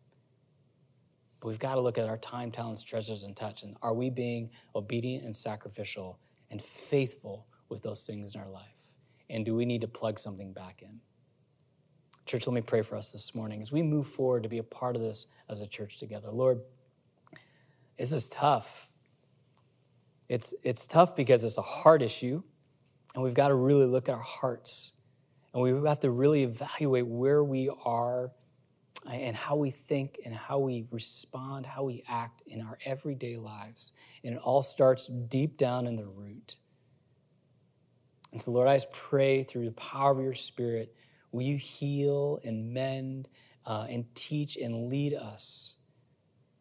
But 1.40 1.48
we've 1.48 1.58
got 1.58 1.76
to 1.76 1.80
look 1.80 1.96
at 1.96 2.08
our 2.08 2.18
time, 2.18 2.50
talents, 2.50 2.82
treasures, 2.82 3.24
and 3.24 3.34
touch. 3.34 3.62
And 3.62 3.76
are 3.82 3.94
we 3.94 4.10
being 4.10 4.50
obedient 4.74 5.24
and 5.24 5.34
sacrificial 5.34 6.18
and 6.50 6.60
faithful 6.60 7.46
with 7.68 7.82
those 7.82 8.02
things 8.02 8.34
in 8.34 8.40
our 8.40 8.48
life? 8.48 8.76
And 9.30 9.44
do 9.44 9.54
we 9.54 9.64
need 9.64 9.80
to 9.80 9.88
plug 9.88 10.18
something 10.18 10.52
back 10.52 10.82
in? 10.82 11.00
Church, 12.26 12.46
let 12.46 12.54
me 12.54 12.60
pray 12.60 12.82
for 12.82 12.96
us 12.96 13.08
this 13.08 13.34
morning 13.34 13.62
as 13.62 13.72
we 13.72 13.82
move 13.82 14.06
forward 14.06 14.42
to 14.42 14.48
be 14.48 14.58
a 14.58 14.62
part 14.62 14.96
of 14.96 15.02
this 15.02 15.26
as 15.48 15.60
a 15.62 15.66
church 15.66 15.98
together. 15.98 16.30
Lord, 16.30 16.60
this 17.98 18.12
is 18.12 18.28
tough. 18.28 18.90
It's, 20.28 20.54
it's 20.62 20.86
tough 20.86 21.16
because 21.16 21.42
it's 21.42 21.58
a 21.58 21.62
heart 21.62 22.02
issue, 22.02 22.42
and 23.14 23.24
we've 23.24 23.34
got 23.34 23.48
to 23.48 23.54
really 23.54 23.86
look 23.86 24.08
at 24.08 24.14
our 24.14 24.20
hearts. 24.20 24.92
And 25.52 25.62
we 25.62 25.70
have 25.88 26.00
to 26.00 26.10
really 26.10 26.44
evaluate 26.44 27.06
where 27.06 27.42
we 27.42 27.70
are 27.84 28.30
and 29.08 29.34
how 29.34 29.56
we 29.56 29.70
think 29.70 30.18
and 30.24 30.34
how 30.34 30.58
we 30.58 30.86
respond, 30.90 31.66
how 31.66 31.84
we 31.84 32.04
act 32.08 32.42
in 32.46 32.60
our 32.60 32.78
everyday 32.84 33.36
lives. 33.36 33.92
And 34.22 34.34
it 34.34 34.40
all 34.42 34.62
starts 34.62 35.06
deep 35.06 35.56
down 35.56 35.86
in 35.86 35.96
the 35.96 36.06
root. 36.06 36.56
And 38.32 38.40
so, 38.40 38.50
Lord, 38.50 38.68
I 38.68 38.76
just 38.76 38.92
pray 38.92 39.42
through 39.42 39.64
the 39.64 39.72
power 39.72 40.12
of 40.12 40.22
your 40.22 40.34
Spirit, 40.34 40.94
will 41.32 41.42
you 41.42 41.56
heal 41.56 42.38
and 42.44 42.72
mend 42.72 43.28
uh, 43.66 43.86
and 43.88 44.14
teach 44.14 44.56
and 44.56 44.88
lead 44.88 45.14
us 45.14 45.74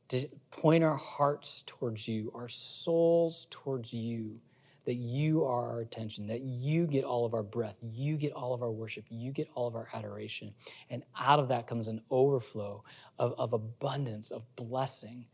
to 0.10 0.28
point 0.50 0.84
our 0.84 0.96
hearts 0.96 1.64
towards 1.68 2.08
you, 2.08 2.32
our 2.34 2.50
souls 2.50 3.46
towards 3.52 3.94
you 3.94 4.40
that 4.86 4.96
you 4.96 5.44
are 5.44 5.70
our 5.70 5.80
attention, 5.82 6.28
that 6.28 6.42
you 6.42 6.88
get 6.88 7.04
all 7.04 7.26
of 7.26 7.34
our 7.34 7.44
breath, 7.44 7.78
you 7.82 8.18
get 8.18 8.34
all 8.34 8.54
of 8.54 8.62
our 8.62 8.72
worship, 8.72 9.06
you 9.10 9.32
get 9.32 9.48
all 9.54 9.68
of 9.68 9.76
our 9.76 9.88
adoration. 9.94 10.54
And 10.90 11.04
out 11.18 11.40
of 11.40 11.50
that 11.50 11.68
comes 11.68 11.88
an 11.88 12.02
overflow 12.10 12.84
of, 13.18 13.34
of 13.38 13.54
abundance, 13.54 14.32
of 14.32 14.44
blessing, 14.56 15.26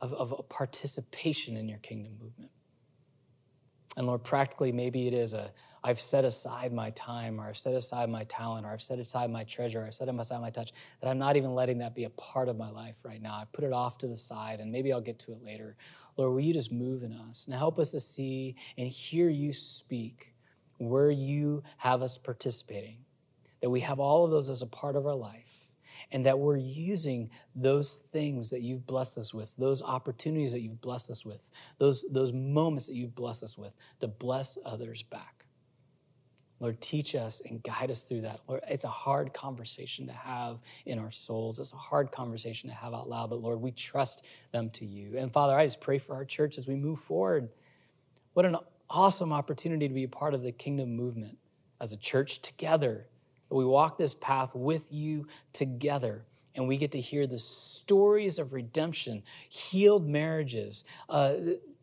of, 0.00 0.12
of 0.14 0.34
a 0.36 0.42
participation 0.42 1.56
in 1.56 1.68
your 1.68 1.78
kingdom 1.78 2.14
movement. 2.20 2.50
And 3.96 4.06
Lord, 4.06 4.24
practically, 4.24 4.72
maybe 4.72 5.06
it 5.06 5.14
is 5.14 5.34
a 5.34 5.52
I've 5.84 5.98
set 5.98 6.24
aside 6.24 6.72
my 6.72 6.90
time, 6.90 7.40
or 7.40 7.48
I've 7.48 7.56
set 7.56 7.74
aside 7.74 8.08
my 8.08 8.24
talent, 8.24 8.66
or 8.66 8.70
I've 8.70 8.82
set 8.82 9.00
aside 9.00 9.30
my 9.30 9.42
treasure, 9.42 9.80
or 9.80 9.86
I've 9.86 9.94
set 9.94 10.08
aside 10.08 10.40
my 10.40 10.50
touch, 10.50 10.72
that 11.00 11.08
I'm 11.08 11.18
not 11.18 11.36
even 11.36 11.54
letting 11.54 11.78
that 11.78 11.94
be 11.94 12.04
a 12.04 12.10
part 12.10 12.48
of 12.48 12.56
my 12.56 12.70
life 12.70 12.96
right 13.02 13.20
now. 13.20 13.32
I 13.32 13.46
put 13.52 13.64
it 13.64 13.72
off 13.72 13.98
to 13.98 14.06
the 14.06 14.16
side, 14.16 14.60
and 14.60 14.70
maybe 14.70 14.92
I'll 14.92 15.00
get 15.00 15.18
to 15.20 15.32
it 15.32 15.42
later. 15.42 15.76
Lord, 16.16 16.34
will 16.34 16.40
you 16.40 16.52
just 16.52 16.70
move 16.70 17.02
in 17.02 17.12
us 17.12 17.44
and 17.46 17.54
help 17.54 17.78
us 17.78 17.90
to 17.90 18.00
see 18.00 18.54
and 18.78 18.86
hear 18.86 19.28
you 19.28 19.52
speak 19.52 20.34
where 20.78 21.10
you 21.10 21.64
have 21.78 22.00
us 22.00 22.16
participating? 22.16 22.98
That 23.60 23.70
we 23.70 23.80
have 23.80 23.98
all 23.98 24.24
of 24.24 24.30
those 24.30 24.50
as 24.50 24.62
a 24.62 24.66
part 24.66 24.94
of 24.94 25.04
our 25.04 25.14
life, 25.14 25.74
and 26.12 26.26
that 26.26 26.38
we're 26.38 26.56
using 26.56 27.30
those 27.56 28.02
things 28.12 28.50
that 28.50 28.60
you've 28.60 28.86
blessed 28.86 29.18
us 29.18 29.34
with, 29.34 29.56
those 29.56 29.82
opportunities 29.82 30.52
that 30.52 30.60
you've 30.60 30.80
blessed 30.80 31.10
us 31.10 31.24
with, 31.24 31.50
those, 31.78 32.04
those 32.10 32.32
moments 32.32 32.86
that 32.86 32.94
you've 32.94 33.14
blessed 33.14 33.42
us 33.42 33.58
with 33.58 33.74
to 34.00 34.06
bless 34.06 34.58
others 34.64 35.02
back. 35.02 35.41
Lord, 36.62 36.80
teach 36.80 37.16
us 37.16 37.42
and 37.44 37.60
guide 37.60 37.90
us 37.90 38.04
through 38.04 38.20
that. 38.20 38.38
Lord, 38.46 38.62
it's 38.68 38.84
a 38.84 38.88
hard 38.88 39.34
conversation 39.34 40.06
to 40.06 40.12
have 40.12 40.60
in 40.86 41.00
our 41.00 41.10
souls. 41.10 41.58
It's 41.58 41.72
a 41.72 41.76
hard 41.76 42.12
conversation 42.12 42.70
to 42.70 42.76
have 42.76 42.94
out 42.94 43.08
loud, 43.08 43.30
but 43.30 43.42
Lord, 43.42 43.60
we 43.60 43.72
trust 43.72 44.22
them 44.52 44.70
to 44.70 44.86
you. 44.86 45.18
And 45.18 45.32
Father, 45.32 45.58
I 45.58 45.66
just 45.66 45.80
pray 45.80 45.98
for 45.98 46.14
our 46.14 46.24
church 46.24 46.58
as 46.58 46.68
we 46.68 46.76
move 46.76 47.00
forward. 47.00 47.48
What 48.34 48.46
an 48.46 48.56
awesome 48.88 49.32
opportunity 49.32 49.88
to 49.88 49.94
be 49.94 50.04
a 50.04 50.08
part 50.08 50.34
of 50.34 50.42
the 50.42 50.52
kingdom 50.52 50.94
movement 50.94 51.38
as 51.80 51.92
a 51.92 51.96
church 51.96 52.40
together. 52.40 53.06
We 53.50 53.64
walk 53.64 53.98
this 53.98 54.14
path 54.14 54.54
with 54.54 54.92
you 54.92 55.26
together 55.52 56.26
and 56.54 56.68
we 56.68 56.76
get 56.76 56.92
to 56.92 57.00
hear 57.00 57.26
the 57.26 57.38
stories 57.38 58.38
of 58.38 58.52
redemption, 58.52 59.22
healed 59.48 60.06
marriages, 60.06 60.84
uh, 61.08 61.34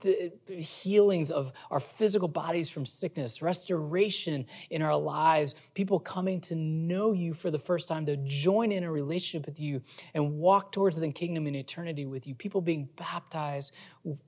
the 0.01 0.31
healings 0.47 1.29
of 1.29 1.51
our 1.69 1.79
physical 1.79 2.27
bodies 2.27 2.69
from 2.69 2.85
sickness, 2.85 3.41
restoration 3.41 4.45
in 4.69 4.81
our 4.81 4.95
lives, 4.95 5.55
people 5.73 5.99
coming 5.99 6.39
to 6.39 6.55
know 6.55 7.11
you 7.11 7.33
for 7.33 7.51
the 7.51 7.59
first 7.59 7.87
time, 7.87 8.05
to 8.05 8.15
join 8.17 8.71
in 8.71 8.83
a 8.83 8.91
relationship 8.91 9.45
with 9.45 9.59
you 9.59 9.81
and 10.13 10.37
walk 10.37 10.71
towards 10.71 10.97
the 10.97 11.11
kingdom 11.11 11.47
in 11.47 11.55
eternity 11.55 12.05
with 12.05 12.27
you, 12.27 12.35
people 12.35 12.61
being 12.61 12.87
baptized 12.95 13.73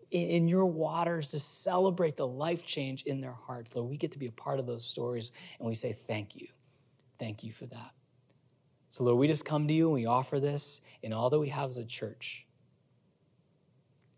in 0.09 0.47
your 0.47 0.65
waters 0.65 1.29
to 1.29 1.39
celebrate 1.39 2.17
the 2.17 2.27
life 2.27 2.65
change 2.65 3.03
in 3.03 3.21
their 3.21 3.37
hearts. 3.47 3.75
Lord, 3.75 3.89
we 3.89 3.97
get 3.97 4.11
to 4.11 4.19
be 4.19 4.27
a 4.27 4.31
part 4.31 4.59
of 4.59 4.65
those 4.65 4.85
stories 4.85 5.31
and 5.59 5.67
we 5.67 5.75
say 5.75 5.93
thank 5.93 6.35
you. 6.35 6.47
Thank 7.17 7.43
you 7.43 7.51
for 7.51 7.65
that. 7.67 8.00
So, 8.91 9.05
Lord, 9.05 9.19
we 9.19 9.27
just 9.29 9.45
come 9.45 9.69
to 9.69 9.73
you 9.73 9.85
and 9.85 9.93
we 9.93 10.05
offer 10.05 10.37
this 10.37 10.81
in 11.01 11.13
all 11.13 11.29
that 11.29 11.39
we 11.39 11.47
have 11.47 11.69
as 11.69 11.77
a 11.77 11.85
church. 11.85 12.45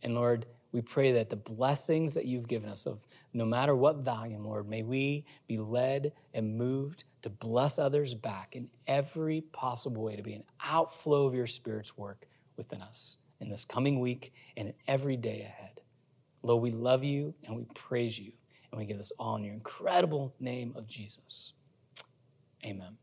And 0.01 0.15
Lord, 0.15 0.47
we 0.71 0.82
pray 0.82 1.11
that 1.11 1.30
the 1.30 1.36
blessings 1.36 2.15
that 2.15 2.26
you've 2.26 2.47
given 2.47 2.67
us 2.67 2.88
of 2.88 3.05
no 3.36 3.45
matter 3.45 3.76
what 3.76 3.97
volume, 3.97 4.43
Lord, 4.43 4.67
may 4.67 4.82
we 4.82 5.26
be 5.47 5.59
led 5.59 6.13
and 6.34 6.57
moved 6.57 7.03
to 7.21 7.30
bless 7.30 7.78
others 7.78 8.15
back 8.15 8.55
in 8.55 8.69
every 8.88 9.41
possible 9.41 10.01
way, 10.01 10.15
to 10.15 10.24
be 10.24 10.34
an 10.34 10.43
outflow 10.65 11.28
of 11.28 11.36
your 11.36 11.45
Spirit's 11.45 11.95
work 11.95 12.26
within 12.57 12.82
us 12.82 13.17
in 13.39 13.49
this 13.49 13.65
coming 13.65 13.99
week 13.99 14.34
and 14.57 14.69
in 14.69 14.74
every 14.88 15.17
day 15.17 15.41
ahead. 15.41 15.82
Lord, 16.41 16.63
we 16.63 16.71
love 16.71 17.03
you 17.03 17.36
and 17.45 17.55
we 17.55 17.65
praise 17.76 18.17
you, 18.17 18.32
and 18.71 18.80
we 18.80 18.88
give 18.88 18.97
this 18.97 19.11
all 19.19 19.36
in 19.36 19.43
your 19.43 19.53
incredible 19.53 20.34
name 20.39 20.74
of 20.76 20.88
Jesus. 20.88 21.53
Amen. 22.65 22.97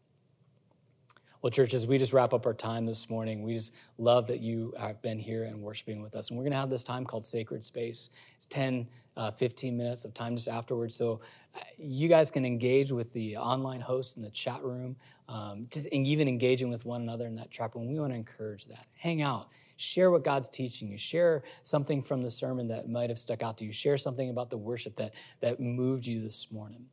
Well, 1.42 1.50
church, 1.50 1.72
as 1.72 1.86
we 1.86 1.96
just 1.96 2.12
wrap 2.12 2.34
up 2.34 2.44
our 2.44 2.52
time 2.52 2.84
this 2.84 3.08
morning, 3.08 3.42
we 3.42 3.54
just 3.54 3.72
love 3.96 4.26
that 4.26 4.40
you 4.40 4.74
have 4.78 5.00
been 5.00 5.18
here 5.18 5.44
and 5.44 5.62
worshiping 5.62 6.02
with 6.02 6.14
us. 6.14 6.28
And 6.28 6.36
we're 6.36 6.44
going 6.44 6.52
to 6.52 6.58
have 6.58 6.68
this 6.68 6.82
time 6.82 7.06
called 7.06 7.24
Sacred 7.24 7.64
Space. 7.64 8.10
It's 8.36 8.44
10, 8.44 8.86
uh, 9.16 9.30
15 9.30 9.74
minutes 9.74 10.04
of 10.04 10.12
time 10.12 10.36
just 10.36 10.48
afterwards. 10.48 10.94
So 10.94 11.22
uh, 11.56 11.60
you 11.78 12.08
guys 12.08 12.30
can 12.30 12.44
engage 12.44 12.92
with 12.92 13.14
the 13.14 13.38
online 13.38 13.80
host 13.80 14.18
in 14.18 14.22
the 14.22 14.28
chat 14.28 14.62
room, 14.62 14.96
um, 15.30 15.66
just, 15.70 15.88
and 15.90 16.06
even 16.06 16.28
engaging 16.28 16.68
with 16.68 16.84
one 16.84 17.00
another 17.00 17.26
in 17.26 17.36
that 17.36 17.50
chat 17.50 17.74
room. 17.74 17.86
We 17.86 17.98
want 17.98 18.12
to 18.12 18.16
encourage 18.16 18.66
that. 18.66 18.84
Hang 18.98 19.22
out. 19.22 19.48
Share 19.78 20.10
what 20.10 20.24
God's 20.24 20.50
teaching 20.50 20.90
you. 20.90 20.98
Share 20.98 21.42
something 21.62 22.02
from 22.02 22.20
the 22.20 22.28
sermon 22.28 22.68
that 22.68 22.86
might 22.90 23.08
have 23.08 23.18
stuck 23.18 23.42
out 23.42 23.56
to 23.58 23.64
you. 23.64 23.72
Share 23.72 23.96
something 23.96 24.28
about 24.28 24.50
the 24.50 24.58
worship 24.58 24.96
that, 24.96 25.14
that 25.40 25.58
moved 25.58 26.06
you 26.06 26.20
this 26.20 26.48
morning. 26.50 26.88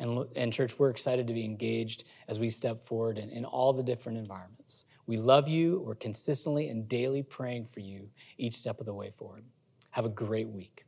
And, 0.00 0.26
and 0.34 0.50
church, 0.50 0.78
we're 0.78 0.88
excited 0.88 1.26
to 1.26 1.34
be 1.34 1.44
engaged 1.44 2.04
as 2.26 2.40
we 2.40 2.48
step 2.48 2.82
forward 2.82 3.18
in, 3.18 3.28
in 3.28 3.44
all 3.44 3.74
the 3.74 3.82
different 3.82 4.16
environments. 4.16 4.86
We 5.06 5.18
love 5.18 5.46
you. 5.46 5.82
We're 5.84 5.94
consistently 5.94 6.70
and 6.70 6.88
daily 6.88 7.22
praying 7.22 7.66
for 7.66 7.80
you 7.80 8.08
each 8.38 8.54
step 8.54 8.80
of 8.80 8.86
the 8.86 8.94
way 8.94 9.10
forward. 9.10 9.44
Have 9.90 10.06
a 10.06 10.08
great 10.08 10.48
week. 10.48 10.86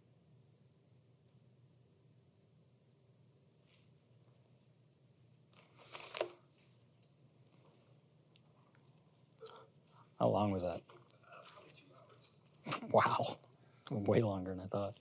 How 10.19 10.29
long 10.29 10.53
was 10.53 10.63
that? 10.63 10.81
Wow, 12.93 13.39
way 13.91 14.21
longer 14.21 14.51
than 14.51 14.61
I 14.61 14.67
thought. 14.67 14.97